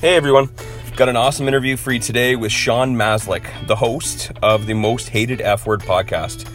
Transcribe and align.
Hey 0.00 0.14
everyone, 0.14 0.48
got 0.94 1.08
an 1.08 1.16
awesome 1.16 1.48
interview 1.48 1.76
for 1.76 1.90
you 1.90 1.98
today 1.98 2.36
with 2.36 2.52
Shaun 2.52 2.94
Maslyk, 2.94 3.66
the 3.66 3.74
host 3.74 4.30
of 4.44 4.66
the 4.66 4.74
Most 4.74 5.08
Hated 5.08 5.40
F 5.40 5.66
Word 5.66 5.80
podcast. 5.80 6.48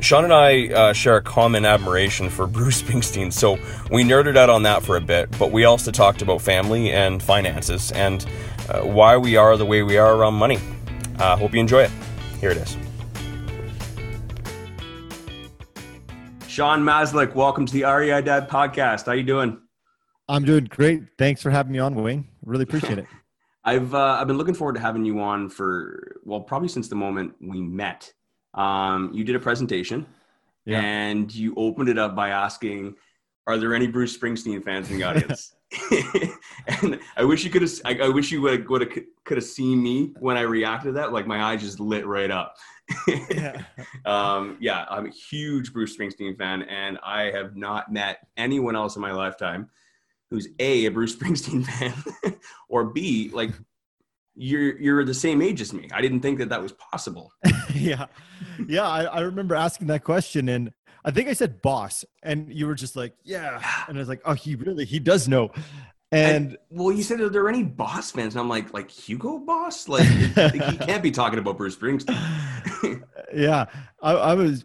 Shaun 0.00 0.24
and 0.24 0.32
I 0.32 0.66
uh, 0.66 0.92
share 0.92 1.14
a 1.14 1.22
common 1.22 1.64
admiration 1.64 2.28
for 2.28 2.46
Bruce 2.48 2.82
Springsteen, 2.82 3.32
so 3.32 3.52
we 3.92 4.02
nerded 4.02 4.36
out 4.36 4.50
on 4.50 4.64
that 4.64 4.82
for 4.82 4.96
a 4.96 5.00
bit, 5.00 5.30
but 5.38 5.52
we 5.52 5.64
also 5.64 5.92
talked 5.92 6.22
about 6.22 6.42
family 6.42 6.90
and 6.90 7.22
finances 7.22 7.92
and 7.92 8.26
uh, 8.68 8.80
why 8.80 9.16
we 9.16 9.36
are 9.36 9.56
the 9.56 9.64
way 9.64 9.84
we 9.84 9.96
are 9.96 10.16
around 10.16 10.34
money. 10.34 10.58
Uh, 11.20 11.36
hope 11.36 11.54
you 11.54 11.60
enjoy 11.60 11.84
it. 11.84 11.92
Here 12.40 12.50
it 12.50 12.56
is. 12.56 12.76
Shaun 16.48 16.82
Maslyk, 16.82 17.36
welcome 17.36 17.64
to 17.64 17.72
the 17.72 17.84
REI 17.84 18.22
Dad 18.22 18.48
podcast. 18.48 19.06
How 19.06 19.12
you 19.12 19.22
doing? 19.22 19.56
I'm 20.28 20.44
doing 20.44 20.64
great. 20.64 21.04
Thanks 21.16 21.40
for 21.40 21.50
having 21.50 21.72
me 21.72 21.78
on, 21.78 21.94
Wayne. 21.94 22.26
Really 22.48 22.62
appreciate 22.62 22.98
it. 22.98 23.06
I've 23.64 23.94
uh, 23.94 24.16
I've 24.18 24.26
been 24.26 24.38
looking 24.38 24.54
forward 24.54 24.74
to 24.76 24.80
having 24.80 25.04
you 25.04 25.20
on 25.20 25.50
for 25.50 26.20
well, 26.24 26.40
probably 26.40 26.68
since 26.68 26.88
the 26.88 26.94
moment 26.94 27.34
we 27.40 27.60
met. 27.60 28.10
Um, 28.54 29.10
you 29.12 29.24
did 29.24 29.36
a 29.36 29.38
presentation, 29.38 30.06
yeah. 30.64 30.80
and 30.80 31.32
you 31.34 31.54
opened 31.56 31.90
it 31.90 31.98
up 31.98 32.16
by 32.16 32.30
asking, 32.30 32.94
"Are 33.46 33.58
there 33.58 33.74
any 33.74 33.86
Bruce 33.86 34.16
Springsteen 34.16 34.64
fans 34.64 34.90
in 34.90 34.96
the 34.96 35.04
audience?" 35.04 35.54
and 36.82 36.98
I 37.18 37.24
wish 37.24 37.44
you 37.44 37.50
could 37.50 37.60
have. 37.60 37.72
I, 37.84 37.98
I, 37.98 38.08
wish 38.08 38.32
you 38.32 38.40
would 38.40 38.66
would 38.70 38.80
have 38.80 39.04
could 39.24 39.36
have 39.36 39.44
seen 39.44 39.82
me 39.82 40.14
when 40.18 40.38
I 40.38 40.42
reacted 40.42 40.88
to 40.88 40.92
that. 40.92 41.12
Like 41.12 41.26
my 41.26 41.42
eyes 41.42 41.60
just 41.60 41.80
lit 41.80 42.06
right 42.06 42.30
up. 42.30 42.54
yeah. 43.30 43.62
Um, 44.06 44.56
yeah, 44.60 44.86
I'm 44.88 45.06
a 45.06 45.10
huge 45.10 45.74
Bruce 45.74 45.94
Springsteen 45.94 46.38
fan, 46.38 46.62
and 46.62 46.98
I 47.04 47.24
have 47.24 47.56
not 47.56 47.92
met 47.92 48.26
anyone 48.38 48.74
else 48.74 48.96
in 48.96 49.02
my 49.02 49.12
lifetime 49.12 49.68
who's 50.30 50.48
a 50.58 50.86
a 50.86 50.90
Bruce 50.90 51.16
Springsteen 51.16 51.64
fan, 52.24 52.38
or 52.68 52.84
b 52.84 53.30
like 53.32 53.50
you're 54.34 54.78
you're 54.78 55.04
the 55.04 55.14
same 55.14 55.42
age 55.42 55.60
as 55.60 55.72
me. 55.72 55.88
I 55.92 56.00
didn't 56.00 56.20
think 56.20 56.38
that 56.38 56.48
that 56.50 56.62
was 56.62 56.72
possible. 56.72 57.32
yeah, 57.74 58.06
yeah. 58.66 58.88
I, 58.88 59.04
I 59.04 59.20
remember 59.20 59.54
asking 59.54 59.88
that 59.88 60.04
question, 60.04 60.48
and 60.48 60.72
I 61.04 61.10
think 61.10 61.28
I 61.28 61.32
said 61.32 61.60
boss, 61.62 62.04
and 62.22 62.52
you 62.52 62.66
were 62.66 62.74
just 62.74 62.96
like, 62.96 63.14
yeah. 63.24 63.62
And 63.88 63.96
I 63.96 64.00
was 64.00 64.08
like, 64.08 64.22
oh, 64.24 64.34
he 64.34 64.54
really 64.54 64.84
he 64.84 64.98
does 64.98 65.28
know. 65.28 65.50
And, 66.10 66.46
and 66.46 66.58
well, 66.70 66.90
you 66.90 67.02
said 67.02 67.20
are 67.20 67.28
there 67.28 67.48
any 67.48 67.62
Boss 67.62 68.12
fans? 68.12 68.34
And 68.34 68.40
I'm 68.40 68.48
like, 68.48 68.72
like 68.72 68.90
Hugo 68.90 69.38
Boss? 69.38 69.88
Like 69.88 70.06
he 70.06 70.78
can't 70.78 71.02
be 71.02 71.10
talking 71.10 71.38
about 71.38 71.58
Bruce 71.58 71.76
Springsteen. 71.76 73.02
yeah, 73.34 73.66
I, 74.00 74.12
I 74.12 74.34
was 74.34 74.64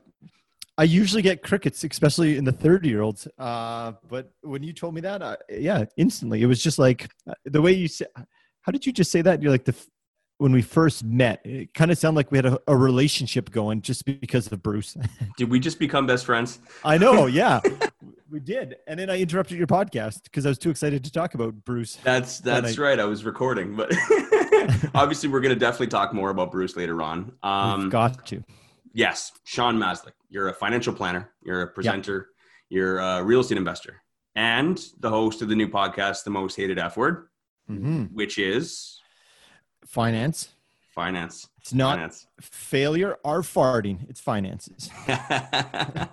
I 0.78 0.84
usually 0.84 1.22
get 1.22 1.44
crickets, 1.44 1.84
especially 1.84 2.38
in 2.38 2.46
the 2.46 2.52
30 2.52 2.90
year 2.90 3.02
olds. 3.02 3.28
Uh, 3.38 3.94
but 4.10 4.32
when 4.42 4.64
you 4.64 4.74
told 4.74 4.96
me 4.96 5.02
that, 5.02 5.22
uh, 5.22 5.36
yeah, 5.50 5.86
instantly, 5.98 6.42
it 6.42 6.48
was 6.48 6.62
just 6.62 6.80
like 6.80 7.10
uh, 7.30 7.34
the 7.46 7.62
way 7.62 7.74
you 7.74 7.88
said, 7.88 8.08
how 8.62 8.72
did 8.72 8.86
you 8.86 8.92
just 8.92 9.12
say 9.12 9.22
that? 9.22 9.42
You're 9.42 9.52
like 9.52 9.66
the, 9.66 9.76
when 10.38 10.52
we 10.52 10.62
first 10.62 11.04
met, 11.04 11.46
it 11.46 11.74
kind 11.74 11.92
of 11.92 11.98
sounded 11.98 12.18
like 12.18 12.32
we 12.32 12.38
had 12.38 12.48
a, 12.48 12.60
a, 12.68 12.76
relationship 12.76 13.52
going 13.52 13.82
just 13.82 14.04
because 14.06 14.52
of 14.52 14.64
Bruce. 14.64 14.98
did 15.38 15.50
we 15.50 15.60
just 15.60 15.78
become 15.78 16.08
best 16.08 16.26
friends? 16.26 16.60
I 16.84 16.98
know. 16.98 17.28
Yeah, 17.34 17.62
we 18.30 18.40
did. 18.40 18.78
And 18.88 19.00
then 19.00 19.10
I 19.10 19.20
interrupted 19.20 19.58
your 19.58 19.68
podcast 19.68 20.24
because 20.24 20.46
I 20.46 20.50
was 20.50 20.58
too 20.58 20.70
excited 20.72 21.04
to 21.04 21.12
talk 21.12 21.36
about 21.36 21.54
Bruce. 21.66 21.98
That's, 22.04 22.40
that's 22.40 22.78
I, 22.80 22.82
right. 22.82 23.00
I 23.00 23.06
was 23.06 23.24
recording, 23.24 23.76
but 23.76 23.94
obviously 24.96 25.30
we're 25.30 25.40
going 25.40 25.54
to 25.54 25.60
definitely 25.60 25.88
talk 25.88 26.14
more 26.14 26.32
about 26.32 26.52
Bruce 26.52 26.76
later 26.76 27.02
on. 27.02 27.32
Um, 27.44 27.82
We've 27.84 27.92
got 27.92 28.26
to. 28.28 28.44
Yes. 28.94 29.32
Shaun 29.44 29.78
Maslyk 29.78 30.14
you're 30.34 30.50
a 30.50 30.54
financial 30.54 30.94
planner, 30.94 31.30
you're 31.44 31.62
a 31.62 31.68
presenter, 31.68 32.30
you're 32.68 32.98
a 32.98 33.24
real 33.24 33.40
estate 33.40 33.58
investor, 33.58 34.02
and 34.36 34.84
the 35.00 35.10
host 35.10 35.44
of 35.44 35.48
the 35.48 35.56
new 35.56 35.70
podcast, 35.70 36.24
The 36.24 36.32
Most 36.32 36.56
Hated 36.56 36.80
F 36.80 36.98
Word, 36.98 37.28
mm-hmm. 37.70 38.06
which 38.06 38.40
is 38.40 39.00
finance. 39.86 40.50
Finance. 40.96 41.48
It's 41.62 41.74
not 41.74 41.98
finance. 41.98 42.28
failure 42.42 43.18
or 43.24 43.42
farting. 43.42 44.10
It's 44.10 44.20
finances. 44.20 44.90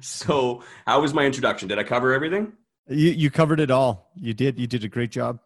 so, 0.00 0.62
how 0.86 1.00
was 1.00 1.14
my 1.14 1.24
introduction? 1.24 1.68
Did 1.68 1.78
I 1.78 1.84
cover 1.84 2.12
everything? 2.12 2.52
You 2.88 3.10
you 3.10 3.30
covered 3.30 3.60
it 3.60 3.70
all. 3.70 4.10
You 4.16 4.34
did. 4.34 4.58
You 4.58 4.66
did 4.66 4.84
a 4.84 4.88
great 4.88 5.10
job. 5.10 5.40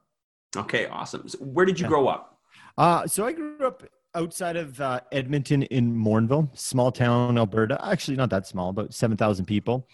Okay, 0.56 0.86
awesome. 0.86 1.28
So 1.28 1.38
where 1.38 1.66
did 1.66 1.78
you 1.78 1.84
yeah. 1.84 1.90
grow 1.90 2.08
up? 2.08 2.38
Uh, 2.76 3.06
so 3.06 3.26
I 3.26 3.32
grew 3.32 3.66
up 3.66 3.82
outside 4.18 4.56
of 4.56 4.80
uh, 4.80 5.00
Edmonton 5.12 5.62
in 5.64 5.94
Morinville, 5.94 6.48
small 6.58 6.90
town, 6.90 7.38
Alberta. 7.38 7.78
Actually, 7.84 8.16
not 8.16 8.30
that 8.30 8.46
small, 8.46 8.70
about 8.70 8.92
7,000 8.92 9.46
people. 9.46 9.88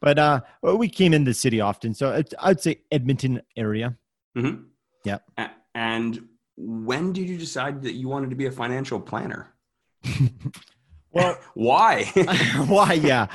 But 0.00 0.18
uh, 0.18 0.40
well, 0.62 0.78
we 0.78 0.88
came 0.88 1.12
in 1.12 1.24
the 1.24 1.34
city 1.34 1.60
often. 1.60 1.94
So 1.94 2.22
I'd 2.40 2.60
say 2.60 2.80
Edmonton 2.90 3.42
area. 3.56 3.96
Mm-hmm. 4.36 4.62
Yeah. 5.04 5.18
And 5.74 6.28
when 6.56 7.12
did 7.12 7.28
you 7.28 7.38
decide 7.38 7.82
that 7.82 7.92
you 7.92 8.08
wanted 8.08 8.30
to 8.30 8.36
be 8.36 8.46
a 8.46 8.50
financial 8.50 8.98
planner? 8.98 9.54
well, 11.10 11.38
why? 11.54 12.04
why? 12.66 12.94
Yeah. 12.94 13.26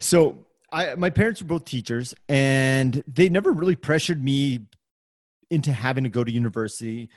So 0.00 0.46
I, 0.72 0.94
my 0.94 1.10
parents 1.10 1.42
were 1.42 1.48
both 1.48 1.64
teachers, 1.64 2.14
and 2.28 3.02
they 3.06 3.28
never 3.28 3.52
really 3.52 3.76
pressured 3.76 4.22
me 4.22 4.60
into 5.50 5.72
having 5.72 6.04
to 6.04 6.10
go 6.10 6.24
to 6.24 6.32
university. 6.32 7.10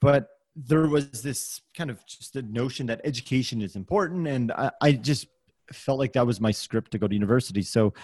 But 0.00 0.28
there 0.54 0.86
was 0.86 1.22
this 1.22 1.62
kind 1.76 1.90
of 1.90 2.04
just 2.06 2.36
a 2.36 2.42
notion 2.42 2.86
that 2.86 3.00
education 3.04 3.62
is 3.62 3.76
important 3.76 4.28
and 4.28 4.52
I, 4.52 4.70
I, 4.80 4.92
just 4.92 5.26
felt 5.72 5.98
like 5.98 6.12
that 6.12 6.26
was 6.26 6.40
my 6.40 6.50
script 6.50 6.90
to 6.90 6.98
go 6.98 7.08
to 7.08 7.14
university. 7.14 7.62
So 7.62 7.94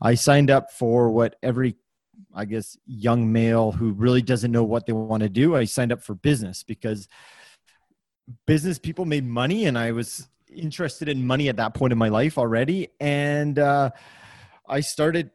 i 0.00 0.14
signed 0.14 0.50
up 0.50 0.72
for 0.72 1.10
what 1.10 1.36
every 1.42 1.76
i 2.34 2.44
guess 2.44 2.76
young 2.86 3.30
male 3.30 3.72
who 3.72 3.92
really 3.92 4.22
doesn't 4.22 4.52
know 4.52 4.64
what 4.64 4.86
they 4.86 4.92
want 4.92 5.22
to 5.22 5.28
do 5.28 5.56
i 5.56 5.64
signed 5.64 5.90
up 5.90 6.02
for 6.02 6.14
business 6.14 6.62
because 6.62 7.08
business 8.46 8.78
people 8.78 9.04
made 9.04 9.26
money 9.26 9.64
and 9.66 9.78
i 9.78 9.90
was 9.90 10.28
interested 10.52 11.08
in 11.08 11.26
money 11.26 11.48
at 11.48 11.56
that 11.56 11.74
point 11.74 11.92
in 11.92 11.98
my 11.98 12.08
life 12.08 12.38
already. 12.38 12.88
And 13.00 13.58
uh, 13.58 13.90
i 14.68 14.80
started 14.80 15.30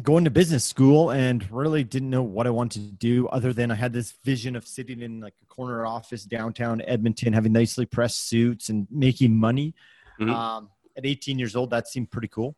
going 0.00 0.24
to 0.24 0.30
business 0.30 0.64
school 0.64 1.10
and 1.10 1.50
really 1.50 1.84
didn't 1.84 2.10
know 2.10 2.22
what 2.22 2.46
I 2.46 2.50
wanted 2.50 2.82
to 2.88 2.92
do 2.92 3.28
other 3.28 3.52
than 3.52 3.70
I 3.70 3.74
had 3.74 3.92
this 3.92 4.12
vision 4.24 4.56
of 4.56 4.66
sitting 4.66 5.02
in 5.02 5.20
like 5.20 5.34
a 5.42 5.46
corner 5.46 5.84
office 5.84 6.24
downtown 6.24 6.82
Edmonton, 6.86 7.32
having 7.32 7.52
nicely 7.52 7.86
pressed 7.86 8.28
suits 8.28 8.68
and 8.68 8.86
making 8.90 9.36
money. 9.36 9.74
Mm-hmm. 10.20 10.30
Um, 10.30 10.70
at 10.96 11.06
18 11.06 11.38
years 11.38 11.56
old, 11.56 11.70
that 11.70 11.88
seemed 11.88 12.10
pretty 12.10 12.28
cool. 12.28 12.56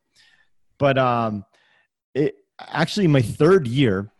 But 0.78 0.98
um, 0.98 1.44
it 2.14 2.36
actually 2.60 3.06
my 3.06 3.22
third 3.22 3.66
year, 3.66 4.10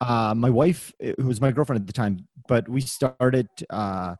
uh, 0.00 0.34
my 0.36 0.50
wife, 0.50 0.92
who 1.00 1.26
was 1.26 1.40
my 1.40 1.50
girlfriend 1.50 1.80
at 1.80 1.86
the 1.86 1.92
time, 1.92 2.26
but 2.48 2.68
we 2.68 2.80
started 2.80 3.48
uh, 3.70 4.16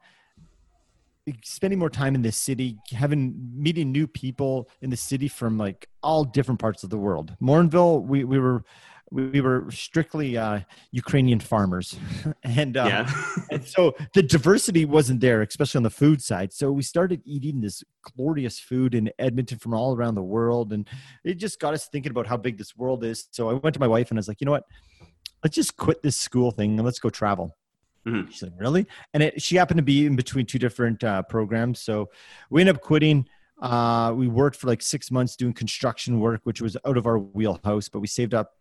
spending 1.43 1.79
more 1.79 1.91
time 1.91 2.15
in 2.15 2.23
the 2.23 2.33
city, 2.33 2.79
having 2.91 3.35
meeting 3.55 3.93
new 3.93 4.07
people 4.07 4.69
in 4.83 4.91
the 4.91 4.97
city 4.97 5.29
from 5.29 5.57
like 5.57 5.89
all 6.03 6.25
different 6.25 6.61
parts 6.61 6.85
of 6.85 6.91
the 6.91 6.99
world. 6.99 7.37
Morinville, 7.41 8.03
we 8.05 8.25
we 8.25 8.39
were 8.39 8.65
we 9.11 9.41
were 9.41 9.71
strictly 9.71 10.37
uh, 10.37 10.61
Ukrainian 10.91 11.39
farmers, 11.41 11.97
and 12.43 12.77
uh, 12.77 12.85
yeah. 12.87 13.25
and 13.51 13.65
so 13.65 13.95
the 14.13 14.23
diversity 14.23 14.85
wasn't 14.85 15.21
there, 15.21 15.41
especially 15.43 15.79
on 15.79 15.85
the 15.85 15.91
food 15.91 16.23
side. 16.23 16.53
So 16.53 16.73
we 16.73 16.83
started 16.83 17.23
eating 17.25 17.61
this 17.61 17.83
glorious 18.03 18.59
food 18.59 18.95
in 18.95 19.11
Edmonton 19.19 19.59
from 19.59 19.73
all 19.73 19.97
around 19.97 20.17
the 20.17 20.23
world, 20.23 20.73
and 20.73 20.89
it 21.25 21.35
just 21.35 21.61
got 21.61 21.75
us 21.75 21.87
thinking 21.87 22.11
about 22.11 22.27
how 22.27 22.37
big 22.37 22.59
this 22.59 22.77
world 22.77 23.05
is. 23.05 23.29
So 23.31 23.49
I 23.51 23.55
went 23.55 23.75
to 23.75 23.81
my 23.81 23.87
wife 23.87 24.11
and 24.11 24.19
I 24.19 24.21
was 24.21 24.29
like, 24.29 24.41
you 24.41 24.47
know 24.47 24.53
what? 24.53 24.65
Let's 25.43 25.57
just 25.57 25.77
quit 25.77 26.03
this 26.03 26.17
school 26.17 26.51
thing 26.51 26.79
and 26.79 26.85
let's 26.85 26.99
go 26.99 27.11
travel. 27.11 27.57
Mm-hmm. 28.07 28.31
She's 28.31 28.43
like, 28.43 28.53
really? 28.59 28.87
And 29.15 29.23
it, 29.23 29.41
she 29.41 29.57
happened 29.57 29.79
to 29.79 29.85
be 29.85 30.07
in 30.07 30.17
between 30.17 30.47
two 30.47 30.59
different 30.59 31.03
uh, 31.03 31.23
programs. 31.23 31.81
So 31.81 32.11
we 32.51 32.61
ended 32.61 32.77
up 32.77 32.83
quitting. 32.83 33.27
Uh, 33.63 34.13
we 34.15 34.29
worked 34.29 34.57
for 34.57 34.67
like 34.67 34.83
six 34.83 35.11
months 35.11 35.37
doing 35.37 35.53
construction 35.53 36.21
work, 36.21 36.41
which 36.45 36.61
was 36.61 36.77
out 36.87 36.99
of 36.99 37.07
our 37.07 37.19
wheelhouse, 37.19 37.89
but 37.89 38.01
we 38.01 38.07
saved 38.07 38.35
up 38.35 38.53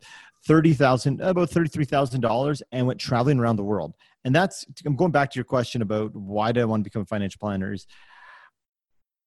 thirty 0.45 0.73
thousand, 0.73 1.19
about 1.19 1.49
thirty-three 1.49 1.85
thousand 1.85 2.21
dollars, 2.21 2.61
and 2.71 2.87
went 2.87 2.99
traveling 2.99 3.39
around 3.39 3.55
the 3.55 3.63
world. 3.63 3.95
And 4.23 4.33
that's 4.33 4.65
I'm 4.85 4.95
going 4.95 5.11
back 5.11 5.31
to 5.31 5.35
your 5.35 5.45
question 5.45 5.81
about 5.81 6.15
why 6.15 6.51
do 6.51 6.61
I 6.61 6.65
want 6.65 6.81
to 6.81 6.89
become 6.89 7.01
a 7.01 7.05
financial 7.05 7.39
planner? 7.39 7.73
Is 7.73 7.87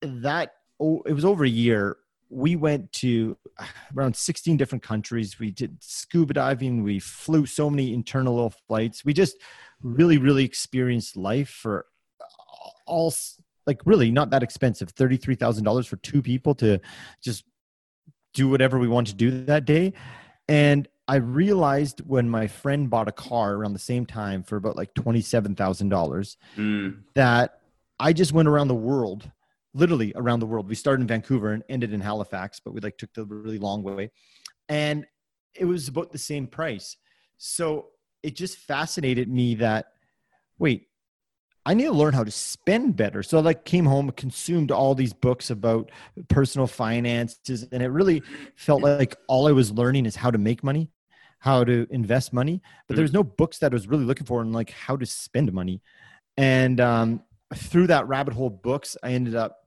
that 0.03 0.53
oh, 0.81 1.03
it 1.05 1.13
was 1.13 1.25
over 1.25 1.45
a 1.45 1.49
year 1.49 1.97
we 2.37 2.55
went 2.55 2.93
to 2.93 3.37
around 3.97 4.15
16 4.15 4.57
different 4.57 4.83
countries. 4.83 5.41
We 5.41 5.51
did 5.51 5.79
scuba 5.81 6.35
diving. 6.35 6.83
We 6.83 6.99
flew 7.01 7.47
so 7.47 7.71
many 7.71 7.95
internal 7.95 8.51
flights. 8.69 9.05
We 9.05 9.15
just 9.15 9.37
really, 9.83 10.19
really 10.19 10.45
experienced 10.45 11.17
life 11.17 11.49
for 11.49 11.87
all, 12.87 13.13
like, 13.67 13.81
really 13.85 14.11
not 14.11 14.31
that 14.31 14.43
expensive 14.43 14.95
$33,000 14.95 15.89
for 15.89 15.97
two 15.97 16.23
people 16.23 16.55
to 16.57 16.79
just 17.23 17.45
do 18.35 18.49
whatever 18.49 18.79
we 18.79 18.87
want 18.87 19.07
to 19.07 19.15
do 19.15 19.45
that 19.47 19.65
day. 19.65 19.95
And 20.47 20.87
I 21.09 21.17
realized 21.17 22.01
when 22.01 22.29
my 22.29 22.49
friend 22.49 22.91
bought 22.91 23.09
a 23.09 23.13
car 23.13 23.55
around 23.55 23.73
the 23.73 23.79
same 23.79 24.05
time 24.05 24.43
for 24.43 24.57
about 24.57 24.77
like 24.77 24.93
$27,000 24.95 26.37
mm. 26.57 26.97
that 27.15 27.61
I 27.99 28.13
just 28.13 28.33
went 28.33 28.49
around 28.49 28.69
the 28.69 28.75
world 28.75 29.31
literally 29.77 30.13
around 30.17 30.41
the 30.41 30.47
world. 30.47 30.69
We 30.69 30.75
started 30.75 31.03
in 31.03 31.09
Vancouver 31.09 31.53
and 31.53 31.63
ended 31.69 31.93
in 31.93 32.01
Halifax, 32.01 32.61
but 32.61 32.73
we 32.73 32.81
like 32.81 32.97
took 32.97 33.13
the 33.15 33.25
really 33.25 33.59
long 33.59 33.83
way. 33.83 34.11
And 34.69 35.07
it 35.55 35.65
was 35.65 35.89
about 35.89 36.13
the 36.13 36.19
same 36.19 36.47
price. 36.47 36.97
So 37.39 37.89
it 38.23 38.35
just 38.35 38.59
fascinated 38.59 39.29
me 39.29 39.57
that 39.57 39.87
wait, 40.59 40.89
I 41.67 41.75
need 41.75 41.85
to 41.85 41.93
learn 41.93 42.15
how 42.15 42.25
to 42.25 42.31
spend 42.31 42.97
better. 42.97 43.23
So 43.23 43.39
I 43.39 43.41
like 43.43 43.65
came 43.65 43.85
home, 43.85 44.11
consumed 44.13 44.71
all 44.71 44.95
these 44.95 45.13
books 45.13 45.51
about 45.51 45.91
personal 46.29 46.67
finances, 46.67 47.67
and 47.73 47.83
it 47.83 47.89
really 47.89 48.23
felt 48.55 48.83
like 48.83 49.17
all 49.27 49.49
I 49.49 49.53
was 49.53 49.73
learning 49.73 50.07
is 50.07 50.17
how 50.17 50.31
to 50.31 50.39
make 50.39 50.65
money, 50.65 50.91
how 51.41 51.65
to 51.65 51.87
invest 51.91 52.33
money. 52.33 52.63
But 52.87 52.97
there's 52.97 53.13
no 53.13 53.25
books 53.25 53.59
that 53.59 53.73
I 53.73 53.75
was 53.75 53.87
really 53.87 54.05
looking 54.05 54.27
for 54.27 54.41
on 54.41 54.53
like 54.53 54.71
how 54.71 54.97
to 54.97 55.05
spend 55.05 55.53
money. 55.53 55.83
And 56.37 56.81
um, 56.81 57.23
through 57.55 57.89
that 57.89 58.07
rabbit 58.09 58.35
hole 58.35 58.51
books, 58.51 58.97
I 59.03 59.13
ended 59.13 59.35
up 59.35 59.66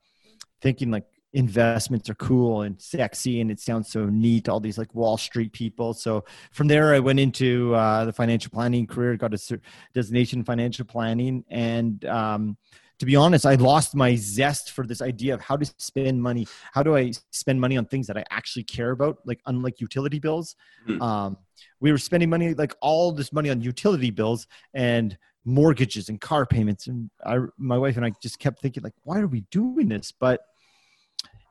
thinking 0.62 0.92
like 0.92 1.06
investments 1.34 2.10
are 2.10 2.16
cool 2.16 2.64
and 2.64 2.82
sexy 2.82 3.40
and 3.40 3.52
it 3.52 3.60
sounds 3.60 3.92
so 3.92 4.06
neat 4.06 4.50
all 4.50 4.60
these 4.60 4.78
like 4.78 4.94
wall 4.96 5.18
street 5.18 5.54
people. 5.54 5.94
So 5.94 6.26
from 6.52 6.68
there 6.68 6.94
i 6.94 7.00
went 7.00 7.20
into 7.20 7.74
uh, 7.76 8.06
the 8.06 8.14
financial 8.14 8.52
planning 8.52 8.88
career 8.88 9.16
got 9.16 9.34
a 9.34 9.60
designation 9.94 10.40
in 10.40 10.46
financial 10.46 10.86
planning. 10.86 11.44
And 11.50 12.04
um, 12.06 12.58
to 12.98 13.06
be 13.06 13.16
honest 13.16 13.46
i 13.46 13.56
lost 13.56 13.96
my 13.96 14.16
zest 14.16 14.72
for 14.72 14.88
this 14.88 15.02
idea 15.02 15.36
of 15.36 15.42
how 15.42 15.56
to 15.56 15.66
spend 15.78 16.22
money. 16.22 16.48
How 16.74 16.82
do 16.82 16.96
i 16.96 17.12
spend 17.32 17.62
money 17.62 17.78
on 17.78 17.86
things 17.86 18.08
that 18.08 18.18
i 18.18 18.24
actually 18.32 18.64
care 18.64 18.92
about 18.92 19.18
like 19.26 19.42
unlike 19.46 19.80
utility 19.80 20.20
bills? 20.20 20.56
Mm-hmm. 20.88 21.02
um, 21.02 21.38
we 21.80 21.92
were 21.92 21.98
spending 21.98 22.30
money 22.30 22.54
like 22.54 22.74
all 22.82 23.12
this 23.12 23.32
money 23.32 23.50
on 23.50 23.62
utility 23.62 24.12
bills. 24.12 24.48
And 24.74 25.18
mortgages 25.46 26.10
and 26.10 26.20
car 26.22 26.46
payments 26.46 26.88
and 26.88 27.10
I, 27.26 27.40
my 27.58 27.78
wife 27.78 27.96
and 27.96 28.06
i 28.06 28.12
just 28.22 28.40
kept 28.40 28.62
thinking 28.62 28.84
like 28.84 28.94
why 29.04 29.20
are 29.20 29.28
we 29.28 29.42
doing 29.50 29.88
this 29.88 30.12
but 30.12 30.42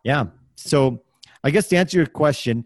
yeah. 0.05 0.27
So 0.55 1.03
I 1.45 1.51
guess 1.51 1.69
to 1.69 1.77
answer 1.77 1.99
your 1.99 2.07
question, 2.07 2.65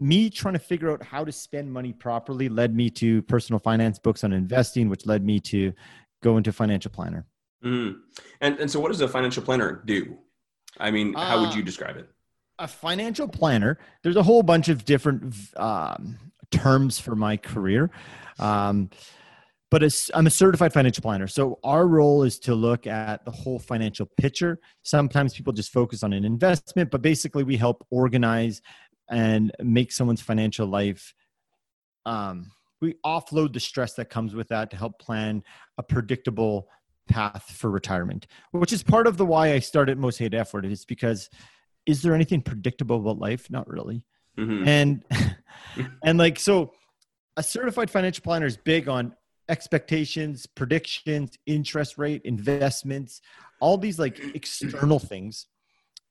me 0.00 0.30
trying 0.30 0.54
to 0.54 0.60
figure 0.60 0.90
out 0.90 1.02
how 1.02 1.24
to 1.24 1.32
spend 1.32 1.72
money 1.72 1.92
properly 1.92 2.48
led 2.48 2.74
me 2.74 2.88
to 2.90 3.22
personal 3.22 3.58
finance 3.58 3.98
books 3.98 4.24
on 4.24 4.32
investing, 4.32 4.88
which 4.88 5.06
led 5.06 5.24
me 5.24 5.40
to 5.40 5.72
go 6.22 6.36
into 6.36 6.52
financial 6.52 6.90
planner. 6.90 7.26
Mm. 7.64 7.96
And 8.40 8.58
and 8.58 8.70
so, 8.70 8.78
what 8.80 8.88
does 8.88 9.00
a 9.00 9.08
financial 9.08 9.42
planner 9.42 9.82
do? 9.84 10.16
I 10.78 10.90
mean, 10.90 11.14
how 11.14 11.40
would 11.40 11.54
you 11.54 11.62
uh, 11.62 11.64
describe 11.64 11.96
it? 11.96 12.08
A 12.60 12.68
financial 12.68 13.26
planner. 13.26 13.78
There's 14.02 14.16
a 14.16 14.22
whole 14.22 14.42
bunch 14.42 14.68
of 14.68 14.84
different 14.84 15.34
um, 15.56 16.18
terms 16.50 16.98
for 17.00 17.16
my 17.16 17.36
career. 17.36 17.90
Um, 18.38 18.90
but 19.70 19.82
I'm 20.14 20.26
a 20.26 20.30
certified 20.30 20.72
financial 20.72 21.02
planner. 21.02 21.26
So 21.26 21.58
our 21.62 21.86
role 21.86 22.22
is 22.22 22.38
to 22.40 22.54
look 22.54 22.86
at 22.86 23.24
the 23.24 23.30
whole 23.30 23.58
financial 23.58 24.06
picture. 24.16 24.58
Sometimes 24.82 25.34
people 25.34 25.52
just 25.52 25.72
focus 25.72 26.02
on 26.02 26.12
an 26.12 26.24
investment, 26.24 26.90
but 26.90 27.02
basically 27.02 27.44
we 27.44 27.56
help 27.56 27.86
organize 27.90 28.62
and 29.10 29.52
make 29.62 29.92
someone's 29.92 30.22
financial 30.22 30.66
life. 30.66 31.14
Um, 32.06 32.50
we 32.80 32.94
offload 33.04 33.52
the 33.52 33.60
stress 33.60 33.94
that 33.94 34.08
comes 34.08 34.34
with 34.34 34.48
that 34.48 34.70
to 34.70 34.76
help 34.76 34.98
plan 34.98 35.42
a 35.76 35.82
predictable 35.82 36.68
path 37.08 37.50
for 37.50 37.70
retirement, 37.70 38.26
which 38.52 38.72
is 38.72 38.82
part 38.82 39.06
of 39.06 39.16
the 39.16 39.26
why 39.26 39.52
I 39.52 39.58
started 39.58 39.98
Most 39.98 40.18
Hated 40.18 40.34
F 40.34 40.54
Word. 40.54 40.64
Is 40.64 40.84
because 40.84 41.28
is 41.86 42.02
there 42.02 42.14
anything 42.14 42.40
predictable 42.40 42.96
about 42.96 43.18
life? 43.18 43.50
Not 43.50 43.66
really. 43.68 44.04
Mm-hmm. 44.38 44.68
And 44.68 45.04
and 46.04 46.18
like 46.18 46.38
so, 46.38 46.72
a 47.36 47.42
certified 47.42 47.90
financial 47.90 48.22
planner 48.22 48.46
is 48.46 48.56
big 48.56 48.88
on 48.88 49.14
expectations, 49.48 50.46
predictions, 50.46 51.38
interest 51.46 51.98
rate, 51.98 52.22
investments, 52.24 53.20
all 53.60 53.78
these 53.78 53.98
like 53.98 54.18
external 54.34 54.98
things 54.98 55.46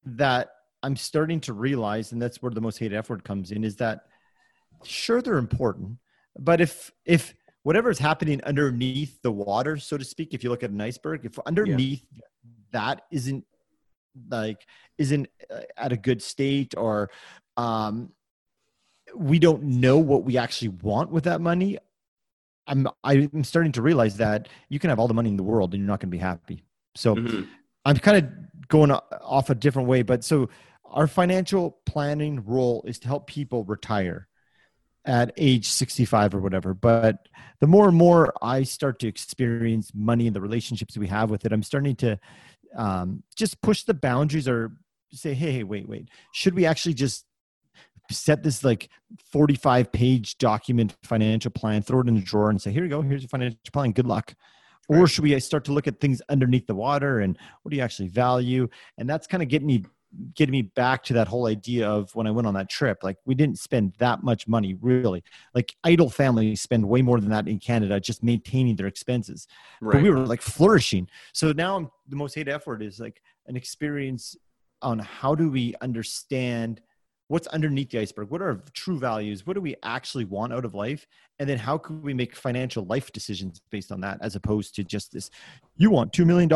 that 0.06 0.50
I'm 0.84 0.96
starting 0.96 1.40
to 1.42 1.54
realize, 1.54 2.12
and 2.12 2.22
that's 2.22 2.42
where 2.42 2.52
the 2.52 2.62
most 2.62 2.78
hated 2.78 2.98
F 2.98 3.10
word 3.10 3.24
comes 3.24 3.52
in, 3.52 3.64
is 3.64 3.76
that 3.78 4.02
sure 4.84 5.22
they're 5.22 5.38
important, 5.38 5.98
but 6.38 6.62
if 6.62 6.92
if 7.06 7.34
whatever 7.64 7.90
is 7.90 8.00
happening 8.00 8.42
underneath 8.44 9.22
the 9.24 9.32
water, 9.32 9.78
so 9.78 9.98
to 9.98 10.06
speak, 10.06 10.34
if 10.34 10.44
you 10.44 10.50
look 10.50 10.64
at 10.64 10.70
an 10.70 10.80
iceberg, 10.80 11.26
if 11.26 11.38
underneath 11.46 12.06
yeah. 12.14 12.22
that 12.72 13.02
isn't 13.12 13.44
like 14.30 14.66
isn't 14.98 15.28
uh, 15.52 15.62
at 15.78 15.92
a 15.92 15.98
good 15.98 16.22
state 16.22 16.74
or 16.78 17.10
um 17.56 18.10
we 19.16 19.40
don't 19.40 19.64
know 19.64 19.98
what 19.98 20.24
we 20.24 20.38
actually 20.38 20.70
want 20.70 21.12
with 21.12 21.26
that 21.26 21.40
money 21.40 21.78
I'm 22.68 22.88
I'm 23.04 23.44
starting 23.44 23.72
to 23.74 23.82
realize 23.82 24.18
that 24.18 24.50
you 24.70 24.80
can 24.80 24.90
have 24.90 25.00
all 25.00 25.08
the 25.08 25.14
money 25.14 25.30
in 25.30 25.38
the 25.38 25.44
world 25.44 25.74
and 25.74 25.82
you're 25.82 25.88
not 25.88 26.00
going 26.00 26.10
to 26.10 26.16
be 26.16 26.22
happy. 26.22 26.64
So 26.96 27.16
mm-hmm. 27.16 27.44
I'm 27.86 27.98
kind 27.98 28.18
of 28.18 28.68
going 28.68 28.92
off 28.92 29.50
a 29.50 29.56
different 29.56 29.88
way, 29.88 30.02
but 30.02 30.24
so 30.24 30.50
our 30.86 31.08
financial 31.08 31.80
planning 31.86 32.44
role 32.46 32.84
is 32.88 33.00
to 33.00 33.08
help 33.08 33.28
people 33.28 33.64
retire 33.64 34.28
at 35.06 35.32
age 35.38 35.70
65 35.70 36.36
or 36.36 36.40
whatever. 36.40 36.74
But 36.74 37.28
the 37.60 37.68
more 37.68 37.88
and 37.88 37.98
more 37.98 38.34
I 38.42 38.64
start 38.64 39.00
to 39.00 39.08
experience 39.08 39.92
money 39.94 40.28
and 40.28 40.36
the 40.36 40.42
relationships 40.42 40.98
we 40.98 41.08
have 41.08 41.30
with 41.30 41.46
it, 41.46 41.54
I'm 41.54 41.64
starting 41.64 41.96
to 41.98 42.20
um, 42.76 43.24
just 43.36 43.62
push 43.62 43.84
the 43.84 43.94
boundaries 43.94 44.48
or 44.48 44.74
say, 45.12 45.34
hey, 45.34 45.54
hey, 45.54 45.64
wait, 45.64 45.88
wait. 45.88 46.10
Should 46.34 46.56
we 46.56 46.66
actually 46.66 46.94
just 46.94 47.26
set 48.12 48.44
this 48.44 48.64
like 48.64 48.90
45 49.32 49.92
page 49.92 50.38
document 50.38 50.96
financial 51.04 51.52
plan, 51.52 51.82
throw 51.82 52.02
it 52.02 52.08
in 52.08 52.18
a 52.18 52.22
drawer 52.22 52.50
and 52.50 52.62
say, 52.62 52.72
here 52.72 52.84
you 52.84 52.90
go, 52.90 53.02
here's 53.02 53.22
your 53.24 53.30
financial 53.30 53.60
plan, 53.72 53.92
good 53.92 54.08
luck. 54.08 54.34
Right. 54.90 55.02
Or 55.02 55.08
should 55.08 55.24
we 55.24 55.38
start 55.40 55.66
to 55.66 55.74
look 55.74 55.88
at 55.88 56.00
things 56.00 56.22
underneath 56.30 56.68
the 56.68 56.76
water 56.76 57.20
and 57.20 57.38
what 57.62 57.72
do 57.72 57.78
you 57.78 57.84
actually 57.84 58.08
value? 58.08 58.68
And 58.98 59.10
that's 59.10 59.28
kind 59.28 59.44
of 59.44 59.50
getting 59.50 59.68
me 59.68 59.84
getting 60.34 60.52
me 60.52 60.62
back 60.62 61.04
to 61.04 61.14
that 61.14 61.28
whole 61.28 61.48
idea 61.48 61.88
of 61.88 62.14
when 62.16 62.28
I 62.28 62.32
went 62.32 62.48
on 62.48 62.54
that 62.54 62.70
trip. 62.70 63.04
Like 63.04 63.18
we 63.26 63.36
didn't 63.36 63.60
spend 63.60 63.94
that 64.00 64.24
much 64.24 64.48
money 64.48 64.74
really. 64.74 65.24
Like 65.54 65.76
idle 65.84 66.10
families 66.10 66.62
spend 66.62 66.88
way 66.88 67.02
more 67.02 67.20
than 67.20 67.30
that 67.32 67.48
in 67.48 67.60
Canada 67.60 68.00
just 68.00 68.24
maintaining 68.24 68.76
their 68.78 68.88
expenses. 68.88 69.48
Right. 69.82 69.94
But 69.94 70.04
we 70.04 70.10
were 70.10 70.20
like 70.20 70.42
flourishing. 70.42 71.10
So 71.34 71.52
now 71.52 71.76
I'm, 71.76 71.92
the 72.08 72.16
most 72.16 72.36
hated 72.36 72.54
F 72.54 72.68
word 72.68 72.82
is 72.82 73.00
like 73.00 73.22
an 73.48 73.58
experience 73.58 74.36
on 74.82 75.00
how 75.00 75.36
do 75.36 75.50
we 75.50 75.76
understand 75.82 76.82
what's 77.28 77.48
underneath 77.48 77.90
the 77.90 78.00
iceberg? 78.00 78.30
What 78.30 78.42
are 78.42 78.50
our 78.50 78.62
true 78.74 78.98
values? 78.98 79.46
What 79.46 79.54
do 79.54 79.62
we 79.62 79.76
actually 79.84 80.26
want 80.26 80.54
out 80.54 80.66
of 80.66 80.74
life? 80.74 81.08
And 81.40 81.50
then 81.50 81.58
how 81.58 81.78
can 81.78 82.02
we 82.02 82.14
make 82.14 82.36
financial 82.36 82.86
life 82.86 83.12
decisions 83.12 83.62
based 83.70 83.92
on 83.92 84.02
that 84.02 84.20
as 84.22 84.36
opposed 84.36 84.76
to 84.76 84.84
just 84.84 85.12
this 85.12 85.30
you 85.76 85.92
want 85.92 86.14
$2 86.14 86.26
million 86.26 86.50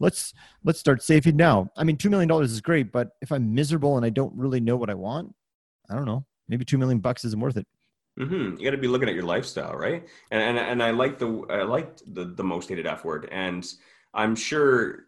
let's 0.00 0.34
let's 0.64 0.78
start 0.78 1.02
saving 1.02 1.36
now. 1.36 1.70
I 1.76 1.84
mean 1.84 1.96
$2 1.96 2.10
million 2.10 2.30
is 2.42 2.60
great 2.60 2.92
but 2.92 3.12
if 3.22 3.32
i'm 3.32 3.54
miserable 3.54 3.96
and 3.96 4.04
i 4.04 4.10
don't 4.10 4.34
really 4.34 4.60
know 4.60 4.76
what 4.76 4.90
i 4.90 4.94
want 4.94 5.34
i 5.90 5.94
don't 5.94 6.06
know. 6.06 6.24
Maybe 6.48 6.64
2 6.64 6.78
million 6.78 6.98
bucks 6.98 7.24
isn't 7.24 7.40
worth 7.40 7.56
it. 7.56 7.66
Mm-hmm. 8.18 8.58
You 8.58 8.64
got 8.64 8.72
to 8.72 8.78
be 8.78 8.88
looking 8.88 9.08
at 9.08 9.14
your 9.14 9.24
lifestyle, 9.24 9.74
right? 9.74 10.04
And 10.30 10.42
and 10.42 10.58
and 10.58 10.82
I 10.82 10.90
like 10.90 11.18
the 11.18 11.46
I 11.50 11.62
liked 11.62 12.02
the 12.14 12.24
the 12.24 12.42
most 12.42 12.68
hated 12.68 12.86
F 12.86 13.04
word, 13.04 13.28
and 13.30 13.64
I'm 14.12 14.34
sure 14.34 15.04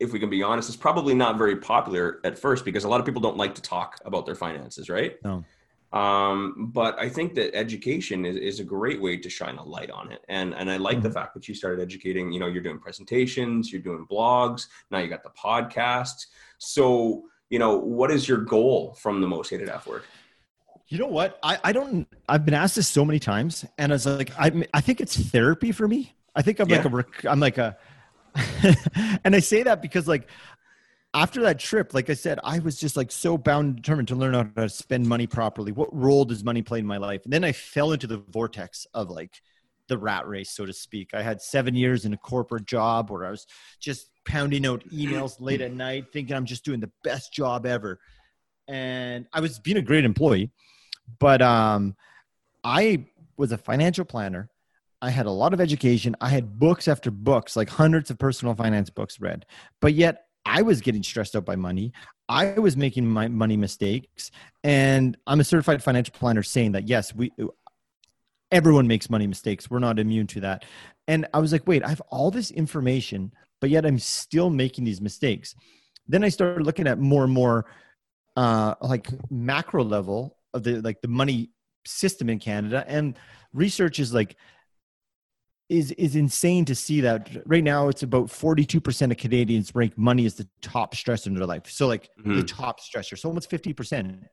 if 0.00 0.12
we 0.12 0.18
can 0.18 0.30
be 0.30 0.42
honest, 0.42 0.68
is 0.68 0.76
probably 0.76 1.14
not 1.14 1.38
very 1.38 1.56
popular 1.56 2.20
at 2.24 2.38
first 2.38 2.64
because 2.64 2.84
a 2.84 2.88
lot 2.88 3.00
of 3.00 3.06
people 3.06 3.20
don't 3.20 3.36
like 3.36 3.54
to 3.56 3.62
talk 3.62 3.98
about 4.04 4.26
their 4.26 4.34
finances, 4.34 4.88
right? 4.88 5.16
No. 5.24 5.44
Um, 5.92 6.70
but 6.72 6.98
I 6.98 7.08
think 7.08 7.34
that 7.36 7.54
education 7.56 8.26
is, 8.26 8.36
is 8.36 8.60
a 8.60 8.64
great 8.64 9.00
way 9.00 9.16
to 9.16 9.30
shine 9.30 9.56
a 9.56 9.64
light 9.64 9.90
on 9.90 10.12
it. 10.12 10.22
And 10.28 10.54
and 10.54 10.70
I 10.70 10.76
like 10.76 10.98
mm-hmm. 10.98 11.04
the 11.04 11.10
fact 11.10 11.34
that 11.34 11.48
you 11.48 11.54
started 11.54 11.80
educating, 11.80 12.30
you 12.30 12.40
know, 12.40 12.46
you're 12.46 12.62
doing 12.62 12.78
presentations, 12.78 13.72
you're 13.72 13.82
doing 13.82 14.06
blogs, 14.10 14.66
now 14.90 14.98
you 14.98 15.08
got 15.08 15.22
the 15.22 15.30
podcast. 15.30 16.26
So, 16.58 17.24
you 17.48 17.58
know, 17.58 17.78
what 17.78 18.10
is 18.10 18.28
your 18.28 18.38
goal 18.38 18.94
from 19.00 19.20
the 19.20 19.26
most 19.26 19.48
hated 19.48 19.70
F 19.70 19.86
word? 19.86 20.02
You 20.88 20.98
know 20.98 21.06
what? 21.06 21.38
I, 21.42 21.58
I 21.64 21.72
don't 21.72 22.06
I've 22.28 22.44
been 22.44 22.54
asked 22.54 22.76
this 22.76 22.88
so 22.88 23.04
many 23.04 23.18
times 23.18 23.64
and 23.78 23.92
I 23.92 23.94
was 23.94 24.06
like 24.06 24.30
I 24.38 24.66
I 24.74 24.82
think 24.82 25.00
it's 25.00 25.16
therapy 25.16 25.72
for 25.72 25.88
me. 25.88 26.14
I 26.36 26.42
think 26.42 26.60
I'm 26.60 26.68
yeah. 26.68 26.82
like 26.82 27.06
a 27.24 27.30
I'm 27.30 27.40
like 27.40 27.58
a 27.58 27.78
and 29.24 29.34
I 29.34 29.40
say 29.40 29.62
that 29.62 29.82
because 29.82 30.06
like 30.08 30.28
after 31.14 31.42
that 31.42 31.58
trip, 31.58 31.94
like 31.94 32.10
I 32.10 32.14
said, 32.14 32.38
I 32.44 32.58
was 32.58 32.78
just 32.78 32.96
like 32.96 33.10
so 33.10 33.38
bound 33.38 33.66
and 33.66 33.76
determined 33.76 34.08
to 34.08 34.14
learn 34.14 34.34
how 34.34 34.42
to 34.42 34.68
spend 34.68 35.08
money 35.08 35.26
properly. 35.26 35.72
What 35.72 35.94
role 35.94 36.24
does 36.24 36.44
money 36.44 36.62
play 36.62 36.78
in 36.78 36.86
my 36.86 36.98
life? 36.98 37.24
And 37.24 37.32
then 37.32 37.44
I 37.44 37.52
fell 37.52 37.92
into 37.92 38.06
the 38.06 38.18
vortex 38.18 38.86
of 38.94 39.10
like 39.10 39.40
the 39.88 39.98
rat 39.98 40.28
race, 40.28 40.50
so 40.50 40.66
to 40.66 40.72
speak. 40.72 41.14
I 41.14 41.22
had 41.22 41.40
seven 41.40 41.74
years 41.74 42.04
in 42.04 42.12
a 42.12 42.18
corporate 42.18 42.66
job 42.66 43.10
where 43.10 43.24
I 43.24 43.30
was 43.30 43.46
just 43.80 44.10
pounding 44.26 44.66
out 44.66 44.86
emails 44.90 45.40
late 45.40 45.62
at 45.62 45.72
night, 45.72 46.12
thinking 46.12 46.36
I'm 46.36 46.44
just 46.44 46.64
doing 46.64 46.80
the 46.80 46.90
best 47.02 47.32
job 47.32 47.64
ever. 47.64 47.98
And 48.68 49.26
I 49.32 49.40
was 49.40 49.58
being 49.58 49.78
a 49.78 49.82
great 49.82 50.04
employee, 50.04 50.50
but 51.18 51.40
um, 51.40 51.96
I 52.62 53.06
was 53.38 53.50
a 53.50 53.58
financial 53.58 54.04
planner 54.04 54.50
I 55.00 55.10
had 55.10 55.26
a 55.26 55.30
lot 55.30 55.54
of 55.54 55.60
education. 55.60 56.16
I 56.20 56.28
had 56.28 56.58
books 56.58 56.88
after 56.88 57.10
books, 57.10 57.56
like 57.56 57.68
hundreds 57.68 58.10
of 58.10 58.18
personal 58.18 58.54
finance 58.54 58.90
books 58.90 59.20
read. 59.20 59.46
But 59.80 59.94
yet 59.94 60.24
I 60.44 60.62
was 60.62 60.80
getting 60.80 61.02
stressed 61.02 61.36
out 61.36 61.44
by 61.44 61.56
money. 61.56 61.92
I 62.28 62.58
was 62.58 62.76
making 62.76 63.06
my 63.06 63.28
money 63.28 63.56
mistakes. 63.56 64.30
And 64.64 65.16
I'm 65.26 65.40
a 65.40 65.44
certified 65.44 65.82
financial 65.82 66.14
planner 66.14 66.42
saying 66.42 66.72
that 66.72 66.88
yes, 66.88 67.14
we 67.14 67.32
everyone 68.50 68.86
makes 68.86 69.10
money 69.10 69.26
mistakes. 69.26 69.70
We're 69.70 69.78
not 69.78 69.98
immune 69.98 70.26
to 70.28 70.40
that. 70.40 70.64
And 71.06 71.26
I 71.34 71.38
was 71.38 71.52
like, 71.52 71.66
wait, 71.66 71.84
I 71.84 71.88
have 71.88 72.00
all 72.08 72.30
this 72.30 72.50
information, 72.50 73.32
but 73.60 73.70
yet 73.70 73.84
I'm 73.84 73.98
still 73.98 74.50
making 74.50 74.84
these 74.84 75.00
mistakes. 75.00 75.54
Then 76.06 76.24
I 76.24 76.28
started 76.28 76.64
looking 76.64 76.86
at 76.86 76.98
more 76.98 77.24
and 77.24 77.32
more 77.32 77.66
uh, 78.36 78.74
like 78.80 79.08
macro 79.30 79.84
level 79.84 80.38
of 80.54 80.62
the 80.62 80.80
like 80.80 81.00
the 81.02 81.08
money 81.08 81.50
system 81.86 82.30
in 82.30 82.38
Canada. 82.38 82.84
And 82.86 83.18
research 83.52 83.98
is 83.98 84.14
like 84.14 84.36
is 85.68 85.90
is 85.92 86.16
insane 86.16 86.64
to 86.64 86.74
see 86.74 87.00
that 87.02 87.28
right 87.46 87.62
now 87.62 87.88
it's 87.88 88.02
about 88.02 88.26
42% 88.26 89.10
of 89.10 89.16
Canadians 89.16 89.74
rank 89.74 89.98
money 89.98 90.24
as 90.24 90.34
the 90.34 90.48
top 90.62 90.94
stress 90.94 91.26
in 91.26 91.34
their 91.34 91.46
life. 91.46 91.70
So 91.70 91.86
like 91.86 92.08
mm-hmm. 92.18 92.36
the 92.36 92.42
top 92.42 92.80
stressor. 92.80 93.18
So 93.18 93.28
almost 93.28 93.50
50%. 93.50 94.24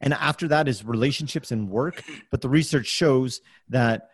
And 0.00 0.14
after 0.14 0.48
that 0.48 0.68
is 0.68 0.84
relationships 0.84 1.50
and 1.50 1.70
work. 1.70 2.02
But 2.30 2.40
the 2.40 2.48
research 2.48 2.86
shows 2.86 3.40
that 3.68 4.08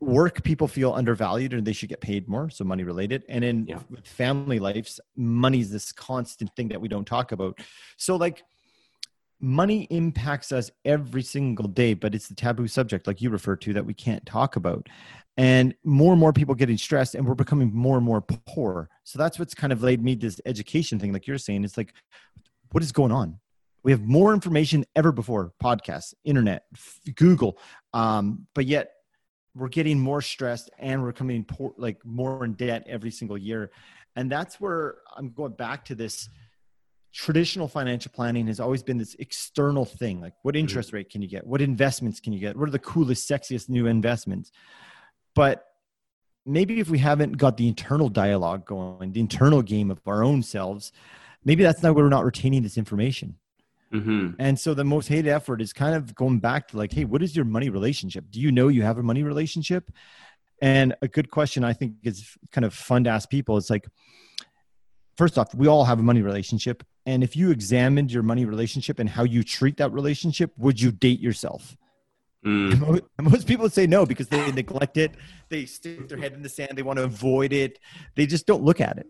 work 0.00 0.44
people 0.44 0.68
feel 0.68 0.92
undervalued 0.92 1.52
and 1.52 1.66
they 1.66 1.72
should 1.72 1.88
get 1.88 2.00
paid 2.00 2.28
more. 2.28 2.50
So 2.50 2.64
money 2.64 2.84
related. 2.84 3.24
And 3.28 3.42
in 3.42 3.66
yeah. 3.66 3.80
family 4.04 4.60
lives, 4.60 5.00
money 5.16 5.60
is 5.60 5.70
this 5.70 5.90
constant 5.90 6.54
thing 6.54 6.68
that 6.68 6.80
we 6.80 6.88
don't 6.88 7.06
talk 7.06 7.32
about. 7.32 7.58
So 7.96 8.16
like 8.16 8.44
money 9.40 9.86
impacts 9.90 10.52
us 10.52 10.70
every 10.84 11.22
single 11.22 11.68
day, 11.68 11.94
but 11.94 12.14
it's 12.14 12.28
the 12.28 12.34
taboo 12.34 12.66
subject, 12.66 13.06
like 13.06 13.20
you 13.20 13.30
referred 13.30 13.60
to, 13.62 13.72
that 13.74 13.86
we 13.86 13.94
can't 13.94 14.24
talk 14.26 14.56
about. 14.56 14.88
And 15.36 15.74
more 15.84 16.12
and 16.12 16.20
more 16.20 16.32
people 16.32 16.54
getting 16.54 16.76
stressed, 16.76 17.14
and 17.14 17.26
we're 17.26 17.34
becoming 17.34 17.72
more 17.72 17.96
and 17.96 18.04
more 18.04 18.20
poor. 18.20 18.88
So 19.04 19.18
that's 19.18 19.38
what's 19.38 19.54
kind 19.54 19.72
of 19.72 19.82
laid 19.82 20.02
me 20.02 20.16
this 20.16 20.40
education 20.46 20.98
thing, 20.98 21.12
like 21.12 21.26
you're 21.26 21.38
saying. 21.38 21.64
It's 21.64 21.76
like, 21.76 21.94
what 22.72 22.82
is 22.82 22.90
going 22.90 23.12
on? 23.12 23.38
We 23.84 23.92
have 23.92 24.02
more 24.02 24.34
information 24.34 24.84
ever 24.96 25.12
before 25.12 25.52
podcasts, 25.62 26.12
internet, 26.24 26.64
Google, 27.14 27.58
um, 27.94 28.46
but 28.54 28.66
yet 28.66 28.90
we're 29.54 29.68
getting 29.68 29.98
more 29.98 30.20
stressed 30.20 30.70
and 30.78 31.02
we're 31.02 31.12
coming 31.12 31.44
poor, 31.44 31.72
like 31.76 32.04
more 32.04 32.44
in 32.44 32.54
debt 32.54 32.84
every 32.88 33.10
single 33.10 33.38
year. 33.38 33.70
And 34.16 34.30
that's 34.30 34.60
where 34.60 34.96
I'm 35.16 35.30
going 35.30 35.52
back 35.52 35.84
to 35.86 35.94
this 35.94 36.28
traditional 37.12 37.68
financial 37.68 38.12
planning 38.14 38.46
has 38.46 38.60
always 38.60 38.82
been 38.82 38.98
this 38.98 39.16
external 39.18 39.84
thing 39.84 40.20
like 40.20 40.34
what 40.42 40.54
mm-hmm. 40.54 40.60
interest 40.60 40.92
rate 40.92 41.10
can 41.10 41.22
you 41.22 41.28
get? 41.28 41.46
What 41.46 41.60
investments 41.60 42.20
can 42.20 42.32
you 42.32 42.40
get? 42.40 42.56
What 42.56 42.68
are 42.68 42.72
the 42.72 42.78
coolest 42.78 43.28
sexiest 43.28 43.68
new 43.68 43.86
investments? 43.86 44.52
But 45.34 45.64
maybe 46.48 46.80
if 46.80 46.88
we 46.88 46.98
haven't 46.98 47.36
got 47.36 47.56
the 47.56 47.68
internal 47.68 48.08
dialogue 48.08 48.64
going 48.64 49.12
the 49.12 49.20
internal 49.20 49.62
game 49.62 49.90
of 49.90 50.00
our 50.06 50.24
own 50.24 50.42
selves 50.42 50.92
maybe 51.44 51.62
that's 51.62 51.82
not 51.82 51.94
where 51.94 52.04
we're 52.04 52.10
not 52.10 52.24
retaining 52.24 52.62
this 52.62 52.78
information. 52.78 53.36
Mm-hmm. 53.92 54.32
and 54.38 54.60
so 54.60 54.74
the 54.74 54.84
most 54.84 55.08
hated 55.08 55.30
F 55.30 55.48
word 55.48 55.62
is 55.62 55.72
kind 55.72 55.94
of 55.94 56.14
going 56.14 56.40
back 56.40 56.68
to 56.68 56.76
like 56.76 56.92
hey 56.92 57.06
what 57.06 57.22
is 57.22 57.34
your 57.34 57.46
money 57.46 57.70
relationship? 57.70 58.24
Do 58.30 58.38
you 58.40 58.52
know 58.52 58.68
you 58.68 58.82
have 58.82 58.98
a 58.98 59.02
money 59.02 59.22
relationship? 59.22 59.90
And 60.60 60.94
a 61.02 61.08
good 61.08 61.30
question 61.30 61.62
i 61.64 61.72
think 61.72 61.94
is 62.02 62.36
kind 62.50 62.64
of 62.64 62.74
fun 62.74 63.04
to 63.04 63.10
ask 63.10 63.30
people. 63.30 63.56
It's 63.56 63.70
like 63.70 63.86
first 65.16 65.38
off 65.38 65.54
we 65.54 65.68
all 65.68 65.84
have 65.84 65.98
a 65.98 66.02
money 66.02 66.20
relationship 66.20 66.84
and 67.08 67.24
if 67.24 67.34
you 67.34 67.50
examined 67.50 68.12
your 68.12 68.22
money 68.22 68.44
relationship 68.44 68.98
and 68.98 69.08
how 69.08 69.22
you 69.22 69.42
treat 69.42 69.78
that 69.78 69.90
relationship, 69.92 70.52
would 70.58 70.78
you 70.78 70.92
date 70.92 71.20
yourself? 71.20 71.76
Mm. 72.46 73.02
Most 73.20 73.48
people 73.48 73.68
say 73.68 73.88
no 73.88 74.06
because 74.06 74.28
they 74.28 74.52
neglect 74.52 74.96
it. 74.96 75.10
They 75.48 75.66
stick 75.66 76.08
their 76.08 76.18
head 76.18 76.34
in 76.34 76.40
the 76.40 76.48
sand. 76.48 76.78
They 76.78 76.84
want 76.84 76.98
to 76.98 77.02
avoid 77.02 77.52
it. 77.52 77.80
They 78.14 78.26
just 78.26 78.46
don't 78.46 78.62
look 78.62 78.80
at 78.80 78.96
it. 78.96 79.08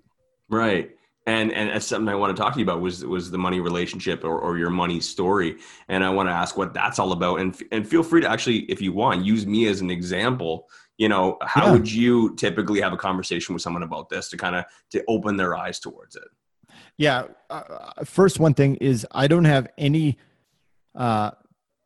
Right. 0.48 0.92
And 1.26 1.52
and 1.52 1.68
that's 1.68 1.86
something 1.86 2.08
I 2.08 2.14
want 2.14 2.34
to 2.34 2.42
talk 2.42 2.54
to 2.54 2.58
you 2.58 2.64
about 2.64 2.80
was 2.80 3.04
was 3.04 3.30
the 3.30 3.36
money 3.36 3.60
relationship 3.60 4.24
or, 4.24 4.40
or 4.40 4.56
your 4.56 4.70
money 4.70 4.98
story. 4.98 5.58
And 5.88 6.02
I 6.02 6.08
want 6.08 6.30
to 6.30 6.32
ask 6.32 6.56
what 6.56 6.72
that's 6.72 6.98
all 6.98 7.12
about. 7.12 7.40
And 7.40 7.54
and 7.70 7.86
feel 7.86 8.02
free 8.02 8.22
to 8.22 8.28
actually, 8.28 8.60
if 8.60 8.80
you 8.80 8.94
want, 8.94 9.26
use 9.26 9.46
me 9.46 9.66
as 9.66 9.82
an 9.82 9.90
example. 9.90 10.66
You 10.96 11.10
know, 11.10 11.36
how 11.42 11.66
yeah. 11.66 11.72
would 11.72 11.92
you 11.92 12.34
typically 12.36 12.80
have 12.80 12.94
a 12.94 12.96
conversation 12.96 13.52
with 13.52 13.60
someone 13.60 13.82
about 13.82 14.08
this 14.08 14.30
to 14.30 14.38
kind 14.38 14.56
of 14.56 14.64
to 14.92 15.04
open 15.06 15.36
their 15.36 15.54
eyes 15.54 15.78
towards 15.78 16.16
it? 16.16 16.28
Yeah. 16.96 17.24
Uh, 17.50 18.04
first, 18.04 18.38
one 18.38 18.54
thing 18.54 18.76
is 18.76 19.06
I 19.10 19.28
don't 19.28 19.44
have 19.44 19.68
any 19.78 20.18
uh, 20.94 21.32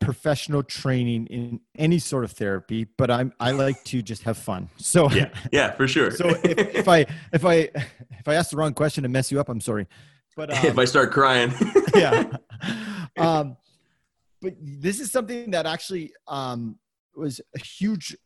professional 0.00 0.62
training 0.62 1.26
in 1.26 1.61
any 1.76 1.99
sort 1.99 2.25
of 2.25 2.32
therapy, 2.32 2.87
but 2.96 3.11
I'm 3.11 3.32
I 3.38 3.52
like 3.52 3.82
to 3.84 4.02
just 4.02 4.22
have 4.25 4.37
fun. 4.37 4.68
So 4.78 5.11
yeah, 5.11 5.30
yeah, 5.52 5.72
for 5.72 5.87
sure. 5.88 6.11
so 6.20 6.28
if, 6.28 6.58
if 6.75 6.88
I 6.88 7.06
if 7.32 7.44
I 7.44 7.70
if 8.18 8.26
I 8.26 8.34
ask 8.34 8.50
the 8.50 8.56
wrong 8.56 8.75
question 8.75 9.04
and 9.04 9.12
mess 9.12 9.30
you 9.30 9.40
up, 9.40 9.49
I'm 9.49 9.61
sorry. 9.61 9.87
But 10.37 10.50
um, 10.50 10.58
if 10.66 10.78
I 10.78 10.84
start 10.84 11.12
crying, 11.12 11.52
yeah. 11.94 12.25
Um, 13.16 13.56
but 14.40 14.54
this 14.61 14.99
is 15.00 15.12
something 15.12 15.52
that 15.52 15.66
actually 15.66 16.12
um, 16.26 16.78
was 17.14 17.40
a 17.54 17.61
huge 17.61 18.16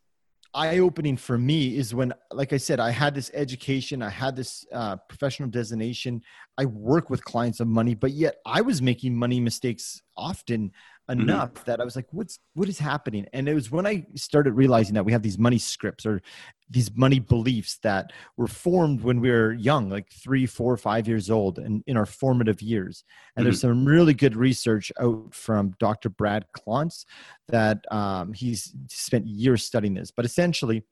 eye 0.53 0.79
opening 0.79 1.17
for 1.17 1.37
me 1.37 1.77
is 1.77 1.93
when, 1.93 2.13
like 2.31 2.53
I 2.53 2.57
said, 2.57 2.79
I 2.79 2.91
had 2.91 3.13
this 3.13 3.31
education, 3.33 4.01
I 4.01 4.09
had 4.09 4.35
this 4.35 4.65
uh, 4.73 4.95
professional 5.09 5.49
designation. 5.49 6.21
I 6.57 6.65
work 6.65 7.09
with 7.09 7.23
clients 7.23 7.59
of 7.59 7.67
money, 7.67 7.95
but 7.95 8.11
yet 8.11 8.37
I 8.45 8.61
was 8.61 8.81
making 8.81 9.15
money 9.15 9.39
mistakes 9.39 10.01
often. 10.15 10.71
Enough 11.09 11.53
mm-hmm. 11.53 11.63
that 11.65 11.79
I 11.79 11.85
was 11.85 11.95
like, 11.95 12.07
what's 12.11 12.39
what 12.53 12.67
is 12.67 12.79
happening? 12.79 13.25
And 13.33 13.47
it 13.47 13.53
was 13.53 13.71
when 13.71 13.87
I 13.87 14.05
started 14.15 14.53
realizing 14.53 14.93
that 14.95 15.05
we 15.05 15.11
have 15.11 15.21
these 15.21 15.37
money 15.37 15.57
scripts 15.57 16.05
or 16.05 16.21
these 16.69 16.93
money 16.95 17.19
beliefs 17.19 17.79
that 17.83 18.11
were 18.35 18.47
formed 18.47 19.01
when 19.01 19.21
we 19.21 19.29
were 19.29 19.53
young, 19.53 19.89
like 19.89 20.11
three, 20.11 20.45
four, 20.45 20.75
five 20.75 21.07
years 21.07 21.29
old, 21.29 21.59
and 21.59 21.83
in 21.87 21.95
our 21.95 22.05
formative 22.05 22.61
years. 22.61 23.03
And 23.35 23.41
mm-hmm. 23.41 23.45
there's 23.45 23.61
some 23.61 23.85
really 23.85 24.13
good 24.13 24.35
research 24.35 24.91
out 24.99 25.33
from 25.33 25.75
Dr. 25.79 26.09
Brad 26.09 26.45
Klontz 26.57 27.05
that 27.47 27.79
um, 27.91 28.33
he's 28.33 28.73
spent 28.89 29.25
years 29.27 29.63
studying 29.63 29.93
this. 29.93 30.11
But 30.11 30.25
essentially, 30.25 30.83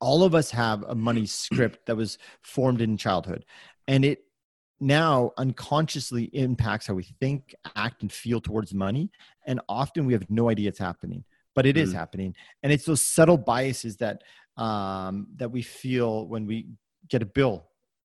all 0.00 0.24
of 0.24 0.34
us 0.34 0.50
have 0.50 0.82
a 0.88 0.94
money 0.94 1.26
script 1.26 1.86
that 1.86 1.96
was 1.96 2.18
formed 2.42 2.80
in 2.80 2.96
childhood, 2.96 3.44
and 3.86 4.04
it 4.04 4.24
now 4.80 5.32
unconsciously 5.36 6.24
impacts 6.32 6.86
how 6.86 6.94
we 6.94 7.04
think, 7.20 7.54
act, 7.76 8.02
and 8.02 8.10
feel 8.10 8.40
towards 8.40 8.72
money. 8.72 9.10
And 9.46 9.60
often 9.68 10.06
we 10.06 10.12
have 10.14 10.28
no 10.30 10.48
idea 10.48 10.68
it's 10.68 10.78
happening, 10.78 11.24
but 11.54 11.66
it 11.66 11.76
mm. 11.76 11.80
is 11.80 11.92
happening. 11.92 12.34
And 12.62 12.72
it's 12.72 12.84
those 12.84 13.02
subtle 13.02 13.36
biases 13.36 13.96
that 13.98 14.22
um, 14.56 15.28
that 15.36 15.50
we 15.50 15.62
feel 15.62 16.26
when 16.26 16.46
we 16.46 16.66
get 17.08 17.22
a 17.22 17.26
bill 17.26 17.66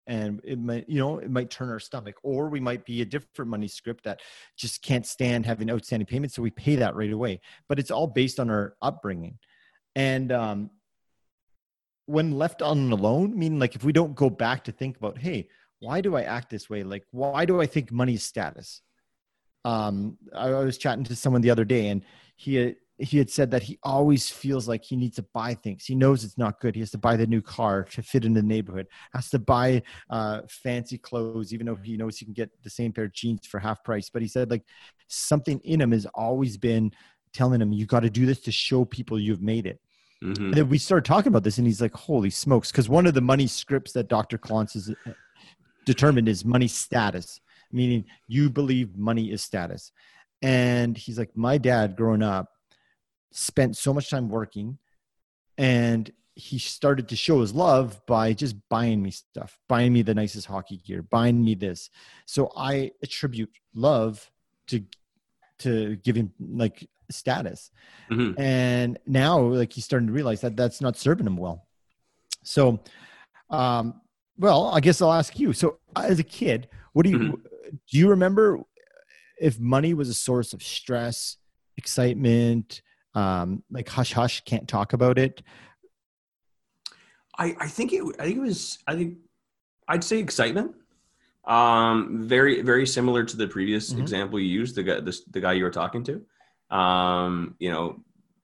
and 0.07 0.39
it 0.43 0.59
might 0.59 0.87
you 0.87 0.99
know 0.99 1.17
it 1.17 1.31
might 1.31 1.49
turn 1.49 1.69
our 1.69 1.79
stomach 1.79 2.15
or 2.23 2.49
we 2.49 2.59
might 2.59 2.85
be 2.85 3.01
a 3.01 3.05
different 3.05 3.49
money 3.49 3.67
script 3.67 4.03
that 4.03 4.21
just 4.55 4.81
can't 4.81 5.05
stand 5.05 5.45
having 5.45 5.71
outstanding 5.71 6.05
payments 6.05 6.35
so 6.35 6.41
we 6.41 6.51
pay 6.51 6.75
that 6.75 6.95
right 6.95 7.11
away 7.11 7.39
but 7.67 7.79
it's 7.79 7.91
all 7.91 8.07
based 8.07 8.39
on 8.39 8.49
our 8.49 8.75
upbringing 8.81 9.37
and 9.95 10.31
um, 10.31 10.69
when 12.05 12.37
left 12.37 12.61
on 12.61 12.91
alone 12.91 13.37
meaning 13.37 13.59
like 13.59 13.75
if 13.75 13.83
we 13.83 13.91
don't 13.91 14.15
go 14.15 14.29
back 14.29 14.63
to 14.63 14.71
think 14.71 14.97
about 14.97 15.17
hey 15.17 15.47
why 15.85 16.01
do 16.01 16.15
i 16.15 16.23
act 16.23 16.49
this 16.49 16.69
way 16.69 16.83
like 16.83 17.03
why 17.11 17.45
do 17.45 17.61
i 17.61 17.65
think 17.65 17.91
money's 17.91 18.23
status 18.23 18.81
um, 19.63 20.19
I, 20.35 20.51
was 20.51 20.77
chatting 20.77 21.05
to 21.05 21.15
someone 21.15 21.41
the 21.41 21.49
other 21.49 21.65
day 21.65 21.87
and 21.87 22.03
he 22.35 22.75
he 22.97 23.17
had 23.17 23.29
said 23.29 23.51
that 23.51 23.63
he 23.63 23.77
always 23.83 24.29
feels 24.29 24.67
like 24.67 24.83
he 24.83 24.95
needs 24.95 25.17
to 25.17 25.25
buy 25.33 25.53
things. 25.53 25.85
He 25.85 25.95
knows 25.95 26.23
it's 26.23 26.37
not 26.37 26.61
good. 26.61 26.75
He 26.75 26.81
has 26.81 26.91
to 26.91 26.97
buy 26.97 27.17
the 27.17 27.27
new 27.27 27.41
car 27.41 27.83
to 27.91 28.01
fit 28.01 28.23
in 28.23 28.33
the 28.33 28.41
neighborhood. 28.41 28.87
Has 29.13 29.29
to 29.31 29.39
buy 29.39 29.83
uh, 30.09 30.41
fancy 30.47 30.97
clothes, 30.97 31.53
even 31.53 31.65
though 31.65 31.75
he 31.75 31.97
knows 31.97 32.17
he 32.17 32.25
can 32.25 32.33
get 32.33 32.49
the 32.63 32.69
same 32.69 32.93
pair 32.93 33.05
of 33.05 33.13
jeans 33.13 33.45
for 33.45 33.59
half 33.59 33.83
price. 33.83 34.09
But 34.09 34.21
he 34.21 34.29
said 34.29 34.49
like 34.49 34.63
something 35.07 35.59
in 35.59 35.81
him 35.81 35.91
has 35.91 36.05
always 36.13 36.57
been 36.57 36.91
telling 37.33 37.61
him, 37.61 37.73
"You 37.73 37.85
got 37.85 38.01
to 38.01 38.09
do 38.09 38.25
this 38.25 38.39
to 38.41 38.51
show 38.51 38.85
people 38.85 39.19
you've 39.19 39.41
made 39.41 39.65
it." 39.65 39.81
Mm-hmm. 40.23 40.45
And 40.45 40.53
then 40.53 40.69
we 40.69 40.77
started 40.77 41.05
talking 41.05 41.27
about 41.27 41.43
this, 41.43 41.57
and 41.57 41.67
he's 41.67 41.81
like, 41.81 41.93
"Holy 41.93 42.29
smokes!" 42.29 42.71
Because 42.71 42.87
one 42.87 43.07
of 43.07 43.13
the 43.13 43.21
money 43.21 43.47
scripts 43.47 43.91
that 43.91 44.07
Dr. 44.07 44.37
Klontz 44.37 44.73
has 44.73 44.89
uh, 44.89 45.11
determined 45.85 46.27
is 46.27 46.43
money 46.43 46.67
status, 46.67 47.39
meaning 47.71 48.05
you 48.27 48.49
believe 48.49 48.97
money 48.97 49.31
is 49.31 49.43
status. 49.43 49.91
And 50.41 50.97
he's 50.97 51.17
like, 51.17 51.35
"My 51.35 51.57
dad, 51.57 51.95
growing 51.95 52.23
up." 52.23 52.49
spent 53.35 53.75
so 53.75 53.93
much 53.93 54.09
time 54.09 54.29
working 54.29 54.77
and 55.57 56.11
he 56.35 56.57
started 56.57 57.09
to 57.09 57.15
show 57.15 57.41
his 57.41 57.53
love 57.53 58.01
by 58.07 58.33
just 58.33 58.55
buying 58.69 59.01
me 59.01 59.11
stuff, 59.11 59.59
buying 59.67 59.93
me 59.93 60.01
the 60.01 60.13
nicest 60.13 60.47
hockey 60.47 60.77
gear, 60.77 61.01
buying 61.01 61.43
me 61.43 61.53
this. 61.53 61.89
So 62.25 62.51
I 62.55 62.91
attribute 63.03 63.51
love 63.73 64.29
to 64.67 64.83
to 65.59 65.95
giving 65.97 66.31
like 66.39 66.89
status. 67.09 67.71
Mm-hmm. 68.09 68.39
And 68.39 68.99
now 69.05 69.39
like 69.39 69.71
he's 69.71 69.85
starting 69.85 70.07
to 70.07 70.13
realize 70.13 70.41
that 70.41 70.57
that's 70.57 70.81
not 70.81 70.97
serving 70.97 71.27
him 71.27 71.37
well. 71.37 71.67
So 72.43 72.81
um 73.49 74.01
well, 74.37 74.69
I 74.69 74.79
guess 74.79 75.01
I'll 75.01 75.13
ask 75.13 75.39
you. 75.39 75.53
So 75.53 75.79
as 75.95 76.19
a 76.19 76.23
kid, 76.23 76.67
what 76.93 77.03
do 77.03 77.11
you 77.11 77.19
mm-hmm. 77.19 77.75
do 77.91 77.97
you 77.97 78.09
remember 78.09 78.59
if 79.39 79.59
money 79.59 79.93
was 79.93 80.09
a 80.09 80.13
source 80.13 80.53
of 80.53 80.63
stress, 80.63 81.37
excitement, 81.77 82.81
um, 83.15 83.63
like 83.71 83.87
hush 83.87 84.11
hush 84.13 84.41
can't 84.41 84.67
talk 84.67 84.93
about 84.93 85.17
it 85.17 85.41
i 87.37 87.55
i 87.59 87.67
think 87.67 87.93
it 87.93 88.03
i 88.19 88.25
think 88.25 88.37
it 88.37 88.41
was 88.41 88.79
i 88.87 88.95
think 88.95 89.17
i'd 89.87 90.03
say 90.03 90.19
excitement 90.19 90.73
um 91.45 92.27
very 92.27 92.61
very 92.61 92.85
similar 92.85 93.23
to 93.23 93.37
the 93.37 93.47
previous 93.47 93.91
mm-hmm. 93.91 94.01
example 94.01 94.39
you 94.39 94.47
used 94.47 94.75
the 94.75 94.83
guy 94.83 94.99
this, 94.99 95.23
the 95.25 95.39
guy 95.39 95.53
you 95.53 95.63
were 95.63 95.71
talking 95.71 96.03
to 96.03 96.21
um 96.75 97.55
you 97.59 97.71
know 97.71 97.97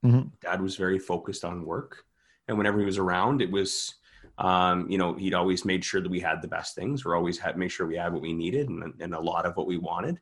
mm-hmm. 0.06 0.28
dad 0.42 0.62
was 0.62 0.76
very 0.76 1.00
focused 1.00 1.44
on 1.44 1.66
work 1.66 2.06
and 2.48 2.58
whenever 2.58 2.80
he 2.80 2.86
was 2.86 2.98
around 2.98 3.42
it 3.42 3.52
was 3.52 3.96
um, 4.42 4.90
you 4.90 4.98
know, 4.98 5.14
he'd 5.14 5.34
always 5.34 5.64
made 5.66 5.86
sure 5.86 6.02
that 6.02 6.10
we 6.10 6.20
had 6.20 6.42
the 6.42 6.48
best 6.48 6.76
things. 6.76 7.06
We're 7.06 7.16
always 7.16 7.38
had 7.38 7.58
make 7.58 7.72
sure 7.72 7.88
we 7.88 7.98
had 7.98 8.12
what 8.12 8.22
we 8.22 8.34
needed 8.34 8.70
and, 8.70 8.94
and 9.00 9.14
a 9.14 9.20
lot 9.20 9.46
of 9.46 9.56
what 9.56 9.68
we 9.68 9.78
wanted. 9.78 10.20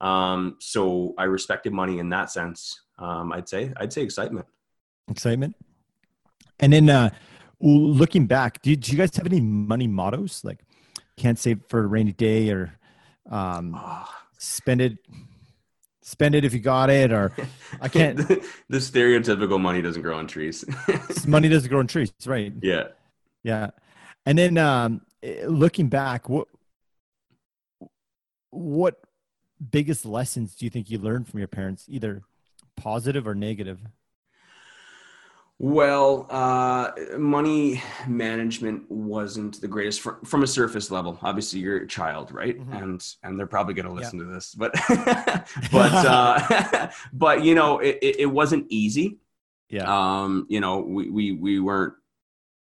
Um, 0.00 0.56
so 0.58 1.14
I 1.16 1.24
respected 1.24 1.72
money 1.72 1.98
in 1.98 2.08
that 2.10 2.30
sense 2.30 2.82
um, 3.00 3.32
I'd 3.32 3.48
say 3.48 3.72
I'd 3.76 3.92
say 3.92 4.02
excitement. 4.02 4.46
Excitement. 5.08 5.56
And 6.60 6.72
then 6.72 6.90
uh, 6.90 7.10
looking 7.60 8.26
back, 8.26 8.60
do, 8.62 8.76
do 8.76 8.92
you 8.92 8.98
guys 8.98 9.16
have 9.16 9.26
any 9.26 9.40
money 9.40 9.88
mottos 9.88 10.44
like 10.44 10.60
can't 11.16 11.38
save 11.38 11.60
for 11.68 11.80
a 11.80 11.86
rainy 11.86 12.12
day 12.12 12.50
or 12.50 12.72
um, 13.30 13.76
oh. 13.78 14.08
spend 14.38 14.80
it 14.80 14.98
spend 16.02 16.34
it 16.34 16.44
if 16.44 16.52
you 16.52 16.58
got 16.58 16.90
it 16.90 17.12
or 17.12 17.30
i 17.80 17.88
can't 17.88 18.16
the, 18.28 18.44
the, 18.68 18.78
stereotypical 18.78 19.60
money 19.60 19.80
doesn't 19.80 20.02
grow 20.02 20.16
on 20.16 20.26
trees 20.26 20.64
money 21.26 21.48
doesn't 21.48 21.68
grow 21.68 21.78
on 21.78 21.86
trees 21.86 22.12
right 22.26 22.52
yeah 22.62 22.84
yeah 23.42 23.70
and 24.26 24.38
then 24.38 24.58
um, 24.58 25.02
eh, 25.22 25.44
looking 25.46 25.88
back 25.88 26.28
what 26.28 26.48
what 28.50 29.00
biggest 29.70 30.04
lessons 30.04 30.54
do 30.54 30.64
you 30.64 30.70
think 30.70 30.90
you 30.90 30.98
learned 30.98 31.28
from 31.28 31.38
your 31.38 31.48
parents 31.48 31.84
either 31.88 32.22
positive 32.76 33.26
or 33.26 33.34
negative 33.34 33.80
well, 35.62 36.26
uh, 36.30 36.92
money 37.18 37.82
management 38.08 38.90
wasn't 38.90 39.60
the 39.60 39.68
greatest 39.68 40.00
from, 40.00 40.18
from 40.24 40.42
a 40.42 40.46
surface 40.46 40.90
level. 40.90 41.18
Obviously, 41.20 41.60
you're 41.60 41.82
a 41.82 41.86
child, 41.86 42.32
right? 42.32 42.58
Mm-hmm. 42.58 42.72
And 42.72 43.14
and 43.22 43.38
they're 43.38 43.46
probably 43.46 43.74
going 43.74 43.84
to 43.84 43.92
listen 43.92 44.20
yeah. 44.20 44.24
to 44.24 44.32
this, 44.32 44.54
but 44.54 44.72
but 45.70 45.92
uh, 45.92 46.88
but 47.12 47.44
you 47.44 47.54
know, 47.54 47.78
it, 47.78 47.98
it, 48.00 48.24
wasn't 48.24 48.68
easy. 48.70 49.18
Yeah. 49.68 49.84
Um, 49.84 50.46
you 50.48 50.60
know, 50.60 50.78
we 50.78 51.10
we 51.10 51.32
we 51.32 51.60
weren't 51.60 51.92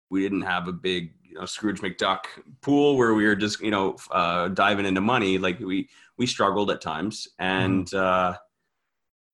we 0.10 0.22
didn't 0.22 0.42
have 0.42 0.68
a 0.68 0.74
big 0.74 1.14
you 1.24 1.36
know 1.36 1.46
Scrooge 1.46 1.82
McDuck 1.82 2.26
pool 2.62 2.98
where 2.98 3.14
we 3.14 3.26
were 3.26 3.36
just 3.36 3.62
you 3.62 3.72
know 3.72 3.96
uh, 4.12 4.50
diving 4.50 4.86
into 4.86 5.02
money. 5.02 5.38
Like 5.38 5.60
we 5.60 5.90
we 6.18 6.26
struggled 6.26 6.72
at 6.72 6.82
times, 6.82 7.28
and 7.40 7.86
mm-hmm. 7.88 7.98
uh, 7.98 8.38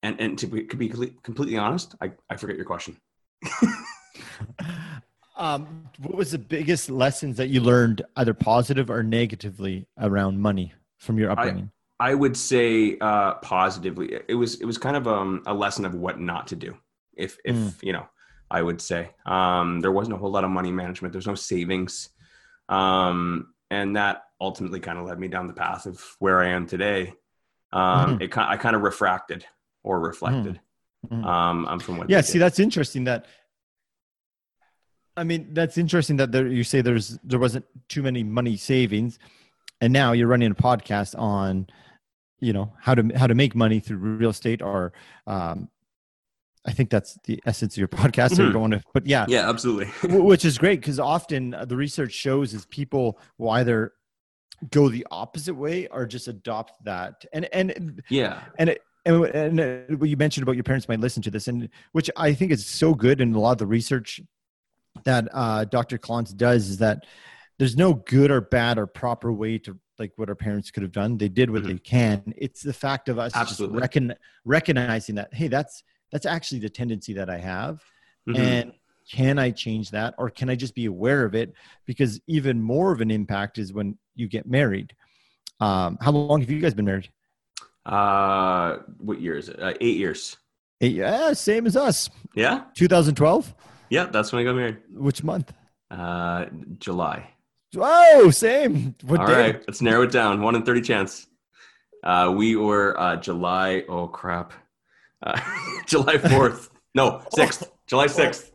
and 0.03 0.19
and 0.19 0.37
to 0.39 0.47
be, 0.47 0.65
to 0.65 0.75
be 0.75 0.89
completely 0.89 1.57
honest, 1.57 1.95
I 2.01 2.11
I 2.29 2.37
forget 2.37 2.55
your 2.55 2.65
question. 2.65 2.97
um, 5.37 5.83
what 5.99 6.15
was 6.15 6.31
the 6.31 6.39
biggest 6.39 6.89
lessons 6.89 7.37
that 7.37 7.49
you 7.49 7.61
learned, 7.61 8.01
either 8.15 8.33
positive 8.33 8.89
or 8.89 9.03
negatively, 9.03 9.87
around 9.99 10.39
money 10.39 10.73
from 10.99 11.17
your 11.17 11.31
upbringing? 11.31 11.71
I, 11.99 12.11
I 12.11 12.15
would 12.15 12.35
say 12.35 12.97
uh, 12.99 13.35
positively. 13.35 14.19
It 14.27 14.35
was 14.35 14.59
it 14.59 14.65
was 14.65 14.77
kind 14.77 14.95
of 14.95 15.07
um, 15.07 15.43
a 15.45 15.53
lesson 15.53 15.85
of 15.85 15.93
what 15.93 16.19
not 16.19 16.47
to 16.47 16.55
do. 16.55 16.75
If 17.15 17.37
if 17.45 17.55
mm. 17.55 17.73
you 17.83 17.93
know, 17.93 18.07
I 18.51 18.61
would 18.61 18.81
say 18.81 19.09
um, 19.25 19.79
there 19.79 19.91
wasn't 19.91 20.15
a 20.15 20.19
whole 20.19 20.31
lot 20.31 20.43
of 20.43 20.51
money 20.51 20.71
management. 20.71 21.13
There's 21.13 21.27
no 21.27 21.35
savings, 21.35 22.09
um, 22.67 23.53
and 23.69 23.95
that 23.95 24.23
ultimately 24.41 24.81
kind 24.81 24.99
of 24.99 25.05
led 25.05 25.19
me 25.19 25.29
down 25.29 25.47
the 25.47 25.53
path 25.53 25.85
of 25.85 26.03
where 26.19 26.41
I 26.41 26.49
am 26.49 26.67
today. 26.67 27.13
Um, 27.71 28.19
mm. 28.19 28.21
It 28.21 28.37
I 28.37 28.57
kind 28.57 28.75
of 28.75 28.81
refracted 28.81 29.45
or 29.83 29.99
reflected. 30.01 30.59
Mm. 31.07 31.17
Mm-hmm. 31.17 31.25
Um, 31.25 31.65
I'm 31.67 31.79
from 31.79 31.97
what. 31.97 32.09
Yeah, 32.09 32.21
see, 32.21 32.39
that's 32.39 32.59
interesting. 32.59 33.05
That 33.05 33.25
I 35.15 35.23
mean, 35.23 35.53
that's 35.53 35.77
interesting 35.77 36.17
that 36.17 36.31
there, 36.31 36.47
you 36.47 36.65
say 36.65 36.81
there's 36.81 37.17
there 37.23 37.39
wasn't 37.39 37.65
too 37.87 38.03
many 38.03 38.21
money 38.23 38.57
savings, 38.57 39.17
and 39.79 39.93
now 39.93 40.11
you're 40.11 40.27
running 40.27 40.51
a 40.51 40.55
podcast 40.55 41.17
on, 41.17 41.67
you 42.41 42.51
know, 42.51 42.73
how 42.79 42.95
to 42.95 43.09
how 43.15 43.27
to 43.27 43.35
make 43.35 43.55
money 43.55 43.79
through 43.79 43.97
real 43.97 44.31
estate 44.31 44.61
or. 44.61 44.91
Um, 45.25 45.69
I 46.65 46.71
think 46.71 46.89
that's 46.89 47.17
the 47.25 47.41
essence 47.45 47.73
of 47.73 47.77
your 47.77 47.87
podcast. 47.87 48.31
Mm-hmm. 48.31 48.51
don't 48.51 48.61
want 48.61 48.73
to, 48.73 48.83
but 48.93 49.05
yeah, 49.05 49.25
yeah, 49.27 49.49
absolutely. 49.49 49.87
which 50.19 50.45
is 50.45 50.57
great 50.57 50.79
because 50.79 50.99
often 50.99 51.53
uh, 51.53 51.65
the 51.65 51.75
research 51.75 52.13
shows 52.13 52.53
is 52.53 52.65
people 52.67 53.19
will 53.37 53.51
either 53.51 53.93
go 54.69 54.89
the 54.89 55.05
opposite 55.09 55.55
way 55.55 55.87
or 55.87 56.05
just 56.05 56.27
adopt 56.27 56.83
that, 56.85 57.25
and 57.33 57.45
and 57.53 58.03
yeah, 58.09 58.41
and 58.57 58.69
it, 58.69 58.81
and, 59.05 59.25
and 59.25 59.59
uh, 59.59 59.95
what 59.95 60.09
you 60.09 60.17
mentioned 60.17 60.43
about 60.43 60.55
your 60.55 60.63
parents 60.63 60.87
might 60.87 60.99
listen 60.99 61.23
to 61.23 61.31
this, 61.31 61.47
and 61.47 61.69
which 61.93 62.09
I 62.15 62.33
think 62.33 62.51
is 62.51 62.65
so 62.65 62.93
good, 62.93 63.21
and 63.21 63.35
a 63.35 63.39
lot 63.39 63.53
of 63.53 63.57
the 63.57 63.67
research 63.67 64.21
that 65.03 65.27
uh, 65.33 65.65
Dr. 65.65 65.97
Klontz 65.97 66.35
does 66.35 66.69
is 66.69 66.77
that 66.77 67.05
there's 67.57 67.77
no 67.77 67.93
good 67.93 68.31
or 68.31 68.41
bad 68.41 68.77
or 68.77 68.87
proper 68.87 69.31
way 69.31 69.57
to 69.59 69.77
like 69.97 70.11
what 70.15 70.29
our 70.29 70.35
parents 70.35 70.71
could 70.71 70.83
have 70.83 70.91
done. 70.91 71.17
They 71.17 71.29
did 71.29 71.49
what 71.49 71.61
mm-hmm. 71.61 71.73
they 71.73 71.77
can. 71.79 72.33
It's 72.37 72.61
the 72.61 72.73
fact 72.73 73.07
of 73.07 73.19
us 73.19 73.35
Absolutely. 73.35 73.79
just 73.79 73.95
recon- 73.95 74.15
recognizing 74.45 75.15
that 75.15 75.33
hey, 75.33 75.47
that's 75.47 75.83
that's 76.11 76.25
actually 76.25 76.59
the 76.59 76.69
tendency 76.69 77.13
that 77.13 77.29
I 77.29 77.37
have, 77.37 77.83
mm-hmm. 78.27 78.39
and 78.39 78.73
can 79.11 79.39
I 79.39 79.51
change 79.51 79.91
that, 79.91 80.13
or 80.17 80.29
can 80.29 80.49
I 80.49 80.55
just 80.55 80.75
be 80.75 80.85
aware 80.85 81.25
of 81.25 81.35
it? 81.35 81.53
Because 81.85 82.19
even 82.27 82.61
more 82.61 82.91
of 82.91 83.01
an 83.01 83.11
impact 83.11 83.57
is 83.57 83.73
when 83.73 83.97
you 84.15 84.27
get 84.27 84.47
married. 84.47 84.93
Um, 85.59 85.97
how 86.01 86.11
long 86.11 86.41
have 86.41 86.49
you 86.49 86.59
guys 86.59 86.73
been 86.73 86.85
married? 86.85 87.09
Uh, 87.85 88.77
what 88.97 89.19
year 89.19 89.37
is 89.37 89.49
it? 89.49 89.61
Uh, 89.61 89.73
eight 89.81 89.97
years. 89.97 90.37
Eight, 90.81 90.93
yeah, 90.93 91.33
same 91.33 91.67
as 91.67 91.75
us. 91.75 92.09
Yeah. 92.35 92.63
2012. 92.75 93.53
Yeah, 93.89 94.05
that's 94.05 94.31
when 94.31 94.41
I 94.41 94.45
got 94.45 94.55
married. 94.55 94.77
Which 94.93 95.23
month? 95.23 95.53
Uh, 95.89 96.45
July. 96.79 97.29
Oh, 97.77 98.29
same. 98.31 98.95
What 99.03 99.19
All 99.19 99.27
day? 99.27 99.33
right, 99.33 99.63
let's 99.67 99.81
narrow 99.81 100.03
it 100.03 100.11
down. 100.11 100.41
One 100.41 100.55
in 100.55 100.63
thirty 100.63 100.81
chance. 100.81 101.27
Uh, 102.03 102.33
we 102.35 102.55
were 102.55 102.99
uh, 102.99 103.15
July. 103.17 103.83
Oh 103.87 104.07
crap. 104.07 104.53
Uh, 105.23 105.39
July 105.85 106.17
fourth. 106.17 106.69
no, 106.95 107.21
sixth. 107.33 107.71
July 107.87 108.07
sixth. 108.07 108.51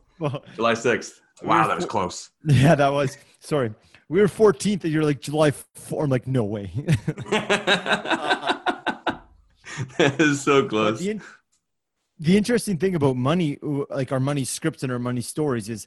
July 0.55 0.75
sixth. 0.75 1.21
Wow, 1.43 1.69
that 1.69 1.77
was 1.77 1.87
close. 1.87 2.31
Yeah, 2.45 2.75
that 2.75 2.93
was. 2.93 3.17
Sorry, 3.41 3.73
we 4.09 4.21
were 4.21 4.29
14th, 4.29 4.85
and 4.85 4.93
you're 4.93 5.03
like 5.03 5.21
July 5.21 5.51
4. 5.51 6.05
I'm 6.05 6.11
like, 6.11 6.27
no 6.27 6.45
way. 6.45 6.71
that 7.31 9.21
is 9.99 10.41
so 10.41 10.67
close. 10.67 11.01
The, 11.01 11.21
the 12.19 12.37
interesting 12.37 12.79
thing 12.79 12.95
about 12.95 13.17
money, 13.17 13.59
like 13.91 14.13
our 14.13 14.21
money 14.21 14.45
scripts 14.45 14.83
and 14.83 14.93
our 14.93 14.99
money 14.99 15.21
stories, 15.21 15.69
is 15.69 15.87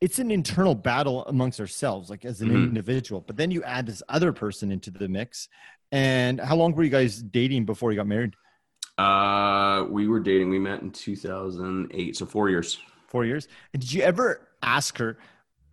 it's 0.00 0.18
an 0.18 0.30
internal 0.30 0.74
battle 0.74 1.24
amongst 1.26 1.58
ourselves, 1.60 2.10
like 2.10 2.24
as 2.24 2.40
an 2.40 2.48
mm-hmm. 2.48 2.64
individual. 2.64 3.22
But 3.22 3.36
then 3.36 3.50
you 3.50 3.62
add 3.62 3.86
this 3.86 4.02
other 4.08 4.32
person 4.32 4.70
into 4.70 4.90
the 4.90 5.08
mix. 5.08 5.48
And 5.92 6.40
how 6.40 6.56
long 6.56 6.74
were 6.74 6.82
you 6.82 6.90
guys 6.90 7.22
dating 7.22 7.64
before 7.64 7.92
you 7.92 7.96
got 7.96 8.06
married? 8.06 8.34
Uh, 8.98 9.84
we 9.88 10.08
were 10.08 10.20
dating. 10.20 10.50
We 10.50 10.58
met 10.58 10.80
in 10.82 10.90
2008, 10.90 12.16
so 12.16 12.26
four 12.26 12.48
years. 12.48 12.78
Four 13.08 13.24
years. 13.24 13.48
And 13.72 13.80
did 13.80 13.92
you 13.92 14.02
ever 14.02 14.48
ask 14.62 14.98
her, 14.98 15.18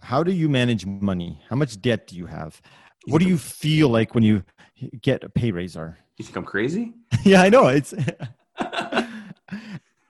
"How 0.02 0.24
do 0.24 0.32
you 0.32 0.50
manage 0.50 0.86
money? 0.86 1.42
How 1.50 1.56
much 1.56 1.82
debt 1.82 2.08
do 2.08 2.16
you 2.16 2.26
have? 2.26 2.62
What 3.08 3.22
do 3.22 3.28
you 3.28 3.38
feel 3.38 3.90
like 3.90 4.14
when 4.14 4.24
you 4.24 4.44
get 5.02 5.24
a 5.24 5.30
pay 5.30 5.52
raise?" 5.52 5.78
Or 5.78 5.98
you 6.18 6.26
think 6.26 6.38
I'm 6.38 6.46
crazy? 6.46 6.94
yeah, 7.24 7.42
I 7.42 7.50
know. 7.50 7.68
It's 7.68 7.94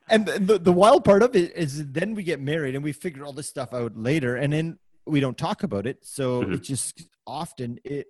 and 0.10 0.26
the, 0.26 0.60
the 0.62 0.74
wild 0.74 1.06
part 1.06 1.24
of 1.24 1.36
it 1.36 1.56
is 1.56 1.92
then 1.92 2.16
we 2.16 2.24
get 2.24 2.40
married 2.40 2.76
and 2.76 2.84
we 2.84 2.92
figure 2.92 3.24
all 3.24 3.34
this 3.34 3.48
stuff 3.48 3.74
out 3.74 3.96
later 3.96 4.36
and 4.36 4.52
then 4.52 4.78
we 5.06 5.20
don't 5.20 5.38
talk 5.38 5.64
about 5.64 5.86
it. 5.86 6.00
So 6.06 6.42
mm-hmm. 6.42 6.54
it 6.54 6.64
just 6.64 7.08
often 7.26 7.80
it 7.84 8.08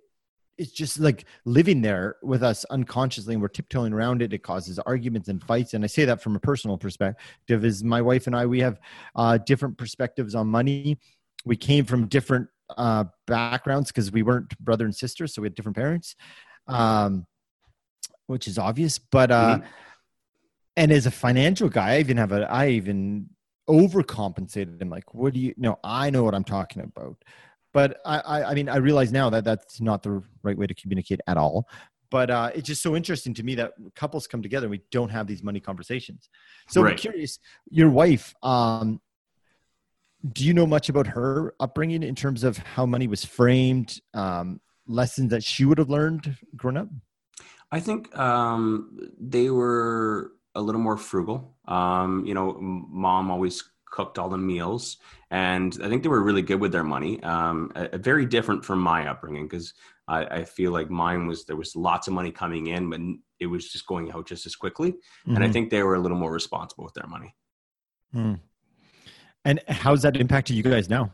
it's 0.56 0.72
just 0.72 1.00
like 1.00 1.24
living 1.44 1.82
there 1.82 2.16
with 2.22 2.42
us 2.42 2.64
unconsciously 2.66 3.34
and 3.34 3.42
we're 3.42 3.48
tiptoeing 3.48 3.92
around 3.92 4.22
it 4.22 4.32
it 4.32 4.42
causes 4.42 4.78
arguments 4.80 5.28
and 5.28 5.42
fights 5.44 5.74
and 5.74 5.84
i 5.84 5.86
say 5.86 6.04
that 6.04 6.22
from 6.22 6.36
a 6.36 6.40
personal 6.40 6.78
perspective 6.78 7.64
is 7.64 7.82
my 7.82 8.00
wife 8.00 8.26
and 8.26 8.36
i 8.36 8.46
we 8.46 8.60
have 8.60 8.78
uh, 9.16 9.38
different 9.38 9.76
perspectives 9.76 10.34
on 10.34 10.46
money 10.46 10.98
we 11.44 11.56
came 11.56 11.84
from 11.84 12.06
different 12.06 12.48
uh, 12.78 13.04
backgrounds 13.26 13.90
because 13.90 14.10
we 14.12 14.22
weren't 14.22 14.58
brother 14.58 14.84
and 14.84 14.94
sister 14.94 15.26
so 15.26 15.42
we 15.42 15.46
had 15.46 15.54
different 15.54 15.76
parents 15.76 16.16
um, 16.66 17.26
which 18.26 18.48
is 18.48 18.58
obvious. 18.58 18.98
But 18.98 19.30
uh, 19.30 19.58
mm-hmm. 19.58 19.66
and 20.76 20.92
as 20.92 21.06
a 21.06 21.10
financial 21.10 21.68
guy, 21.68 21.94
I 21.94 22.00
even 22.00 22.16
have 22.16 22.32
a 22.32 22.50
I 22.50 22.68
even 22.68 23.28
overcompensated 23.68 24.80
him. 24.80 24.90
Like, 24.90 25.14
what 25.14 25.34
do 25.34 25.40
you 25.40 25.54
know? 25.56 25.78
I 25.82 26.10
know 26.10 26.24
what 26.24 26.34
I'm 26.34 26.44
talking 26.44 26.82
about. 26.82 27.16
But 27.74 28.00
I, 28.06 28.18
I, 28.20 28.50
I 28.50 28.54
mean, 28.54 28.68
I 28.70 28.76
realize 28.76 29.12
now 29.12 29.28
that 29.30 29.44
that's 29.44 29.80
not 29.80 30.02
the 30.02 30.22
right 30.42 30.56
way 30.56 30.66
to 30.66 30.74
communicate 30.74 31.20
at 31.26 31.36
all. 31.36 31.68
But 32.08 32.30
uh, 32.30 32.50
it's 32.54 32.68
just 32.68 32.82
so 32.82 32.94
interesting 32.94 33.34
to 33.34 33.42
me 33.42 33.56
that 33.56 33.72
couples 33.96 34.28
come 34.28 34.40
together 34.40 34.66
and 34.66 34.70
we 34.70 34.82
don't 34.92 35.08
have 35.10 35.26
these 35.26 35.42
money 35.42 35.58
conversations. 35.58 36.30
So 36.68 36.80
right. 36.80 36.92
I'm 36.92 36.96
curious, 36.96 37.40
your 37.68 37.90
wife, 37.90 38.32
um, 38.44 39.00
do 40.32 40.44
you 40.44 40.54
know 40.54 40.66
much 40.66 40.88
about 40.88 41.08
her 41.08 41.54
upbringing 41.58 42.04
in 42.04 42.14
terms 42.14 42.44
of 42.44 42.56
how 42.56 42.86
money 42.86 43.08
was 43.08 43.24
framed, 43.24 44.00
um, 44.14 44.60
lessons 44.86 45.30
that 45.30 45.42
she 45.42 45.64
would 45.64 45.78
have 45.78 45.90
learned 45.90 46.36
growing 46.56 46.76
up? 46.76 46.88
I 47.72 47.80
think 47.80 48.16
um, 48.16 48.96
they 49.18 49.50
were 49.50 50.32
a 50.54 50.62
little 50.62 50.80
more 50.80 50.96
frugal. 50.96 51.56
Um, 51.66 52.24
you 52.24 52.34
know, 52.34 52.56
mom 52.60 53.32
always 53.32 53.64
cooked 53.94 54.18
all 54.18 54.28
the 54.28 54.36
meals, 54.36 54.96
and 55.30 55.78
I 55.82 55.88
think 55.88 56.02
they 56.02 56.08
were 56.08 56.22
really 56.22 56.42
good 56.42 56.60
with 56.60 56.72
their 56.72 56.82
money. 56.82 57.22
Um, 57.22 57.70
a, 57.76 57.90
a 57.92 57.98
very 57.98 58.26
different 58.26 58.64
from 58.64 58.80
my 58.80 59.06
upbringing 59.08 59.46
because 59.46 59.72
I, 60.08 60.24
I, 60.24 60.44
feel 60.44 60.72
like 60.72 60.90
mine 60.90 61.28
was 61.28 61.44
there 61.44 61.56
was 61.56 61.76
lots 61.76 62.08
of 62.08 62.12
money 62.12 62.32
coming 62.32 62.66
in, 62.66 62.90
but 62.90 63.00
it 63.38 63.46
was 63.46 63.70
just 63.70 63.86
going 63.86 64.10
out 64.10 64.26
just 64.26 64.46
as 64.46 64.56
quickly. 64.56 64.90
Mm-hmm. 64.90 65.34
And 65.34 65.38
I 65.38 65.46
mm-hmm. 65.46 65.52
think 65.52 65.70
they 65.70 65.84
were 65.84 65.94
a 65.94 66.00
little 66.00 66.18
more 66.18 66.32
responsible 66.32 66.84
with 66.84 66.94
their 66.94 67.06
money. 67.06 67.36
Mm. 68.12 68.40
And 69.44 69.62
how's 69.68 70.02
that 70.02 70.16
impacted 70.16 70.56
you 70.56 70.62
guys 70.64 70.88
now? 70.90 71.12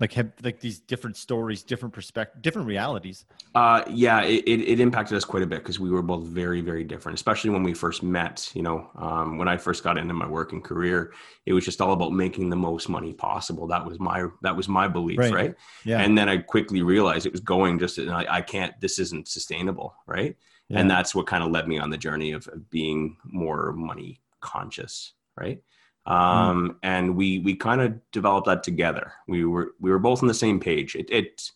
Like 0.00 0.14
have 0.14 0.32
like 0.42 0.60
these 0.60 0.80
different 0.80 1.16
stories 1.16 1.62
different 1.62 1.94
perspective 1.94 2.40
different 2.42 2.66
realities 2.66 3.26
uh 3.54 3.82
yeah 3.88 4.22
it, 4.22 4.42
it, 4.46 4.60
it 4.60 4.80
impacted 4.80 5.16
us 5.16 5.24
quite 5.24 5.42
a 5.42 5.46
bit 5.46 5.58
because 5.58 5.78
we 5.78 5.90
were 5.90 6.02
both 6.02 6.24
very 6.24 6.60
very 6.60 6.82
different 6.82 7.16
especially 7.16 7.50
when 7.50 7.62
we 7.62 7.74
first 7.74 8.02
met 8.02 8.50
you 8.54 8.62
know 8.62 8.90
um, 8.96 9.38
when 9.38 9.46
i 9.46 9.56
first 9.56 9.84
got 9.84 9.98
into 9.98 10.14
my 10.14 10.26
working 10.26 10.60
career 10.60 11.12
it 11.46 11.52
was 11.52 11.64
just 11.64 11.80
all 11.80 11.92
about 11.92 12.12
making 12.12 12.48
the 12.48 12.56
most 12.56 12.88
money 12.88 13.12
possible 13.12 13.66
that 13.66 13.84
was 13.84 14.00
my 14.00 14.26
that 14.42 14.56
was 14.56 14.68
my 14.68 14.88
belief 14.88 15.18
right, 15.18 15.32
right? 15.32 15.54
yeah 15.84 16.00
and 16.00 16.16
then 16.16 16.28
i 16.28 16.36
quickly 16.36 16.82
realized 16.82 17.26
it 17.26 17.32
was 17.32 17.40
going 17.40 17.78
just 17.78 17.98
and 17.98 18.10
I, 18.10 18.26
I 18.28 18.40
can't 18.40 18.78
this 18.80 18.98
isn't 18.98 19.28
sustainable 19.28 19.94
right 20.06 20.36
yeah. 20.68 20.80
and 20.80 20.90
that's 20.90 21.14
what 21.14 21.26
kind 21.26 21.44
of 21.44 21.50
led 21.50 21.68
me 21.68 21.78
on 21.78 21.90
the 21.90 21.98
journey 21.98 22.32
of, 22.32 22.48
of 22.48 22.70
being 22.70 23.16
more 23.24 23.72
money 23.72 24.20
conscious 24.40 25.12
right. 25.40 25.62
Um, 26.06 26.70
mm. 26.70 26.76
and 26.82 27.16
we 27.16 27.38
we 27.40 27.54
kind 27.54 27.80
of 27.80 27.98
developed 28.12 28.46
that 28.46 28.62
together. 28.62 29.12
We 29.28 29.44
were 29.44 29.72
we 29.80 29.90
were 29.90 29.98
both 29.98 30.22
on 30.22 30.28
the 30.28 30.34
same 30.34 30.60
page. 30.60 30.94
It, 30.94 31.10
it 31.10 31.50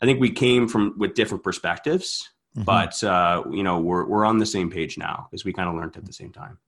I 0.00 0.06
think 0.06 0.20
we 0.20 0.30
came 0.30 0.68
from 0.68 0.94
with 0.98 1.14
different 1.14 1.44
perspectives, 1.44 2.30
mm-hmm. 2.56 2.64
but 2.64 3.02
uh, 3.04 3.44
you 3.50 3.62
know 3.62 3.80
we're 3.80 4.06
we're 4.06 4.24
on 4.24 4.38
the 4.38 4.46
same 4.46 4.70
page 4.70 4.98
now 4.98 5.28
because 5.30 5.44
we 5.44 5.52
kind 5.52 5.68
of 5.68 5.74
learned 5.74 5.96
at 5.96 6.04
the 6.04 6.12
same 6.12 6.32
time. 6.32 6.58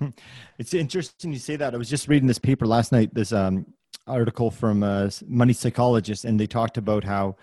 It's 0.58 0.74
interesting 0.74 1.32
you 1.32 1.38
say 1.38 1.56
that. 1.56 1.74
I 1.74 1.76
was 1.76 1.90
just 1.90 2.08
reading 2.08 2.26
this 2.26 2.38
paper 2.38 2.66
last 2.66 2.92
night. 2.92 3.14
This 3.14 3.32
um, 3.32 3.66
article 4.06 4.50
from 4.50 4.82
a 4.82 5.10
money 5.26 5.52
psychologist, 5.52 6.24
and 6.24 6.38
they 6.38 6.46
talked 6.46 6.76
about 6.76 7.04
how 7.04 7.36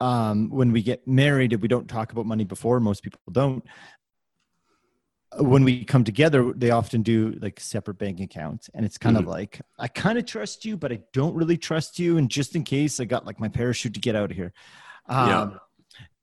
um, 0.00 0.48
when 0.50 0.72
we 0.72 0.82
get 0.82 1.06
married, 1.06 1.52
if 1.52 1.60
we 1.60 1.68
don't 1.68 1.88
talk 1.88 2.12
about 2.12 2.26
money 2.26 2.44
before, 2.44 2.80
most 2.80 3.02
people 3.02 3.20
don't, 3.30 3.64
when 5.38 5.62
we 5.62 5.84
come 5.84 6.02
together, 6.02 6.52
they 6.54 6.70
often 6.70 7.02
do 7.02 7.38
like 7.40 7.60
separate 7.60 7.98
bank 7.98 8.20
accounts. 8.20 8.68
And 8.74 8.84
it's 8.84 8.98
kind 8.98 9.16
mm-hmm. 9.16 9.26
of 9.26 9.30
like, 9.30 9.60
I 9.78 9.88
kind 9.88 10.18
of 10.18 10.26
trust 10.26 10.64
you, 10.64 10.76
but 10.76 10.92
I 10.92 11.00
don't 11.12 11.34
really 11.34 11.56
trust 11.56 11.98
you. 11.98 12.18
And 12.18 12.28
just 12.28 12.56
in 12.56 12.64
case 12.64 12.98
I 12.98 13.04
got 13.04 13.26
like 13.26 13.38
my 13.38 13.48
parachute 13.48 13.94
to 13.94 14.00
get 14.00 14.16
out 14.16 14.30
of 14.30 14.36
here. 14.36 14.52
Um, 15.06 15.28
yeah. 15.28 15.50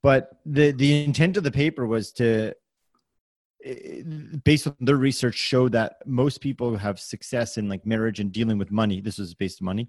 But 0.02 0.30
the, 0.44 0.72
the 0.72 1.04
intent 1.04 1.36
of 1.36 1.44
the 1.44 1.50
paper 1.50 1.86
was 1.86 2.12
to, 2.12 2.54
based 4.44 4.66
on 4.66 4.76
their 4.80 4.96
research, 4.96 5.34
show 5.34 5.68
that 5.70 5.96
most 6.06 6.40
people 6.40 6.76
have 6.76 7.00
success 7.00 7.58
in 7.58 7.68
like 7.68 7.84
marriage 7.84 8.20
and 8.20 8.30
dealing 8.30 8.58
with 8.58 8.70
money. 8.70 9.00
This 9.00 9.18
was 9.18 9.34
based 9.34 9.60
on 9.60 9.66
money 9.66 9.88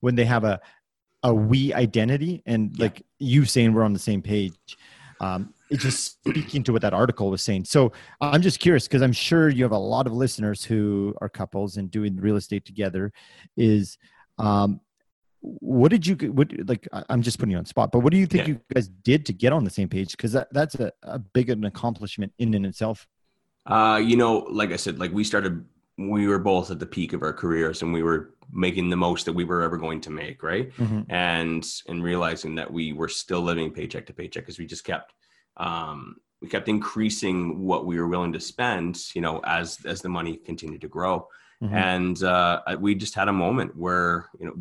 when 0.00 0.14
they 0.14 0.24
have 0.24 0.44
a, 0.44 0.60
a 1.22 1.34
we 1.34 1.74
identity 1.74 2.42
and 2.46 2.74
yeah. 2.76 2.84
like 2.84 3.02
you 3.18 3.44
saying 3.44 3.74
we're 3.74 3.82
on 3.82 3.92
the 3.92 3.98
same 3.98 4.22
page. 4.22 4.54
Um, 5.20 5.52
it's 5.70 5.82
just 5.82 6.22
speaking 6.24 6.62
to 6.64 6.72
what 6.72 6.82
that 6.82 6.92
article 6.92 7.30
was 7.30 7.42
saying. 7.42 7.64
So 7.64 7.92
I'm 8.20 8.42
just 8.42 8.58
curious 8.58 8.88
because 8.88 9.02
I'm 9.02 9.12
sure 9.12 9.48
you 9.48 9.62
have 9.62 9.72
a 9.72 9.78
lot 9.78 10.06
of 10.06 10.12
listeners 10.12 10.64
who 10.64 11.14
are 11.20 11.28
couples 11.28 11.76
and 11.76 11.90
doing 11.90 12.16
real 12.16 12.36
estate 12.36 12.64
together. 12.64 13.12
Is 13.56 13.96
um, 14.38 14.80
what 15.40 15.90
did 15.90 16.06
you 16.06 16.16
what 16.32 16.52
like? 16.68 16.86
I'm 17.08 17.22
just 17.22 17.38
putting 17.38 17.52
you 17.52 17.58
on 17.58 17.66
spot, 17.66 17.92
but 17.92 18.00
what 18.00 18.12
do 18.12 18.18
you 18.18 18.26
think 18.26 18.48
yeah. 18.48 18.54
you 18.54 18.60
guys 18.74 18.88
did 18.88 19.24
to 19.26 19.32
get 19.32 19.52
on 19.52 19.64
the 19.64 19.70
same 19.70 19.88
page? 19.88 20.10
Because 20.12 20.32
that, 20.32 20.52
that's 20.52 20.74
a, 20.74 20.92
a 21.02 21.18
big 21.18 21.50
an 21.50 21.64
accomplishment 21.64 22.32
in 22.38 22.52
and 22.54 22.66
itself. 22.66 23.06
Uh, 23.66 24.00
you 24.02 24.16
know, 24.16 24.38
like 24.50 24.72
I 24.72 24.76
said, 24.76 24.98
like 24.98 25.12
we 25.12 25.22
started, 25.22 25.64
we 25.98 26.26
were 26.26 26.38
both 26.38 26.70
at 26.70 26.78
the 26.78 26.86
peak 26.86 27.12
of 27.12 27.22
our 27.22 27.32
careers, 27.32 27.82
and 27.82 27.92
we 27.92 28.02
were 28.02 28.34
making 28.52 28.90
the 28.90 28.96
most 28.96 29.24
that 29.26 29.32
we 29.32 29.44
were 29.44 29.62
ever 29.62 29.76
going 29.76 30.00
to 30.00 30.10
make, 30.10 30.42
right? 30.42 30.74
Mm-hmm. 30.76 31.02
And 31.08 31.64
and 31.86 32.02
realizing 32.02 32.56
that 32.56 32.70
we 32.70 32.92
were 32.92 33.08
still 33.08 33.40
living 33.40 33.70
paycheck 33.70 34.06
to 34.06 34.12
paycheck 34.12 34.42
because 34.42 34.58
we 34.58 34.66
just 34.66 34.84
kept 34.84 35.14
um, 35.56 36.16
we 36.40 36.48
kept 36.48 36.68
increasing 36.68 37.60
what 37.60 37.84
we 37.86 37.98
were 37.98 38.08
willing 38.08 38.32
to 38.32 38.40
spend, 38.40 38.98
you 39.14 39.20
know, 39.20 39.40
as 39.44 39.78
as 39.84 40.00
the 40.00 40.08
money 40.08 40.36
continued 40.36 40.80
to 40.80 40.88
grow. 40.88 41.28
Mm-hmm. 41.62 41.74
And 41.74 42.22
uh, 42.22 42.62
we 42.78 42.94
just 42.94 43.14
had 43.14 43.28
a 43.28 43.32
moment 43.32 43.76
where, 43.76 44.26
you 44.38 44.46
know, 44.46 44.54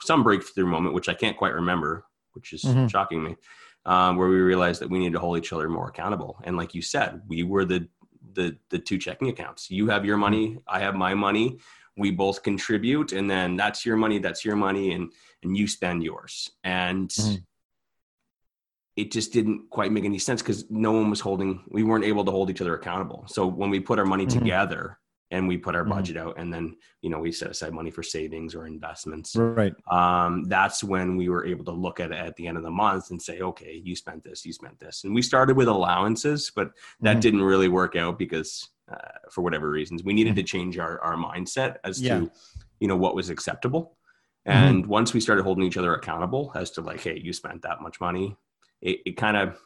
some 0.00 0.22
breakthrough 0.22 0.66
moment, 0.66 0.94
which 0.94 1.10
I 1.10 1.14
can't 1.14 1.36
quite 1.36 1.52
remember, 1.52 2.06
which 2.32 2.54
is 2.54 2.62
mm-hmm. 2.62 2.86
shocking 2.86 3.22
me, 3.22 3.36
um, 3.84 4.16
where 4.16 4.28
we 4.28 4.40
realized 4.40 4.80
that 4.80 4.88
we 4.88 4.98
need 4.98 5.12
to 5.12 5.18
hold 5.18 5.36
each 5.36 5.52
other 5.52 5.68
more 5.68 5.88
accountable. 5.88 6.40
And 6.44 6.56
like 6.56 6.74
you 6.74 6.80
said, 6.80 7.20
we 7.28 7.42
were 7.42 7.66
the 7.66 7.86
the 8.32 8.56
the 8.70 8.78
two 8.78 8.98
checking 8.98 9.28
accounts. 9.28 9.70
You 9.70 9.88
have 9.88 10.06
your 10.06 10.16
money, 10.16 10.58
I 10.66 10.80
have 10.80 10.94
my 10.94 11.14
money. 11.14 11.58
We 11.98 12.12
both 12.12 12.44
contribute, 12.44 13.12
and 13.12 13.28
then 13.28 13.56
that's 13.56 13.84
your 13.84 13.96
money, 13.96 14.18
that's 14.18 14.44
your 14.44 14.56
money, 14.56 14.92
and 14.92 15.12
and 15.42 15.56
you 15.56 15.66
spend 15.66 16.02
yours. 16.02 16.50
And 16.64 17.10
mm-hmm 17.10 17.34
it 18.98 19.12
just 19.12 19.32
didn't 19.32 19.70
quite 19.70 19.92
make 19.92 20.04
any 20.04 20.18
sense 20.18 20.42
because 20.42 20.68
no 20.70 20.90
one 20.90 21.08
was 21.08 21.20
holding 21.20 21.62
we 21.68 21.84
weren't 21.84 22.04
able 22.04 22.24
to 22.24 22.32
hold 22.32 22.50
each 22.50 22.60
other 22.60 22.74
accountable 22.74 23.24
so 23.28 23.46
when 23.46 23.70
we 23.70 23.78
put 23.78 23.98
our 23.98 24.04
money 24.04 24.26
mm-hmm. 24.26 24.40
together 24.40 24.98
and 25.30 25.46
we 25.46 25.56
put 25.56 25.76
our 25.76 25.82
mm-hmm. 25.82 25.92
budget 25.92 26.16
out 26.16 26.34
and 26.36 26.52
then 26.52 26.74
you 27.00 27.08
know 27.08 27.20
we 27.20 27.30
set 27.30 27.50
aside 27.50 27.72
money 27.72 27.92
for 27.92 28.02
savings 28.02 28.56
or 28.56 28.66
investments 28.66 29.36
right 29.36 29.72
um, 29.90 30.44
that's 30.44 30.82
when 30.82 31.16
we 31.16 31.28
were 31.28 31.46
able 31.46 31.64
to 31.64 31.70
look 31.70 32.00
at 32.00 32.10
it 32.10 32.18
at 32.18 32.34
the 32.34 32.46
end 32.46 32.56
of 32.56 32.64
the 32.64 32.70
month 32.70 33.10
and 33.10 33.22
say 33.22 33.40
okay 33.40 33.80
you 33.84 33.94
spent 33.94 34.24
this 34.24 34.44
you 34.44 34.52
spent 34.52 34.78
this 34.80 35.04
and 35.04 35.14
we 35.14 35.22
started 35.22 35.56
with 35.56 35.68
allowances 35.68 36.50
but 36.54 36.72
that 37.00 37.12
mm-hmm. 37.12 37.20
didn't 37.20 37.42
really 37.42 37.68
work 37.68 37.94
out 37.94 38.18
because 38.18 38.68
uh, 38.92 38.96
for 39.30 39.42
whatever 39.42 39.70
reasons 39.70 40.02
we 40.02 40.12
needed 40.12 40.30
mm-hmm. 40.30 40.40
to 40.40 40.42
change 40.42 40.78
our, 40.78 41.00
our 41.02 41.14
mindset 41.14 41.76
as 41.84 42.02
yeah. 42.02 42.18
to 42.18 42.30
you 42.80 42.88
know 42.88 42.96
what 42.96 43.14
was 43.14 43.30
acceptable 43.30 43.96
mm-hmm. 44.48 44.58
and 44.58 44.86
once 44.86 45.14
we 45.14 45.20
started 45.20 45.44
holding 45.44 45.64
each 45.64 45.76
other 45.76 45.94
accountable 45.94 46.50
as 46.56 46.72
to 46.72 46.80
like 46.80 47.00
hey 47.00 47.20
you 47.22 47.32
spent 47.32 47.62
that 47.62 47.80
much 47.80 48.00
money 48.00 48.36
it, 48.80 49.00
it 49.06 49.16
kind 49.16 49.36
of 49.36 49.58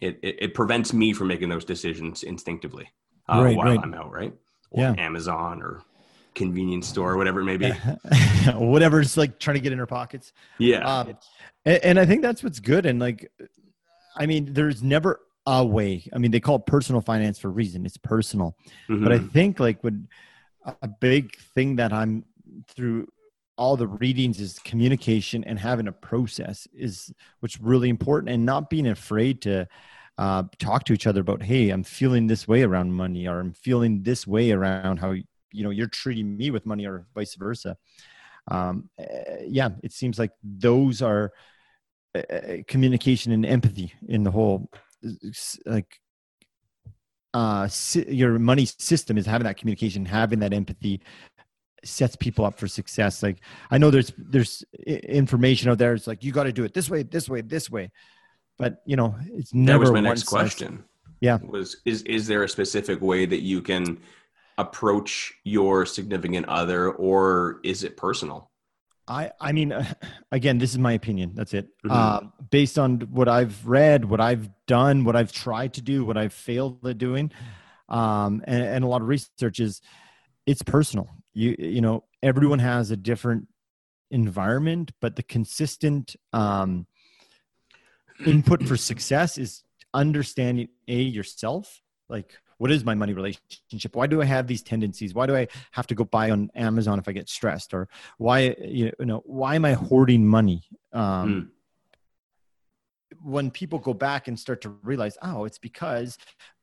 it, 0.00 0.18
it, 0.22 0.36
it, 0.40 0.54
prevents 0.54 0.92
me 0.92 1.12
from 1.12 1.28
making 1.28 1.48
those 1.48 1.64
decisions 1.64 2.22
instinctively 2.22 2.90
uh, 3.28 3.42
right, 3.42 3.56
while 3.56 3.68
right. 3.68 3.80
I'm 3.82 3.94
out, 3.94 4.10
right? 4.10 4.32
Or 4.70 4.82
yeah. 4.82 4.94
Amazon 4.98 5.62
or 5.62 5.82
convenience 6.34 6.88
store, 6.88 7.12
or 7.12 7.16
whatever 7.16 7.40
it 7.40 7.44
may 7.44 7.56
be. 7.56 7.70
Whatever's 8.54 9.16
like 9.16 9.38
trying 9.38 9.54
to 9.54 9.60
get 9.60 9.72
in 9.72 9.78
her 9.78 9.86
pockets. 9.86 10.32
Yeah. 10.58 10.84
Um, 10.84 11.16
and, 11.64 11.84
and 11.84 12.00
I 12.00 12.06
think 12.06 12.22
that's 12.22 12.42
what's 12.42 12.60
good. 12.60 12.86
And 12.86 12.98
like, 12.98 13.30
I 14.16 14.26
mean, 14.26 14.52
there's 14.52 14.82
never 14.82 15.20
a 15.46 15.64
way. 15.64 16.04
I 16.12 16.18
mean, 16.18 16.30
they 16.30 16.40
call 16.40 16.56
it 16.56 16.66
personal 16.66 17.00
finance 17.00 17.38
for 17.38 17.48
a 17.48 17.52
reason. 17.52 17.86
It's 17.86 17.96
personal. 17.96 18.56
Mm-hmm. 18.88 19.04
But 19.04 19.12
I 19.12 19.18
mm-hmm. 19.18 19.28
think 19.28 19.60
like 19.60 19.82
when 19.82 20.08
a 20.82 20.88
big 20.88 21.36
thing 21.54 21.76
that 21.76 21.92
I'm 21.92 22.24
through 22.68 23.08
all 23.56 23.76
the 23.76 23.86
readings 23.86 24.40
is 24.40 24.58
communication 24.60 25.44
and 25.44 25.58
having 25.58 25.86
a 25.88 25.92
process 25.92 26.66
is 26.74 27.12
what's 27.40 27.60
really 27.60 27.88
important 27.88 28.30
and 28.32 28.44
not 28.44 28.68
being 28.70 28.88
afraid 28.88 29.40
to 29.42 29.66
uh, 30.18 30.44
talk 30.58 30.84
to 30.84 30.92
each 30.92 31.06
other 31.06 31.20
about 31.20 31.42
hey 31.42 31.70
i'm 31.70 31.82
feeling 31.82 32.26
this 32.26 32.46
way 32.46 32.62
around 32.62 32.92
money 32.92 33.26
or 33.26 33.40
i'm 33.40 33.52
feeling 33.52 34.02
this 34.02 34.26
way 34.26 34.52
around 34.52 34.98
how 34.98 35.10
you 35.10 35.62
know 35.62 35.70
you're 35.70 35.86
treating 35.86 36.36
me 36.36 36.50
with 36.50 36.66
money 36.66 36.86
or 36.86 37.06
vice 37.14 37.34
versa. 37.36 37.76
Um, 38.48 38.90
uh, 39.00 39.04
yeah 39.46 39.70
it 39.82 39.92
seems 39.92 40.18
like 40.18 40.32
those 40.42 41.00
are 41.00 41.32
uh, 42.14 42.58
communication 42.68 43.32
and 43.32 43.46
empathy 43.46 43.92
in 44.08 44.22
the 44.22 44.30
whole 44.30 44.70
like 45.64 45.98
uh, 47.32 47.68
your 48.06 48.38
money 48.38 48.66
system 48.66 49.18
is 49.18 49.26
having 49.26 49.46
that 49.46 49.56
communication 49.56 50.04
having 50.04 50.40
that 50.40 50.52
empathy 50.52 51.00
sets 51.84 52.16
people 52.16 52.44
up 52.44 52.58
for 52.58 52.68
success. 52.68 53.22
Like 53.22 53.40
i 53.70 53.78
know 53.78 53.90
there's 53.90 54.12
there's 54.16 54.64
information 54.86 55.70
out 55.70 55.78
there. 55.78 55.94
It's 55.94 56.06
like 56.06 56.24
you 56.24 56.32
got 56.32 56.44
to 56.44 56.52
do 56.52 56.64
it 56.64 56.74
this 56.74 56.90
way 56.90 57.02
this 57.02 57.28
way 57.28 57.40
this 57.40 57.70
way. 57.70 57.90
But 58.58 58.82
you 58.86 58.96
know 58.96 59.16
it's 59.32 59.52
never 59.52 59.84
that 59.84 59.92
was 59.92 59.92
my 59.92 60.00
next 60.00 60.24
question. 60.24 60.84
Yeah. 61.20 61.38
Was 61.42 61.76
is 61.84 62.02
is 62.02 62.26
there 62.26 62.42
a 62.42 62.48
specific 62.48 63.00
way 63.00 63.26
that 63.26 63.40
you 63.40 63.62
can 63.62 63.98
approach 64.58 65.32
your 65.42 65.84
significant 65.84 66.46
other 66.46 66.90
or 66.90 67.60
is 67.64 67.82
it 67.84 67.96
personal? 67.96 68.50
I 69.06 69.30
i 69.40 69.52
mean 69.52 69.74
again 70.32 70.58
this 70.58 70.70
is 70.70 70.78
my 70.78 70.92
opinion. 70.92 71.32
That's 71.34 71.54
it. 71.54 71.68
Mm-hmm. 71.84 71.90
uh, 71.90 72.20
based 72.50 72.78
on 72.78 73.00
what 73.10 73.28
i've 73.28 73.66
read 73.66 74.04
what 74.04 74.20
i've 74.20 74.48
done 74.66 75.04
what 75.04 75.16
i've 75.16 75.32
tried 75.32 75.74
to 75.74 75.82
do 75.82 76.04
what 76.04 76.16
i've 76.16 76.32
failed 76.32 76.86
at 76.86 76.98
doing 76.98 77.30
um, 77.88 78.42
and, 78.46 78.62
and 78.62 78.84
a 78.84 78.86
lot 78.86 79.02
of 79.02 79.08
research 79.08 79.60
is 79.60 79.82
it's 80.46 80.62
personal 80.62 81.08
you 81.34 81.54
you 81.58 81.80
know 81.80 82.04
everyone 82.22 82.60
has 82.60 82.90
a 82.90 82.96
different 82.96 83.48
environment 84.10 84.92
but 85.00 85.16
the 85.16 85.22
consistent 85.22 86.16
um, 86.32 86.86
input 88.24 88.62
for 88.66 88.76
success 88.76 89.36
is 89.38 89.62
understanding 89.92 90.68
a 90.88 91.00
yourself 91.02 91.82
like 92.08 92.34
what 92.58 92.70
is 92.70 92.84
my 92.84 92.94
money 92.94 93.12
relationship? 93.12 93.96
Why 93.96 94.06
do 94.06 94.22
i 94.22 94.24
have 94.24 94.46
these 94.46 94.62
tendencies? 94.62 95.14
Why 95.14 95.26
do 95.26 95.36
i 95.36 95.48
have 95.72 95.86
to 95.88 95.94
go 95.94 96.04
buy 96.04 96.30
on 96.30 96.50
amazon 96.54 96.98
if 96.98 97.08
i 97.08 97.12
get 97.12 97.28
stressed? 97.28 97.74
Or 97.74 97.88
why 98.18 98.54
you 98.60 98.92
know 99.00 99.22
why 99.26 99.54
am 99.56 99.64
i 99.64 99.72
hoarding 99.72 100.26
money? 100.26 100.64
Um, 100.92 101.50
mm. 103.12 103.18
when 103.22 103.50
people 103.50 103.78
go 103.78 103.92
back 103.92 104.28
and 104.28 104.38
start 104.38 104.60
to 104.62 104.68
realize 104.82 105.18
oh 105.22 105.44
it's 105.44 105.58
because 105.58 106.16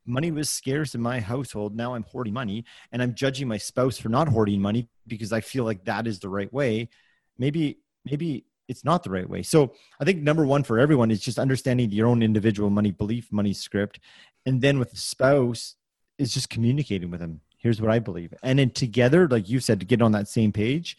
money 0.05 0.31
was 0.31 0.49
scarce 0.49 0.95
in 0.95 1.01
my 1.01 1.19
household. 1.19 1.75
Now 1.75 1.93
I'm 1.93 2.03
hoarding 2.03 2.33
money 2.33 2.65
and 2.91 3.01
I'm 3.01 3.13
judging 3.13 3.47
my 3.47 3.57
spouse 3.57 3.97
for 3.97 4.09
not 4.09 4.27
hoarding 4.27 4.61
money 4.61 4.89
because 5.07 5.31
I 5.31 5.41
feel 5.41 5.63
like 5.63 5.85
that 5.85 6.07
is 6.07 6.19
the 6.19 6.29
right 6.29 6.51
way. 6.51 6.89
Maybe, 7.37 7.79
maybe 8.05 8.45
it's 8.67 8.85
not 8.85 9.03
the 9.03 9.09
right 9.09 9.29
way. 9.29 9.43
So 9.43 9.73
I 9.99 10.05
think 10.05 10.21
number 10.21 10.45
one 10.45 10.63
for 10.63 10.79
everyone 10.79 11.11
is 11.11 11.19
just 11.19 11.39
understanding 11.39 11.91
your 11.91 12.07
own 12.07 12.23
individual 12.23 12.69
money 12.69 12.91
belief, 12.91 13.31
money 13.31 13.53
script. 13.53 13.99
And 14.45 14.61
then 14.61 14.79
with 14.79 14.91
the 14.91 14.97
spouse 14.97 15.75
is 16.17 16.33
just 16.33 16.49
communicating 16.49 17.11
with 17.11 17.19
them. 17.19 17.41
Here's 17.57 17.81
what 17.81 17.91
I 17.91 17.99
believe. 17.99 18.33
And 18.41 18.57
then 18.57 18.71
together, 18.71 19.27
like 19.27 19.49
you 19.49 19.59
said, 19.59 19.79
to 19.81 19.85
get 19.85 20.01
on 20.01 20.13
that 20.13 20.27
same 20.27 20.51
page 20.51 20.97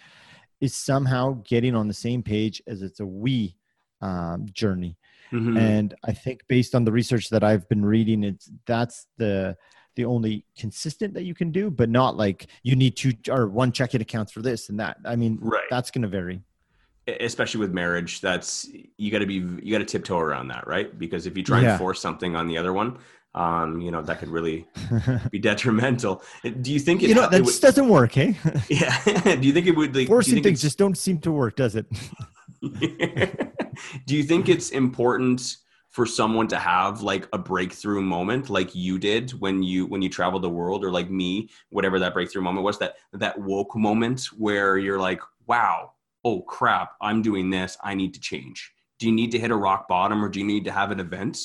is 0.61 0.75
somehow 0.75 1.43
getting 1.45 1.75
on 1.75 1.89
the 1.89 1.95
same 1.95 2.23
page 2.23 2.63
as 2.69 2.83
it's 2.83 3.01
a 3.01 3.07
we 3.07 3.57
um, 4.01 4.47
journey. 4.53 4.97
Mm-hmm. 5.33 5.57
And 5.57 5.95
I 6.05 6.13
think 6.13 6.43
based 6.49 6.75
on 6.75 6.85
the 6.85 6.93
research 6.93 7.31
that 7.31 7.43
I've 7.43 7.69
been 7.69 7.85
reading, 7.85 8.23
it's 8.25 8.51
that's 8.67 9.07
the 9.17 9.57
the 9.97 10.05
only 10.05 10.45
consistent 10.57 11.15
that 11.15 11.25
you 11.25 11.35
can 11.35 11.51
do, 11.51 11.71
but 11.71 11.91
not 11.91 12.17
like 12.17 12.47
you 12.63 12.77
need 12.77 12.97
two 12.97 13.13
or 13.29 13.49
one 13.49 13.73
checking 13.73 14.01
accounts 14.01 14.33
for 14.33 14.43
this 14.43 14.69
and 14.69 14.81
that. 14.81 14.97
I 15.05 15.17
mean, 15.17 15.39
right. 15.41 15.65
that's 15.71 15.91
going 15.91 16.03
to 16.03 16.09
vary. 16.09 16.41
Especially 17.21 17.61
with 17.61 17.73
marriage, 17.73 18.21
that's 18.21 18.69
you 18.97 19.11
got 19.11 19.19
to 19.19 19.27
be 19.27 19.35
you 19.35 19.73
got 19.73 19.79
to 19.79 19.85
tiptoe 19.85 20.19
around 20.19 20.49
that, 20.49 20.67
right? 20.69 20.97
Because 20.97 21.27
if 21.27 21.37
you 21.37 21.43
try 21.43 21.61
yeah. 21.61 21.71
and 21.71 21.79
force 21.79 22.01
something 22.01 22.37
on 22.37 22.47
the 22.47 22.57
other 22.57 22.73
one, 22.73 22.99
um, 23.35 23.81
you 23.81 23.91
know 23.91 24.03
that 24.03 24.21
could 24.21 24.29
really 24.29 24.69
be 25.31 25.41
detrimental. 25.41 26.23
Do 26.45 26.73
you 26.73 26.79
think 26.79 27.03
it, 27.03 27.09
you 27.09 27.17
know 27.17 27.29
that 27.29 27.43
just 27.43 27.61
doesn't 27.61 27.89
work, 27.89 28.13
hey? 28.13 28.37
Yeah. 28.69 28.97
do 29.05 29.47
you 29.47 29.53
think 29.53 29.67
it 29.67 29.77
would 29.77 29.97
like 29.97 30.07
forcing 30.07 30.43
things 30.45 30.63
just 30.63 30.79
don't 30.79 30.97
seem 30.97 31.19
to 31.21 31.33
work, 31.33 31.57
does 31.57 31.75
it? 31.75 31.87
Do 34.07 34.17
you 34.17 34.23
think 34.23 34.49
it's 34.49 34.71
important 34.71 35.57
for 35.93 36.07
someone 36.07 36.49
to 36.49 36.59
have 36.59 37.03
like 37.03 37.29
a 37.35 37.39
breakthrough 37.39 38.01
moment 38.01 38.49
like 38.49 38.75
you 38.75 38.99
did 38.99 39.31
when 39.33 39.63
you 39.63 39.87
when 39.87 40.01
you 40.01 40.09
traveled 40.09 40.43
the 40.43 40.49
world 40.49 40.85
or 40.85 40.91
like 40.91 41.11
me 41.11 41.49
whatever 41.71 41.99
that 41.99 42.15
breakthrough 42.15 42.43
moment 42.43 42.65
was 42.65 42.79
that 42.79 42.97
that 43.13 43.39
woke 43.39 43.77
moment 43.77 44.25
where 44.39 44.79
you're 44.79 44.99
like 44.99 45.21
wow 45.47 45.93
oh 46.25 46.41
crap 46.41 46.95
i'm 47.01 47.21
doing 47.21 47.51
this 47.51 47.77
i 47.83 47.95
need 47.95 48.15
to 48.15 48.21
change. 48.21 48.73
Do 48.99 49.09
you 49.09 49.13
need 49.13 49.33
to 49.33 49.39
hit 49.39 49.51
a 49.51 49.57
rock 49.57 49.89
bottom 49.89 50.25
or 50.25 50.29
do 50.29 50.39
you 50.39 50.47
need 50.47 50.65
to 50.65 50.71
have 50.71 50.93
an 50.93 51.01
event 51.01 51.37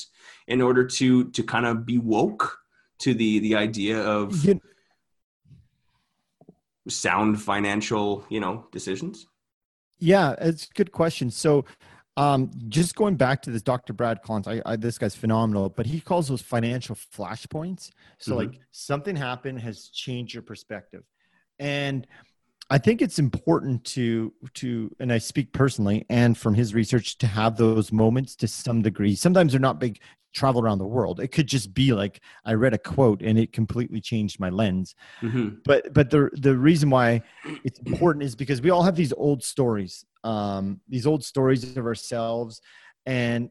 in 0.46 0.62
order 0.62 0.84
to 0.86 1.30
to 1.30 1.42
kind 1.42 1.66
of 1.66 1.84
be 1.84 1.98
woke 1.98 2.58
to 3.00 3.12
the 3.14 3.40
the 3.40 3.56
idea 3.56 4.00
of 4.00 4.44
you, 4.44 4.60
sound 6.88 7.42
financial 7.42 8.24
you 8.28 8.40
know 8.40 8.66
decisions? 8.70 9.26
Yeah 9.98 10.36
it's 10.40 10.66
a 10.66 10.74
good 10.74 10.92
question. 10.92 11.30
So 11.30 11.64
um, 12.18 12.50
just 12.66 12.96
going 12.96 13.14
back 13.14 13.42
to 13.42 13.50
this 13.50 13.62
Dr. 13.62 13.92
Brad 13.92 14.24
Klontz, 14.24 14.48
I, 14.48 14.60
I, 14.72 14.74
this 14.74 14.98
guy's 14.98 15.14
phenomenal, 15.14 15.68
but 15.68 15.86
he 15.86 16.00
calls 16.00 16.26
those 16.26 16.42
financial 16.42 16.96
flashpoints. 16.96 17.92
So 18.18 18.32
mm-hmm. 18.32 18.50
like 18.50 18.60
something 18.72 19.14
happened 19.14 19.60
has 19.60 19.88
changed 19.90 20.34
your 20.34 20.42
perspective. 20.42 21.04
And 21.60 22.08
I 22.70 22.78
think 22.78 23.02
it's 23.02 23.20
important 23.20 23.84
to 23.84 24.34
to 24.54 24.90
and 24.98 25.12
I 25.12 25.18
speak 25.18 25.52
personally 25.52 26.06
and 26.10 26.36
from 26.36 26.54
his 26.54 26.74
research 26.74 27.18
to 27.18 27.28
have 27.28 27.56
those 27.56 27.92
moments 27.92 28.34
to 28.36 28.48
some 28.48 28.82
degree. 28.82 29.14
Sometimes 29.14 29.52
they're 29.52 29.60
not 29.60 29.78
big 29.78 30.00
travel 30.34 30.60
around 30.60 30.78
the 30.78 30.86
world. 30.86 31.20
It 31.20 31.28
could 31.28 31.46
just 31.46 31.74
be 31.74 31.92
like 31.92 32.20
I 32.44 32.54
read 32.54 32.74
a 32.74 32.78
quote 32.78 33.22
and 33.22 33.38
it 33.38 33.52
completely 33.52 34.00
changed 34.00 34.40
my 34.40 34.50
lens. 34.50 34.94
Mm-hmm. 35.20 35.56
But 35.64 35.92
but 35.92 36.10
the 36.10 36.30
the 36.34 36.56
reason 36.56 36.90
why 36.90 37.22
it's 37.64 37.78
important 37.80 38.24
is 38.24 38.34
because 38.34 38.60
we 38.60 38.70
all 38.70 38.82
have 38.82 38.96
these 38.96 39.12
old 39.12 39.42
stories, 39.42 40.04
um, 40.24 40.80
these 40.88 41.06
old 41.06 41.24
stories 41.24 41.76
of 41.76 41.86
ourselves, 41.86 42.60
and 43.06 43.50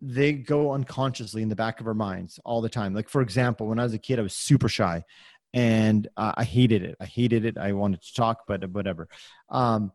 they 0.00 0.32
go 0.32 0.72
unconsciously 0.72 1.42
in 1.42 1.48
the 1.48 1.56
back 1.56 1.80
of 1.80 1.86
our 1.86 1.94
minds 1.94 2.40
all 2.44 2.60
the 2.60 2.68
time. 2.68 2.94
Like 2.94 3.08
for 3.08 3.22
example, 3.22 3.66
when 3.66 3.78
I 3.78 3.84
was 3.84 3.94
a 3.94 3.98
kid, 3.98 4.18
I 4.18 4.22
was 4.22 4.34
super 4.34 4.68
shy, 4.68 5.04
and 5.52 6.08
uh, 6.16 6.32
I 6.36 6.44
hated 6.44 6.82
it. 6.82 6.96
I 7.00 7.06
hated 7.06 7.44
it. 7.44 7.58
I 7.58 7.72
wanted 7.72 8.02
to 8.02 8.14
talk, 8.14 8.44
but 8.46 8.68
whatever. 8.70 9.08
Um, 9.48 9.92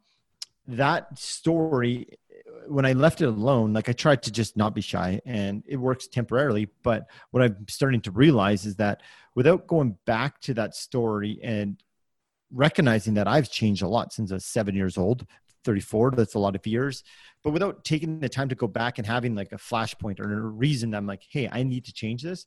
that 0.68 1.18
story 1.18 2.08
when 2.68 2.86
I 2.86 2.94
left 2.94 3.22
it 3.22 3.28
alone, 3.28 3.74
like 3.74 3.90
I 3.90 3.94
tried 3.94 4.24
to 4.24 4.32
just 4.32 4.58
not 4.58 4.76
be 4.76 4.82
shy 4.82 5.22
and 5.26 5.64
it 5.68 5.78
works 5.78 6.08
temporarily. 6.08 6.70
But 6.84 7.08
what 7.32 7.44
I'm 7.44 7.68
starting 7.68 8.02
to 8.02 8.12
realize 8.12 8.66
is 8.66 8.76
that 8.78 9.02
without 9.36 9.68
going 9.68 9.98
back 10.06 10.40
to 10.42 10.54
that 10.56 10.76
story 10.76 11.40
and 11.44 11.82
recognizing 12.52 13.16
that 13.16 13.28
I've 13.28 13.52
changed 13.52 13.82
a 13.82 13.88
lot 13.88 14.14
since 14.14 14.32
I 14.32 14.36
was 14.36 14.46
seven 14.46 14.76
years 14.76 14.98
old, 14.98 15.26
34, 15.64 16.12
that's 16.12 16.36
a 16.36 16.40
lot 16.40 16.56
of 16.56 16.66
years. 16.66 17.04
But 17.44 17.52
without 17.52 17.84
taking 17.84 18.20
the 18.20 18.30
time 18.30 18.50
to 18.50 18.56
go 18.56 18.68
back 18.68 18.98
and 18.98 19.06
having 19.06 19.36
like 19.36 19.52
a 19.52 19.58
flashpoint 19.58 20.20
or 20.20 20.32
a 20.32 20.42
reason 20.42 20.94
I'm 20.94 21.08
like, 21.08 21.24
hey, 21.30 21.50
I 21.52 21.64
need 21.64 21.86
to 21.86 21.94
change 21.94 22.24
this, 22.24 22.46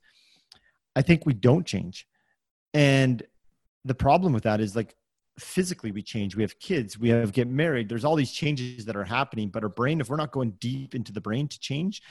I 0.97 1.03
think 1.03 1.27
we 1.27 1.35
don't 1.35 1.67
change. 1.67 2.07
And 2.75 3.23
the 3.85 3.95
problem 3.95 4.33
with 4.33 4.45
that 4.45 4.61
is 4.61 4.75
like 4.75 4.95
physically 5.39 5.91
we 5.91 6.03
change. 6.03 6.37
We 6.37 6.43
have 6.43 6.59
kids 6.59 6.99
we 6.99 7.09
have 7.11 7.33
get 7.33 7.49
married. 7.49 7.89
There's 7.89 8.05
all 8.05 8.17
these 8.17 8.33
changes 8.33 8.85
that 8.85 8.97
are 8.97 9.05
happening 9.05 9.49
but 9.49 9.63
our 9.63 9.69
brain 9.69 10.01
if 10.01 10.09
we're 10.09 10.17
not 10.17 10.33
going 10.33 10.51
deep 10.61 10.95
into 10.95 11.13
the 11.13 11.21
brain 11.21 11.49
to 11.49 11.59
change 11.59 12.03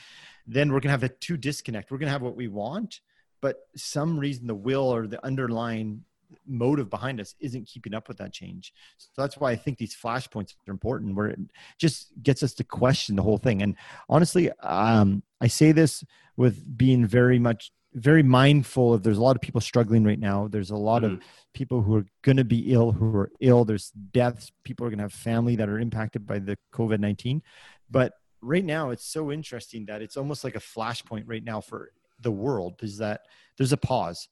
then 0.45 0.69
we're 0.69 0.79
going 0.79 0.83
to 0.83 0.91
have 0.91 1.03
a 1.03 1.09
two 1.09 1.35
disconnect. 1.35 1.91
We're 1.91 1.97
going 1.97 2.07
to 2.07 2.11
have 2.11 2.21
what 2.21 2.35
we 2.35 2.47
want 2.47 3.01
but 3.41 3.67
some 3.75 4.17
reason 4.19 4.47
the 4.47 4.55
will 4.55 4.89
or 4.89 5.07
the 5.07 5.23
underlying 5.25 6.03
motive 6.45 6.89
behind 6.89 7.21
us 7.21 7.35
isn't 7.39 7.65
keeping 7.67 7.93
up 7.93 8.07
with 8.07 8.17
that 8.17 8.33
change. 8.33 8.73
So 8.97 9.21
that's 9.21 9.37
why 9.37 9.51
i 9.51 9.55
think 9.55 9.77
these 9.77 9.95
flashpoints 9.95 10.55
are 10.67 10.71
important 10.71 11.15
where 11.15 11.27
it 11.27 11.39
just 11.77 12.11
gets 12.21 12.43
us 12.43 12.53
to 12.55 12.63
question 12.63 13.15
the 13.15 13.23
whole 13.23 13.37
thing. 13.37 13.61
And 13.61 13.75
honestly 14.09 14.51
um, 14.61 15.23
i 15.41 15.47
say 15.47 15.71
this 15.71 16.03
with 16.35 16.77
being 16.77 17.05
very 17.05 17.39
much 17.39 17.71
very 17.97 18.21
mindful 18.21 18.93
of 18.93 19.03
there's 19.03 19.17
a 19.17 19.21
lot 19.21 19.35
of 19.35 19.41
people 19.41 19.59
struggling 19.59 20.03
right 20.03 20.19
now 20.19 20.47
there's 20.47 20.69
a 20.69 20.75
lot 20.75 21.01
mm-hmm. 21.01 21.15
of 21.15 21.21
people 21.53 21.81
who 21.81 21.95
are 21.95 22.05
going 22.21 22.37
to 22.37 22.43
be 22.43 22.71
ill 22.71 22.91
who 22.91 23.15
are 23.15 23.31
ill 23.39 23.65
there's 23.65 23.89
deaths 23.89 24.51
people 24.63 24.85
are 24.85 24.89
going 24.89 24.99
to 24.99 25.03
have 25.03 25.13
family 25.13 25.55
that 25.55 25.67
are 25.67 25.79
impacted 25.79 26.25
by 26.25 26.37
the 26.37 26.57
covid-19 26.73 27.41
but 27.89 28.13
right 28.41 28.65
now 28.65 28.91
it's 28.91 29.05
so 29.05 29.31
interesting 29.31 29.85
that 29.85 30.01
it's 30.01 30.15
almost 30.15 30.43
like 30.43 30.55
a 30.55 30.59
flashpoint 30.59 31.23
right 31.25 31.43
now 31.43 31.59
for 31.59 31.91
the 32.19 32.31
world 32.31 32.75
is 32.83 32.99
that 32.99 33.21
there's 33.57 33.73
a 33.73 33.77
pause 33.77 34.27